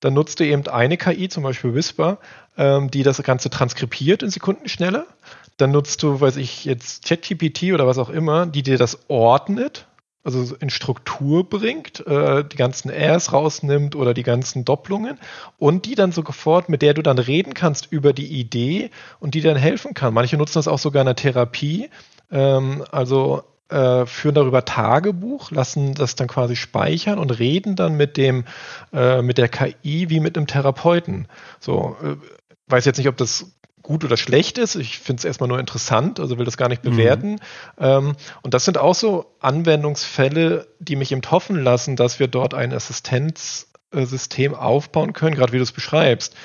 [0.00, 2.18] dann nutzt du eben eine KI, zum Beispiel Whisper,
[2.56, 5.06] ähm, die das Ganze transkribiert in Sekundenschnelle.
[5.58, 9.86] Dann nutzt du, weiß ich, jetzt ChatGPT oder was auch immer, die dir das ordnet,
[10.24, 15.18] also in Struktur bringt, äh, die ganzen Rs rausnimmt oder die ganzen Doppelungen
[15.58, 18.90] und die dann sofort, mit der du dann reden kannst über die Idee
[19.20, 20.14] und die dann helfen kann.
[20.14, 21.90] Manche nutzen das auch sogar in der Therapie.
[22.30, 28.16] Ähm, also äh, führen darüber Tagebuch, lassen das dann quasi speichern und reden dann mit
[28.16, 28.44] dem,
[28.92, 31.28] äh, mit der KI wie mit einem Therapeuten.
[31.60, 32.16] So, äh,
[32.68, 33.57] weiß jetzt nicht, ob das
[33.88, 34.74] gut oder schlecht ist.
[34.74, 37.32] Ich finde es erstmal nur interessant, also will das gar nicht bewerten.
[37.32, 37.38] Mhm.
[37.78, 42.52] Ähm, und das sind auch so Anwendungsfälle, die mich eben hoffen lassen, dass wir dort
[42.52, 46.36] ein Assistenzsystem aufbauen können, gerade wie du es beschreibst,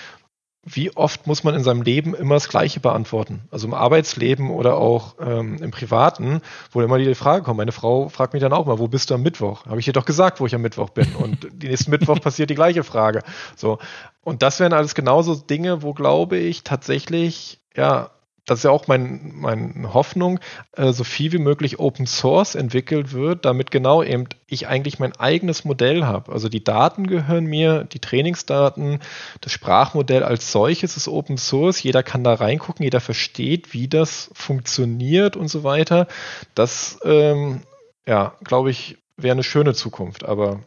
[0.65, 3.41] wie oft muss man in seinem Leben immer das Gleiche beantworten?
[3.52, 6.41] Also im Arbeitsleben oder auch ähm, im Privaten,
[6.72, 7.57] wo immer die Frage kommt.
[7.57, 9.65] Meine Frau fragt mich dann auch mal, wo bist du am Mittwoch?
[9.65, 11.14] Habe ich dir doch gesagt, wo ich am Mittwoch bin.
[11.18, 13.23] Und die nächsten Mittwoch passiert die gleiche Frage.
[13.57, 13.80] So.
[14.23, 18.11] Und das wären alles genauso Dinge, wo glaube ich tatsächlich, ja,
[18.45, 20.40] das ist ja auch mein, meine Hoffnung,
[20.74, 25.15] äh, so viel wie möglich Open Source entwickelt wird, damit genau eben ich eigentlich mein
[25.15, 26.32] eigenes Modell habe.
[26.32, 28.99] Also die Daten gehören mir, die Trainingsdaten,
[29.40, 31.82] das Sprachmodell als solches ist Open Source.
[31.82, 36.07] Jeder kann da reingucken, jeder versteht, wie das funktioniert und so weiter.
[36.53, 37.61] Das, ähm,
[38.06, 40.26] ja, glaube ich, wäre eine schöne Zukunft.
[40.26, 40.60] Aber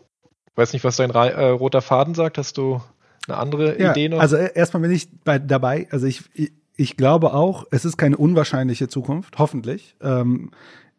[0.50, 2.38] ich weiß nicht, was dein äh, roter Faden sagt.
[2.38, 2.80] Hast du
[3.28, 4.20] eine andere ja, Idee noch?
[4.20, 5.88] Also äh, erstmal bin ich bei, dabei.
[5.90, 9.96] Also ich, ich ich glaube auch, es ist keine unwahrscheinliche Zukunft, hoffentlich.
[10.00, 10.50] Ähm,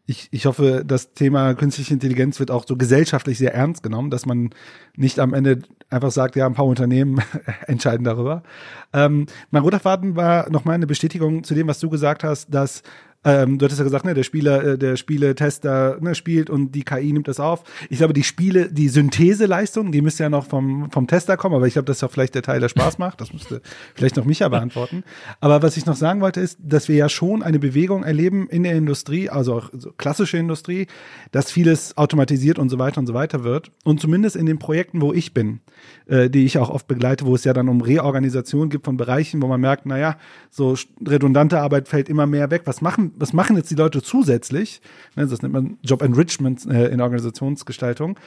[0.07, 4.25] ich, ich hoffe, das Thema künstliche Intelligenz wird auch so gesellschaftlich sehr ernst genommen, dass
[4.25, 4.51] man
[4.95, 7.21] nicht am Ende einfach sagt, ja, ein paar Unternehmen
[7.67, 8.43] entscheiden darüber.
[8.93, 12.83] Ähm, mein roter Faden war nochmal eine Bestätigung zu dem, was du gesagt hast, dass
[13.27, 16.83] ähm, du hattest ja gesagt, ne, der Spieler, äh, der Spieletester ne, spielt und die
[16.83, 17.63] KI nimmt das auf.
[17.89, 21.67] Ich glaube, die Spiele, die Syntheseleistung, die müsste ja noch vom, vom Tester kommen, aber
[21.67, 23.19] ich glaube, das ist auch vielleicht der Teil, der Spaß macht.
[23.19, 23.61] Das müsste
[23.95, 25.03] vielleicht noch Micha beantworten.
[25.41, 28.63] Aber was ich noch sagen wollte, ist, dass wir ja schon eine Bewegung erleben in
[28.63, 30.87] der Industrie, also auch so klassische Industrie,
[31.31, 33.71] dass vieles automatisiert und so weiter und so weiter wird.
[33.83, 35.59] Und zumindest in den Projekten, wo ich bin,
[36.07, 39.41] äh, die ich auch oft begleite, wo es ja dann um Reorganisation gibt von Bereichen,
[39.41, 40.17] wo man merkt, naja,
[40.49, 40.75] so
[41.05, 42.63] redundante Arbeit fällt immer mehr weg.
[42.65, 44.81] Was machen, was machen jetzt die Leute zusätzlich?
[45.15, 48.17] Ne, das nennt man Job Enrichment äh, in Organisationsgestaltung.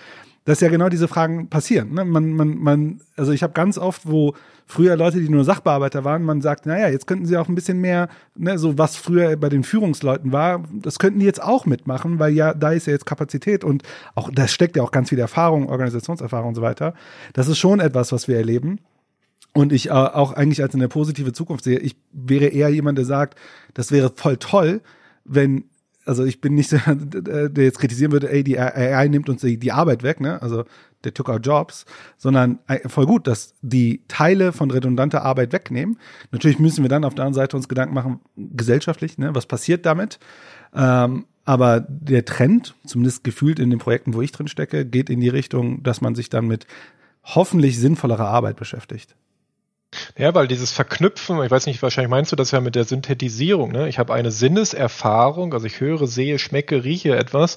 [0.44, 1.92] Dass ja genau diese Fragen passieren.
[1.92, 2.04] Ne?
[2.04, 4.34] Man, man, man, also ich habe ganz oft, wo
[4.66, 7.80] früher Leute, die nur Sachbearbeiter waren, man sagt, naja, jetzt könnten sie auch ein bisschen
[7.80, 12.18] mehr, ne, so was früher bei den Führungsleuten war, das könnten die jetzt auch mitmachen,
[12.18, 13.82] weil ja, da ist ja jetzt Kapazität und
[14.14, 16.94] auch, da steckt ja auch ganz viel Erfahrung, Organisationserfahrung und so weiter.
[17.32, 18.78] Das ist schon etwas, was wir erleben.
[19.52, 21.80] Und ich äh, auch eigentlich als eine positive Zukunft sehe.
[21.80, 23.36] Ich wäre eher jemand, der sagt,
[23.74, 24.80] das wäre voll toll,
[25.24, 25.64] wenn,
[26.04, 29.58] also ich bin nicht so, der jetzt kritisieren würde, ey, die AI nimmt uns die,
[29.58, 30.40] die Arbeit weg, ne?
[30.42, 30.64] Also
[31.04, 31.86] der took our jobs,
[32.16, 35.98] sondern äh, voll gut, dass die Teile von redundanter Arbeit wegnehmen.
[36.30, 39.34] Natürlich müssen wir dann auf der anderen Seite uns Gedanken machen, gesellschaftlich, ne?
[39.34, 40.18] Was passiert damit?
[40.74, 45.20] Ähm, aber der Trend, zumindest gefühlt in den Projekten, wo ich drin stecke, geht in
[45.20, 46.66] die Richtung, dass man sich dann mit
[47.24, 49.16] hoffentlich sinnvollerer Arbeit beschäftigt.
[50.16, 53.72] Ja, weil dieses Verknüpfen, ich weiß nicht, wahrscheinlich meinst du das ja mit der Synthetisierung.
[53.72, 53.88] Ne?
[53.88, 57.56] Ich habe eine Sinneserfahrung, also ich höre, sehe, schmecke, rieche etwas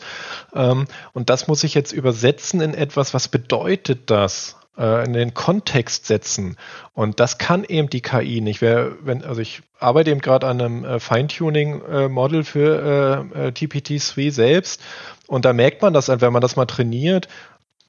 [0.56, 4.56] ähm, und das muss ich jetzt übersetzen in etwas, was bedeutet das?
[4.76, 6.58] Äh, in den Kontext setzen.
[6.94, 8.60] Und das kann eben die KI nicht.
[8.60, 14.32] Wer, wenn, also ich arbeite eben gerade an einem äh, Feintuning-Model äh, für äh, GPT-3
[14.32, 14.82] selbst
[15.28, 17.28] und da merkt man das, wenn man das mal trainiert,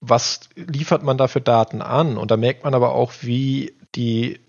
[0.01, 2.19] was liefert man da für Daten an?
[2.19, 4.41] Und da merkt man aber auch, wie die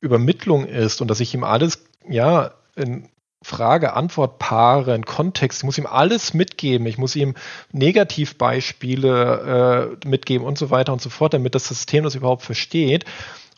[0.00, 3.08] Übermittlung ist und dass ich ihm alles, ja, in
[3.42, 7.34] Frage-Antwort-Paare, in Kontext, ich muss ihm alles mitgeben, ich muss ihm
[7.72, 13.04] Negativbeispiele äh, mitgeben und so weiter und so fort, damit das System das überhaupt versteht.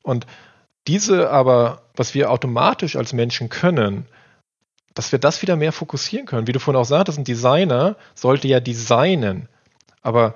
[0.03, 0.27] Und
[0.87, 4.07] diese aber, was wir automatisch als Menschen können,
[4.95, 6.47] dass wir das wieder mehr fokussieren können.
[6.47, 9.49] Wie du vorhin auch sagtest, ein Designer sollte ja designen.
[10.03, 10.35] Aber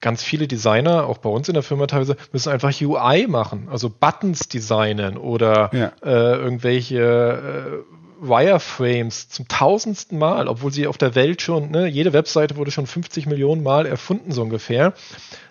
[0.00, 3.90] ganz viele Designer, auch bei uns in der Firma teilweise, müssen einfach UI machen, also
[3.90, 5.92] Buttons designen oder ja.
[6.02, 12.12] äh, irgendwelche äh, Wireframes zum tausendsten Mal, obwohl sie auf der Welt schon, ne, jede
[12.12, 14.94] Webseite wurde schon 50 Millionen Mal erfunden, so ungefähr.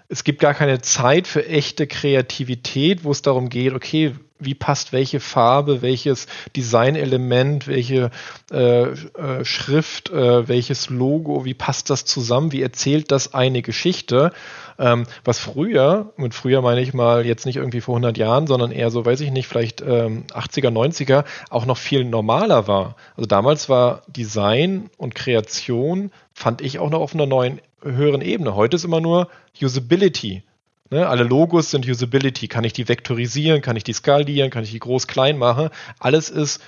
[0.08, 4.92] Es gibt gar keine Zeit für echte Kreativität, wo es darum geht, okay, wie passt
[4.92, 8.12] welche Farbe, welches Designelement, welche
[8.52, 14.34] äh, äh, Schrift, äh, welches Logo, wie passt das zusammen, wie erzählt das eine Geschichte,
[14.78, 18.72] ähm, was früher, mit früher meine ich mal jetzt nicht irgendwie vor 100 Jahren, sondern
[18.72, 22.96] eher so, weiß ich nicht, vielleicht ähm, 80er, 90er, auch noch viel normaler war.
[23.16, 27.62] Also damals war Design und Kreation, fand ich auch noch auf einer neuen,
[27.94, 28.56] höheren Ebene.
[28.56, 29.30] Heute ist immer nur
[29.62, 30.44] Usability.
[30.92, 32.48] Ne, alle Logos sind Usability.
[32.48, 33.62] Kann ich die vektorisieren?
[33.62, 34.52] Kann ich die skalieren?
[34.52, 35.70] Kann ich die groß klein machen?
[36.00, 36.62] Alles ist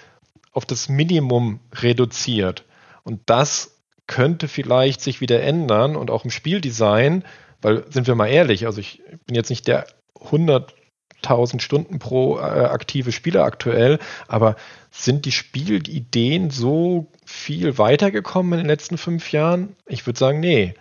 [0.52, 2.64] auf das Minimum reduziert.
[3.03, 3.77] Und das
[4.07, 7.23] könnte vielleicht sich wieder ändern und auch im Spieldesign,
[7.61, 9.85] weil sind wir mal ehrlich, also ich bin jetzt nicht der
[10.15, 14.56] 100.000 Stunden pro äh, aktive Spieler aktuell, aber
[14.89, 19.76] sind die Spielideen so viel weitergekommen in den letzten fünf Jahren?
[19.85, 20.73] Ich würde sagen, nee.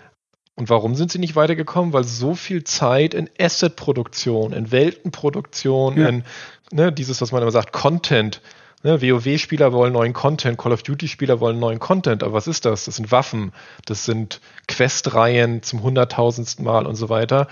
[0.56, 1.92] Und warum sind sie nicht weitergekommen?
[1.92, 6.08] Weil so viel Zeit in Asset-Produktion, in Weltenproduktion, ja.
[6.08, 6.24] in
[6.72, 8.40] ne, dieses, was man immer sagt, Content.
[8.82, 12.22] Ne, WoW-Spieler wollen neuen Content, Call of Duty-Spieler wollen neuen Content.
[12.22, 12.86] Aber was ist das?
[12.86, 13.52] Das sind Waffen,
[13.84, 17.48] das sind Questreihen zum hunderttausendsten Mal und so weiter.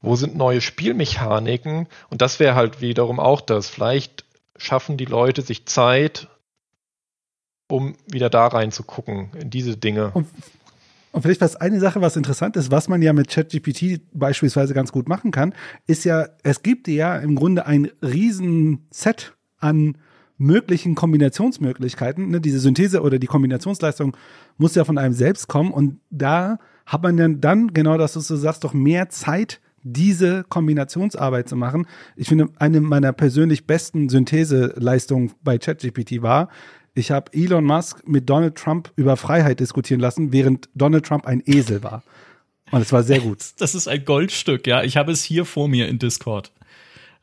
[0.00, 1.88] Wo sind neue Spielmechaniken?
[2.10, 3.68] Und das wäre halt wiederum auch das.
[3.68, 4.24] Vielleicht
[4.56, 6.28] schaffen die Leute sich Zeit,
[7.68, 10.10] um wieder da reinzugucken, in diese Dinge.
[10.12, 10.28] Und
[11.14, 14.90] und vielleicht was eine Sache, was interessant ist, was man ja mit ChatGPT beispielsweise ganz
[14.90, 15.54] gut machen kann,
[15.86, 19.96] ist ja, es gibt ja im Grunde ein riesen Set an
[20.38, 22.30] möglichen Kombinationsmöglichkeiten.
[22.30, 22.40] Ne?
[22.40, 24.16] Diese Synthese oder die Kombinationsleistung
[24.58, 28.26] muss ja von einem selbst kommen und da hat man dann, dann genau das, was
[28.26, 31.86] du sagst, doch mehr Zeit, diese Kombinationsarbeit zu machen.
[32.16, 36.48] Ich finde, eine meiner persönlich besten Syntheseleistungen bei ChatGPT war,
[36.94, 41.42] ich habe Elon Musk mit Donald Trump über Freiheit diskutieren lassen, während Donald Trump ein
[41.44, 42.02] Esel war.
[42.70, 43.38] Und es war sehr gut.
[43.58, 44.82] Das ist ein Goldstück, ja.
[44.82, 46.52] Ich habe es hier vor mir in Discord.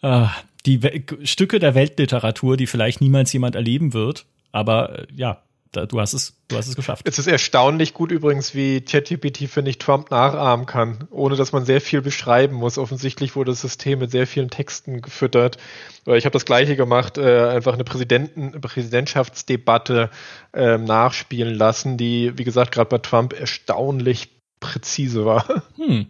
[0.04, 0.28] Uh,
[0.66, 0.80] die
[1.24, 4.26] Stücke der Weltliteratur, die vielleicht niemals jemand erleben wird.
[4.52, 5.42] Aber äh, ja,
[5.72, 7.08] du hast es, du hast es geschafft.
[7.08, 11.66] Es ist erstaunlich gut übrigens, wie ChatGPT, finde ich, Trump nachahmen kann, ohne dass man
[11.66, 12.78] sehr viel beschreiben muss.
[12.78, 15.58] Offensichtlich wurde das System mit sehr vielen Texten gefüttert.
[16.06, 20.10] Ich habe das gleiche gemacht, äh, einfach eine Präsidenten, Präsidentschaftsdebatte
[20.54, 24.30] äh, nachspielen lassen, die, wie gesagt, gerade bei Trump erstaunlich
[24.60, 25.64] präzise war.
[25.78, 26.08] Hm.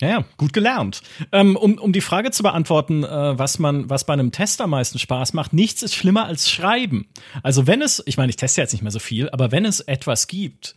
[0.00, 1.00] Ja, ja, gut gelernt.
[1.32, 4.70] Ähm, um, um die Frage zu beantworten, äh, was man, was bei einem Test am
[4.70, 7.08] meisten Spaß macht, nichts ist schlimmer als Schreiben.
[7.42, 9.80] Also wenn es, ich meine, ich teste jetzt nicht mehr so viel, aber wenn es
[9.80, 10.74] etwas gibt,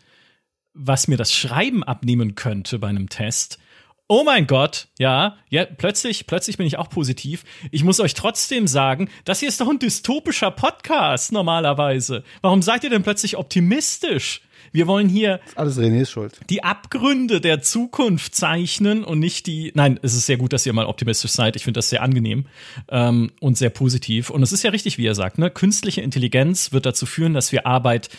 [0.74, 3.60] was mir das Schreiben abnehmen könnte bei einem Test,
[4.08, 7.44] oh mein Gott, ja, ja, plötzlich, plötzlich bin ich auch positiv.
[7.72, 12.24] Ich muss euch trotzdem sagen, das hier ist doch ein dystopischer Podcast normalerweise.
[12.41, 14.41] Warum seid ihr denn plötzlich optimistisch?
[14.72, 16.40] Wir wollen hier alles Renés Schuld.
[16.50, 19.72] Die Abgründe der Zukunft zeichnen und nicht die.
[19.76, 21.56] Nein, es ist sehr gut, dass ihr mal optimistisch seid.
[21.56, 22.46] Ich finde das sehr angenehm
[22.90, 24.30] ähm, und sehr positiv.
[24.30, 25.38] Und es ist ja richtig, wie ihr sagt.
[25.38, 25.50] Ne?
[25.50, 28.10] Künstliche Intelligenz wird dazu führen, dass wir Arbeit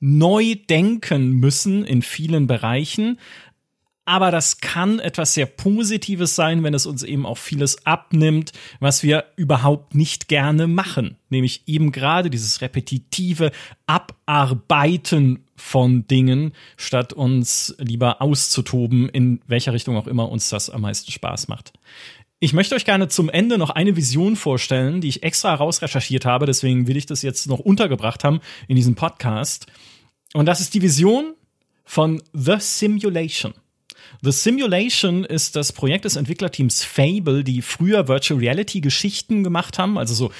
[0.00, 3.18] neu denken müssen in vielen Bereichen.
[4.04, 9.02] Aber das kann etwas sehr Positives sein, wenn es uns eben auch vieles abnimmt, was
[9.02, 11.16] wir überhaupt nicht gerne machen.
[11.28, 13.52] Nämlich eben gerade dieses repetitive
[13.86, 20.80] Abarbeiten von Dingen, statt uns lieber auszutoben, in welcher Richtung auch immer uns das am
[20.80, 21.72] meisten Spaß macht.
[22.42, 26.46] Ich möchte euch gerne zum Ende noch eine Vision vorstellen, die ich extra herausrecherchiert habe,
[26.46, 29.66] deswegen will ich das jetzt noch untergebracht haben in diesem Podcast.
[30.32, 31.34] Und das ist die Vision
[31.84, 33.52] von The Simulation.
[34.22, 39.98] The Simulation ist das Projekt des Entwicklerteams Fable, die früher Virtual Reality Geschichten gemacht haben,
[39.98, 40.32] also so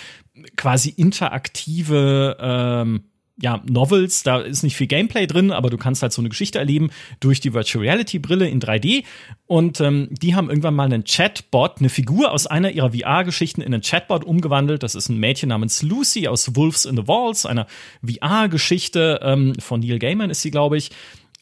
[0.56, 3.04] quasi interaktive ähm,
[3.42, 6.58] ja, Novels, da ist nicht viel Gameplay drin, aber du kannst halt so eine Geschichte
[6.58, 6.90] erleben
[7.20, 9.04] durch die Virtual Reality Brille in 3D.
[9.46, 13.72] Und ähm, die haben irgendwann mal einen Chatbot, eine Figur aus einer ihrer VR-Geschichten in
[13.72, 14.82] einen Chatbot umgewandelt.
[14.82, 17.66] Das ist ein Mädchen namens Lucy aus Wolves in the Walls, einer
[18.04, 20.90] VR-Geschichte ähm, von Neil Gaiman ist sie, glaube ich.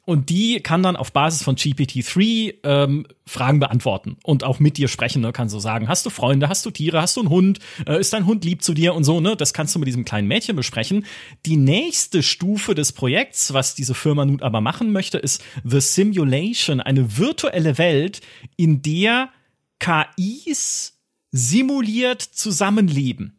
[0.08, 4.88] Und die kann dann auf Basis von GPT-3 ähm, Fragen beantworten und auch mit dir
[4.88, 5.20] sprechen.
[5.20, 5.32] Ne?
[5.32, 8.14] Kann so sagen, hast du Freunde, hast du Tiere, hast du einen Hund, äh, ist
[8.14, 9.20] dein Hund lieb zu dir und so.
[9.20, 9.36] Ne?
[9.36, 11.04] Das kannst du mit diesem kleinen Mädchen besprechen.
[11.44, 16.80] Die nächste Stufe des Projekts, was diese Firma nun aber machen möchte, ist The Simulation,
[16.80, 18.22] eine virtuelle Welt,
[18.56, 19.28] in der
[19.78, 20.98] KIs
[21.32, 23.37] simuliert zusammenleben.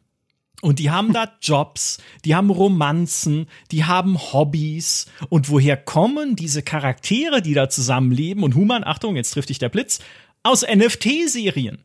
[0.61, 5.07] Und die haben da Jobs, die haben Romanzen, die haben Hobbys.
[5.30, 8.44] Und woher kommen diese Charaktere, die da zusammenleben?
[8.44, 9.99] Und Human, Achtung, jetzt trifft dich der Blitz,
[10.44, 11.80] aus NFT-Serien.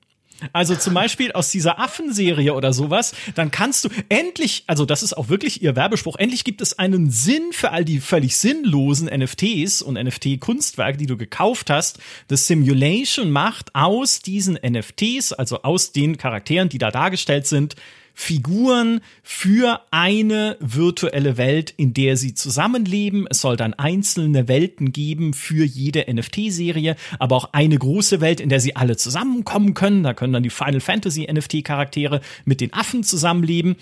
[0.53, 5.17] Also zum Beispiel aus dieser Affenserie oder sowas, dann kannst du endlich, also das ist
[5.17, 9.81] auch wirklich ihr Werbespruch, endlich gibt es einen Sinn für all die völlig sinnlosen NFTs
[9.81, 11.99] und NFT-Kunstwerke, die du gekauft hast.
[12.29, 17.77] Das Simulation macht aus diesen NFTs, also aus den Charakteren, die da dargestellt sind,
[18.15, 23.27] Figuren für eine virtuelle Welt, in der sie zusammenleben.
[23.29, 28.49] Es soll dann einzelne Welten geben für jede NFT-Serie, aber auch eine große Welt, in
[28.49, 30.05] der sie alle zusammenkommen können.
[30.05, 33.77] Da können dann die Final Fantasy NFT-Charaktere mit den Affen zusammenleben.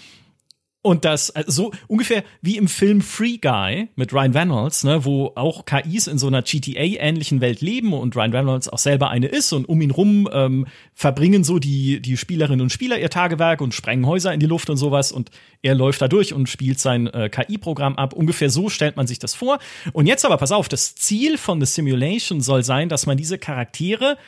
[0.82, 5.30] Und das also so ungefähr wie im Film Free Guy mit Ryan Reynolds, ne, wo
[5.36, 9.52] auch KIs in so einer GTA-ähnlichen Welt leben und Ryan Reynolds auch selber eine ist
[9.52, 13.74] und um ihn rum ähm, verbringen so die, die Spielerinnen und Spieler ihr Tagewerk und
[13.74, 15.30] sprengen Häuser in die Luft und sowas und
[15.62, 18.12] er läuft da durch und spielt sein äh, KI-Programm ab.
[18.12, 19.60] Ungefähr so stellt man sich das vor.
[19.92, 23.38] Und jetzt aber, pass auf, das Ziel von The Simulation soll sein, dass man diese
[23.38, 24.18] Charaktere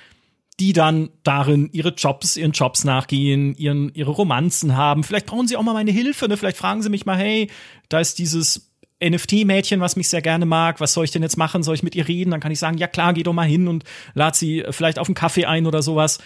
[0.60, 5.02] die dann darin ihre Jobs, ihren Jobs nachgehen, ihren, ihre Romanzen haben.
[5.02, 6.36] Vielleicht brauchen sie auch mal meine Hilfe, ne?
[6.36, 7.51] Vielleicht fragen sie mich mal, hey,
[7.89, 8.70] da ist dieses
[9.02, 11.62] NFT-Mädchen, was mich sehr gerne mag, was soll ich denn jetzt machen?
[11.62, 12.31] Soll ich mit ihr reden?
[12.31, 15.09] Dann kann ich sagen, ja klar, geh doch mal hin und lad sie vielleicht auf
[15.09, 16.18] einen Kaffee ein oder sowas.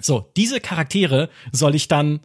[0.00, 2.20] So, diese Charaktere soll ich dann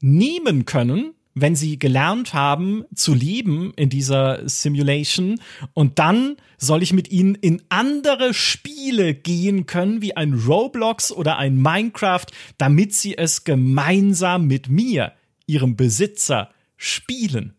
[0.00, 5.40] nehmen können wenn sie gelernt haben zu leben in dieser Simulation
[5.72, 11.38] und dann soll ich mit ihnen in andere Spiele gehen können, wie ein Roblox oder
[11.38, 12.26] ein Minecraft,
[12.58, 15.12] damit sie es gemeinsam mit mir,
[15.46, 17.56] ihrem Besitzer, spielen.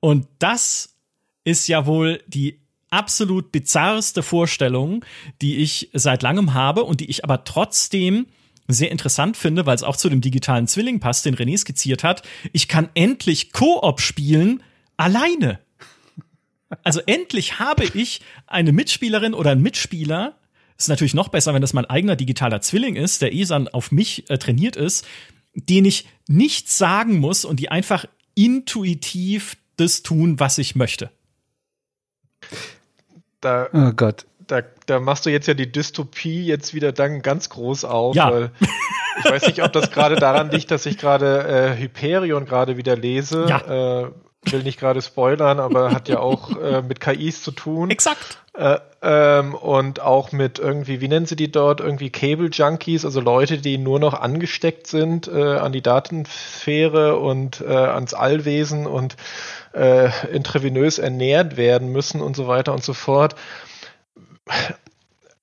[0.00, 0.96] Und das
[1.44, 2.60] ist ja wohl die
[2.90, 5.04] absolut bizarrste Vorstellung,
[5.42, 8.26] die ich seit langem habe und die ich aber trotzdem
[8.68, 12.22] sehr interessant finde, weil es auch zu dem digitalen Zwilling passt, den René skizziert hat.
[12.52, 14.62] Ich kann endlich Koop spielen
[14.96, 15.60] alleine.
[16.82, 20.36] Also endlich habe ich eine Mitspielerin oder einen Mitspieler.
[20.76, 23.92] Ist natürlich noch besser, wenn das mein eigener digitaler Zwilling ist, der eh dann auf
[23.92, 25.06] mich äh, trainiert ist,
[25.54, 31.10] den ich nichts sagen muss und die einfach intuitiv das tun, was ich möchte.
[33.40, 37.48] Da, oh Gott da, da machst du jetzt ja die Dystopie jetzt wieder dann ganz
[37.50, 38.14] groß auf.
[38.14, 38.30] Ja.
[38.30, 38.50] Weil
[39.18, 42.96] ich weiß nicht, ob das gerade daran liegt, dass ich gerade äh, Hyperion gerade wieder
[42.96, 43.46] lese.
[43.48, 44.04] Ja.
[44.04, 44.10] Äh,
[44.52, 47.90] will nicht gerade spoilern, aber hat ja auch äh, mit KIs zu tun.
[47.90, 48.38] Exakt.
[48.54, 51.80] Äh, ähm, und auch mit irgendwie, wie nennen sie die dort?
[51.80, 57.60] Irgendwie Cable Junkies, also Leute, die nur noch angesteckt sind äh, an die Datensphäre und
[57.60, 59.16] äh, ans Allwesen und
[59.74, 63.34] äh, intravenös ernährt werden müssen und so weiter und so fort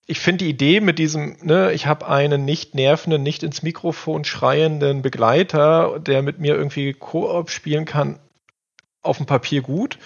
[0.05, 4.25] ich finde die Idee mit diesem, ne, ich habe einen nicht nervenden, nicht ins Mikrofon
[4.25, 8.19] schreienden Begleiter, der mit mir irgendwie Koop spielen kann,
[9.01, 9.97] auf dem Papier gut.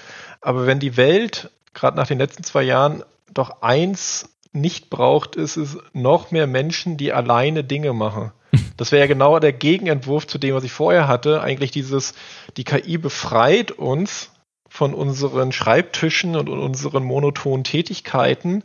[0.42, 3.04] Aber wenn die Welt, gerade nach den letzten zwei Jahren,
[3.34, 8.32] doch eins nicht braucht, ist es noch mehr Menschen, die alleine Dinge machen.
[8.78, 11.42] Das wäre ja genau der Gegenentwurf zu dem, was ich vorher hatte.
[11.42, 12.14] Eigentlich dieses,
[12.58, 14.32] die KI befreit uns
[14.70, 18.64] von unseren Schreibtischen und unseren monotonen Tätigkeiten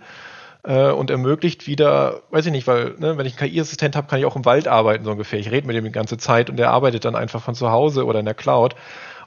[0.64, 4.18] äh, und ermöglicht wieder, weiß ich nicht, weil ne, wenn ich einen KI-Assistent habe, kann
[4.18, 5.38] ich auch im Wald arbeiten so ungefähr.
[5.38, 8.06] Ich rede mit dem die ganze Zeit und der arbeitet dann einfach von zu Hause
[8.06, 8.74] oder in der Cloud.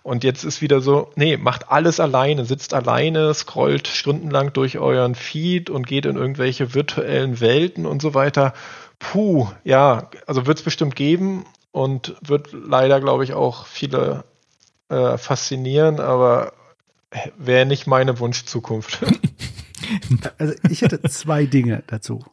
[0.04, 5.16] Und jetzt ist wieder so, nee, macht alles alleine, sitzt alleine, scrollt stundenlang durch euren
[5.16, 8.54] Feed und geht in irgendwelche virtuellen Welten und so weiter.
[9.00, 14.26] Puh, ja, also wird es bestimmt geben und wird leider, glaube ich, auch viele
[14.90, 16.54] äh, faszinieren, aber
[17.38, 19.04] wäre nicht meine Wunschzukunft.
[20.40, 22.26] Also ich hätte zwei Dinge dazu.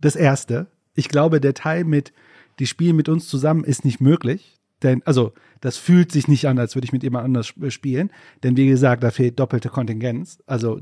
[0.00, 2.14] Das erste, ich glaube, der Teil mit,
[2.58, 4.58] die spielen mit uns zusammen ist nicht möglich.
[4.82, 8.10] Denn, also, das fühlt sich nicht an, als würde ich mit jemand anders spielen.
[8.42, 10.38] Denn wie gesagt, da fehlt doppelte Kontingenz.
[10.46, 10.80] Also,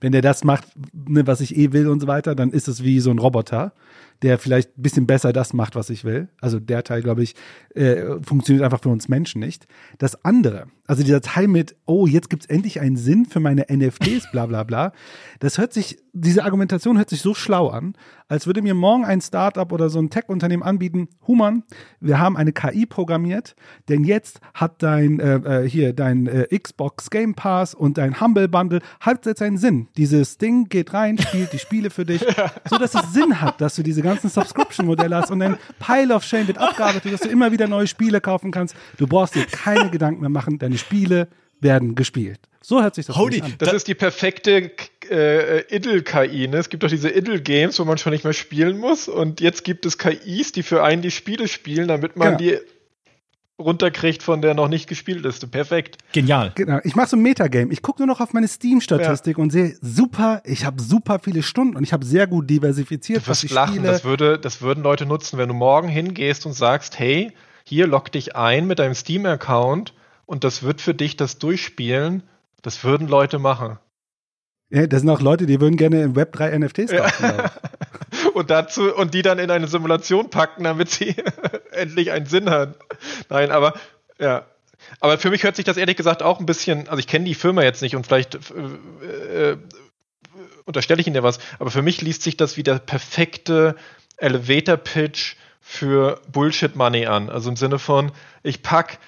[0.00, 2.82] wenn der das macht, ne, was ich eh will und so weiter, dann ist es
[2.82, 3.72] wie so ein Roboter
[4.22, 6.28] der vielleicht ein bisschen besser das macht, was ich will.
[6.40, 7.34] Also der Teil, glaube ich,
[7.74, 9.66] äh, funktioniert einfach für uns Menschen nicht.
[9.98, 13.66] Das andere, also dieser Teil mit, oh, jetzt gibt es endlich einen Sinn für meine
[13.70, 14.92] NFTs, bla bla bla,
[15.40, 17.94] das hört sich, diese Argumentation hört sich so schlau an,
[18.28, 21.64] als würde mir morgen ein Startup oder so ein Tech-Unternehmen anbieten, Human,
[22.00, 23.54] wir haben eine KI programmiert,
[23.88, 28.48] denn jetzt hat dein, äh, äh, hier, dein äh, Xbox Game Pass und dein Humble
[28.48, 29.88] Bundle hat jetzt einen Sinn.
[29.96, 32.24] Dieses Ding geht rein, spielt die Spiele für dich,
[32.70, 36.24] so dass es Sinn hat, dass du diese ganzen Subscription-Modelle hast und ein Pile of
[36.24, 38.74] Shame wird abgearbeitet, dass du immer wieder neue Spiele kaufen kannst.
[38.98, 41.28] Du brauchst dir keine Gedanken mehr machen, deine Spiele
[41.60, 42.40] werden gespielt.
[42.60, 43.54] So hört sich das Holy, an.
[43.58, 44.72] Das ist die perfekte
[45.08, 46.48] äh, Idle-KI.
[46.48, 46.56] Ne?
[46.56, 49.06] Es gibt doch diese Idle-Games, wo man schon nicht mehr spielen muss.
[49.08, 52.38] Und jetzt gibt es KIs, die für einen die Spiele spielen, damit man genau.
[52.38, 52.58] die
[53.58, 55.46] runterkriegt von der noch nicht gespielt Liste.
[55.46, 55.98] Perfekt.
[56.12, 56.52] Genial.
[56.54, 56.78] Genau.
[56.84, 57.72] Ich mache so ein Metagame.
[57.72, 59.42] Ich gucke nur noch auf meine Steam-Statistik ja.
[59.42, 63.30] und sehe super, ich habe super viele Stunden und ich habe sehr gut diversifiziert, du
[63.30, 63.76] was ich lachen.
[63.76, 63.88] spiele.
[63.88, 67.32] Das, würde, das würden Leute nutzen, wenn du morgen hingehst und sagst, hey,
[67.64, 69.94] hier log dich ein mit deinem Steam-Account
[70.26, 72.22] und das wird für dich das Durchspielen.
[72.62, 73.78] Das würden Leute machen.
[74.70, 77.24] Ja, das sind auch Leute, die würden gerne im Web 3 NFTs kaufen.
[77.38, 77.50] Ja.
[78.34, 81.14] Und dazu und die dann in eine Simulation packen, damit sie
[81.72, 82.76] endlich einen Sinn hat.
[83.28, 83.74] Nein, aber
[84.18, 84.46] ja.
[85.00, 87.34] Aber für mich hört sich das ehrlich gesagt auch ein bisschen, also ich kenne die
[87.34, 89.58] Firma jetzt nicht und vielleicht äh, äh,
[90.64, 93.74] unterstelle ich Ihnen ja was, aber für mich liest sich das wie der perfekte
[94.16, 97.28] Elevator Pitch für Bullshit Money an.
[97.30, 98.12] Also im Sinne von,
[98.42, 98.98] ich pack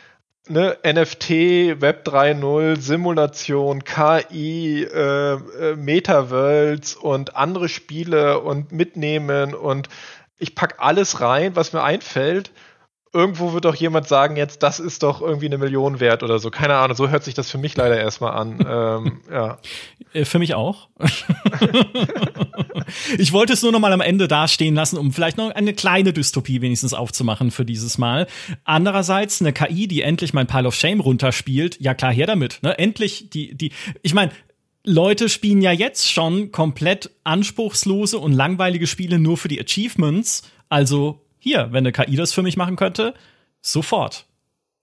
[0.51, 9.89] ne, NFT, Web 3.0, Simulation, KI, äh, äh, Metaverse und andere Spiele und mitnehmen und
[10.39, 12.53] ich pack alles rein, was mir einfällt
[13.13, 16.51] irgendwo wird doch jemand sagen, jetzt, das ist doch irgendwie eine Million wert oder so.
[16.51, 18.59] Keine Ahnung, so hört sich das für mich leider erstmal an.
[18.69, 19.59] ähm, ja.
[20.13, 20.89] Äh, für mich auch.
[23.19, 26.13] ich wollte es nur noch mal am Ende dastehen lassen, um vielleicht noch eine kleine
[26.13, 28.27] Dystopie wenigstens aufzumachen für dieses Mal.
[28.65, 32.59] Andererseits eine KI, die endlich mein Pile of Shame runterspielt, ja klar, her damit.
[32.63, 32.79] Ne?
[32.79, 33.73] Endlich die, die,
[34.03, 34.33] ich meine,
[34.85, 40.43] Leute spielen ja jetzt schon komplett anspruchslose und langweilige Spiele nur für die Achievements.
[40.71, 43.15] Also hier, wenn eine KI das für mich machen könnte,
[43.61, 44.27] sofort.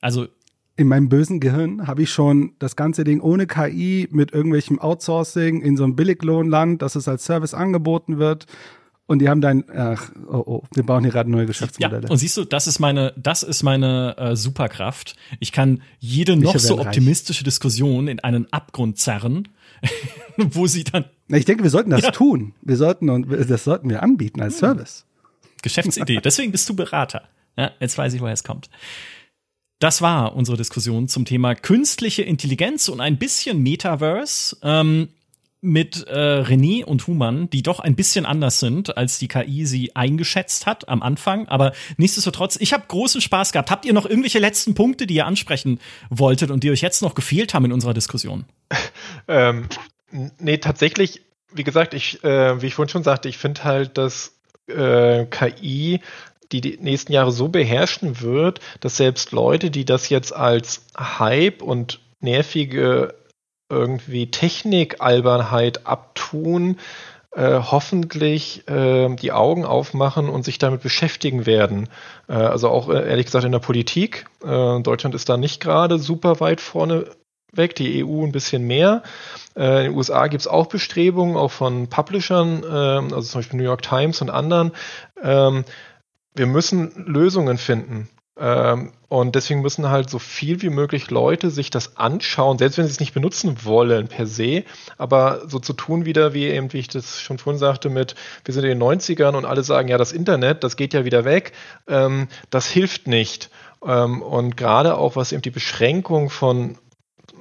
[0.01, 0.27] Also
[0.75, 5.61] in meinem bösen Gehirn habe ich schon das ganze Ding ohne KI mit irgendwelchem Outsourcing
[5.61, 8.45] in so einem Billiglohnland, dass es als Service angeboten wird.
[9.07, 12.05] Und die haben dann, ach, oh, oh, wir bauen hier gerade neue Geschäftsmodelle.
[12.05, 15.15] Ja, und siehst du, das ist meine, das ist meine äh, Superkraft.
[15.39, 17.45] Ich kann jede noch so optimistische reich.
[17.45, 19.47] Diskussion in einen Abgrund zerren,
[20.37, 21.05] wo sie dann.
[21.27, 22.11] Ich denke, wir sollten das ja.
[22.11, 22.55] tun.
[22.63, 25.05] Wir sollten und das sollten wir anbieten als Service.
[25.61, 26.21] Geschäftsidee.
[26.23, 27.27] Deswegen bist du Berater.
[27.57, 28.69] Ja, jetzt weiß ich, woher es kommt.
[29.79, 35.09] Das war unsere Diskussion zum Thema künstliche Intelligenz und ein bisschen Metaverse ähm,
[35.65, 39.95] mit äh, René und Human, die doch ein bisschen anders sind, als die KI sie
[39.95, 41.47] eingeschätzt hat am Anfang.
[41.47, 43.71] Aber nichtsdestotrotz, ich habe großen Spaß gehabt.
[43.71, 45.79] Habt ihr noch irgendwelche letzten Punkte, die ihr ansprechen
[46.09, 48.45] wolltet und die euch jetzt noch gefehlt haben in unserer Diskussion?
[49.27, 49.67] ähm,
[50.39, 51.21] nee, tatsächlich,
[51.51, 54.34] wie gesagt, ich, äh, wie ich vorhin schon sagte, ich finde halt, dass
[54.67, 55.99] äh, KI
[56.51, 61.61] die die nächsten Jahre so beherrschen wird, dass selbst Leute, die das jetzt als Hype
[61.61, 63.15] und nervige
[63.69, 66.77] irgendwie Technikalbernheit abtun,
[67.31, 71.89] äh, hoffentlich äh, die Augen aufmachen und sich damit beschäftigen werden.
[72.27, 74.25] Äh, also auch äh, ehrlich gesagt in der Politik.
[74.43, 77.05] Äh, Deutschland ist da nicht gerade super weit vorne
[77.53, 79.03] weg, die EU ein bisschen mehr.
[79.55, 83.57] Äh, in den USA gibt es auch Bestrebungen, auch von Publishern, ähm, also zum Beispiel
[83.57, 84.71] New York Times und anderen.
[85.21, 85.63] Ähm,
[86.33, 88.09] wir müssen Lösungen finden.
[88.37, 92.85] Ähm, und deswegen müssen halt so viel wie möglich Leute sich das anschauen, selbst wenn
[92.85, 94.65] sie es nicht benutzen wollen per se,
[94.97, 98.53] aber so zu tun wieder, wie eben, wie ich das schon vorhin sagte, mit, wir
[98.53, 101.53] sind in den 90ern und alle sagen, ja, das Internet, das geht ja wieder weg,
[101.85, 103.51] das hilft nicht.
[103.79, 106.77] Und gerade auch was eben die Beschränkung von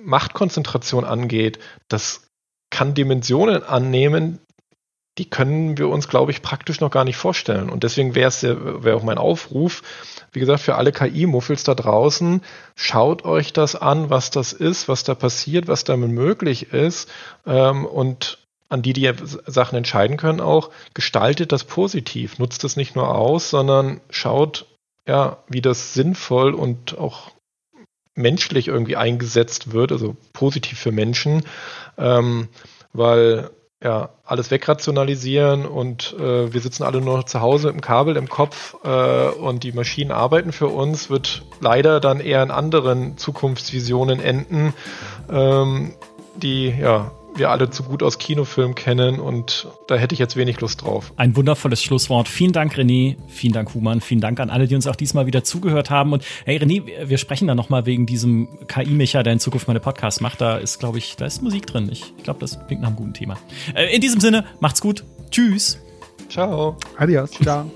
[0.05, 1.59] Machtkonzentration angeht,
[1.89, 2.29] das
[2.71, 4.41] kann Dimensionen annehmen,
[5.19, 7.71] die können wir uns, glaube ich, praktisch noch gar nicht vorstellen.
[7.71, 9.83] Und deswegen wäre es wär auch mein Aufruf,
[10.33, 12.43] wie gesagt, für alle KI-Muffels da draußen,
[12.75, 17.09] schaut euch das an, was das ist, was da passiert, was damit möglich ist.
[17.47, 19.13] Ähm, und an die, die
[19.47, 22.39] Sachen entscheiden können, auch gestaltet das positiv.
[22.39, 24.67] Nutzt es nicht nur aus, sondern schaut,
[25.07, 27.31] ja, wie das sinnvoll und auch
[28.15, 31.43] menschlich irgendwie eingesetzt wird, also positiv für Menschen,
[31.99, 32.49] ähm,
[32.93, 33.51] weil
[33.83, 38.17] ja, alles wegrationalisieren und äh, wir sitzen alle nur noch zu Hause mit dem Kabel
[38.17, 43.19] im Kopf äh, und die Maschinen arbeiten für uns, wird leider dann eher in anderen
[43.19, 44.73] Zukunftsvisionen enden,
[45.31, 45.93] ähm,
[46.37, 50.61] die ja wir alle zu gut aus Kinofilmen kennen und da hätte ich jetzt wenig
[50.61, 51.13] Lust drauf.
[51.17, 52.29] Ein wundervolles Schlusswort.
[52.29, 53.17] Vielen Dank, René.
[53.29, 54.01] Vielen Dank, Human.
[54.01, 56.13] Vielen Dank an alle, die uns auch diesmal wieder zugehört haben.
[56.13, 60.21] Und hey, René, wir sprechen da nochmal wegen diesem KI-Mecher, der in Zukunft meine Podcast
[60.21, 60.41] macht.
[60.41, 61.89] Da ist, glaube ich, da ist Musik drin.
[61.91, 63.37] Ich, ich glaube, das klingt nach einem guten Thema.
[63.75, 65.05] Äh, in diesem Sinne, macht's gut.
[65.31, 65.79] Tschüss.
[66.29, 66.77] Ciao.
[66.97, 67.31] Adios.
[67.43, 67.71] Ciao.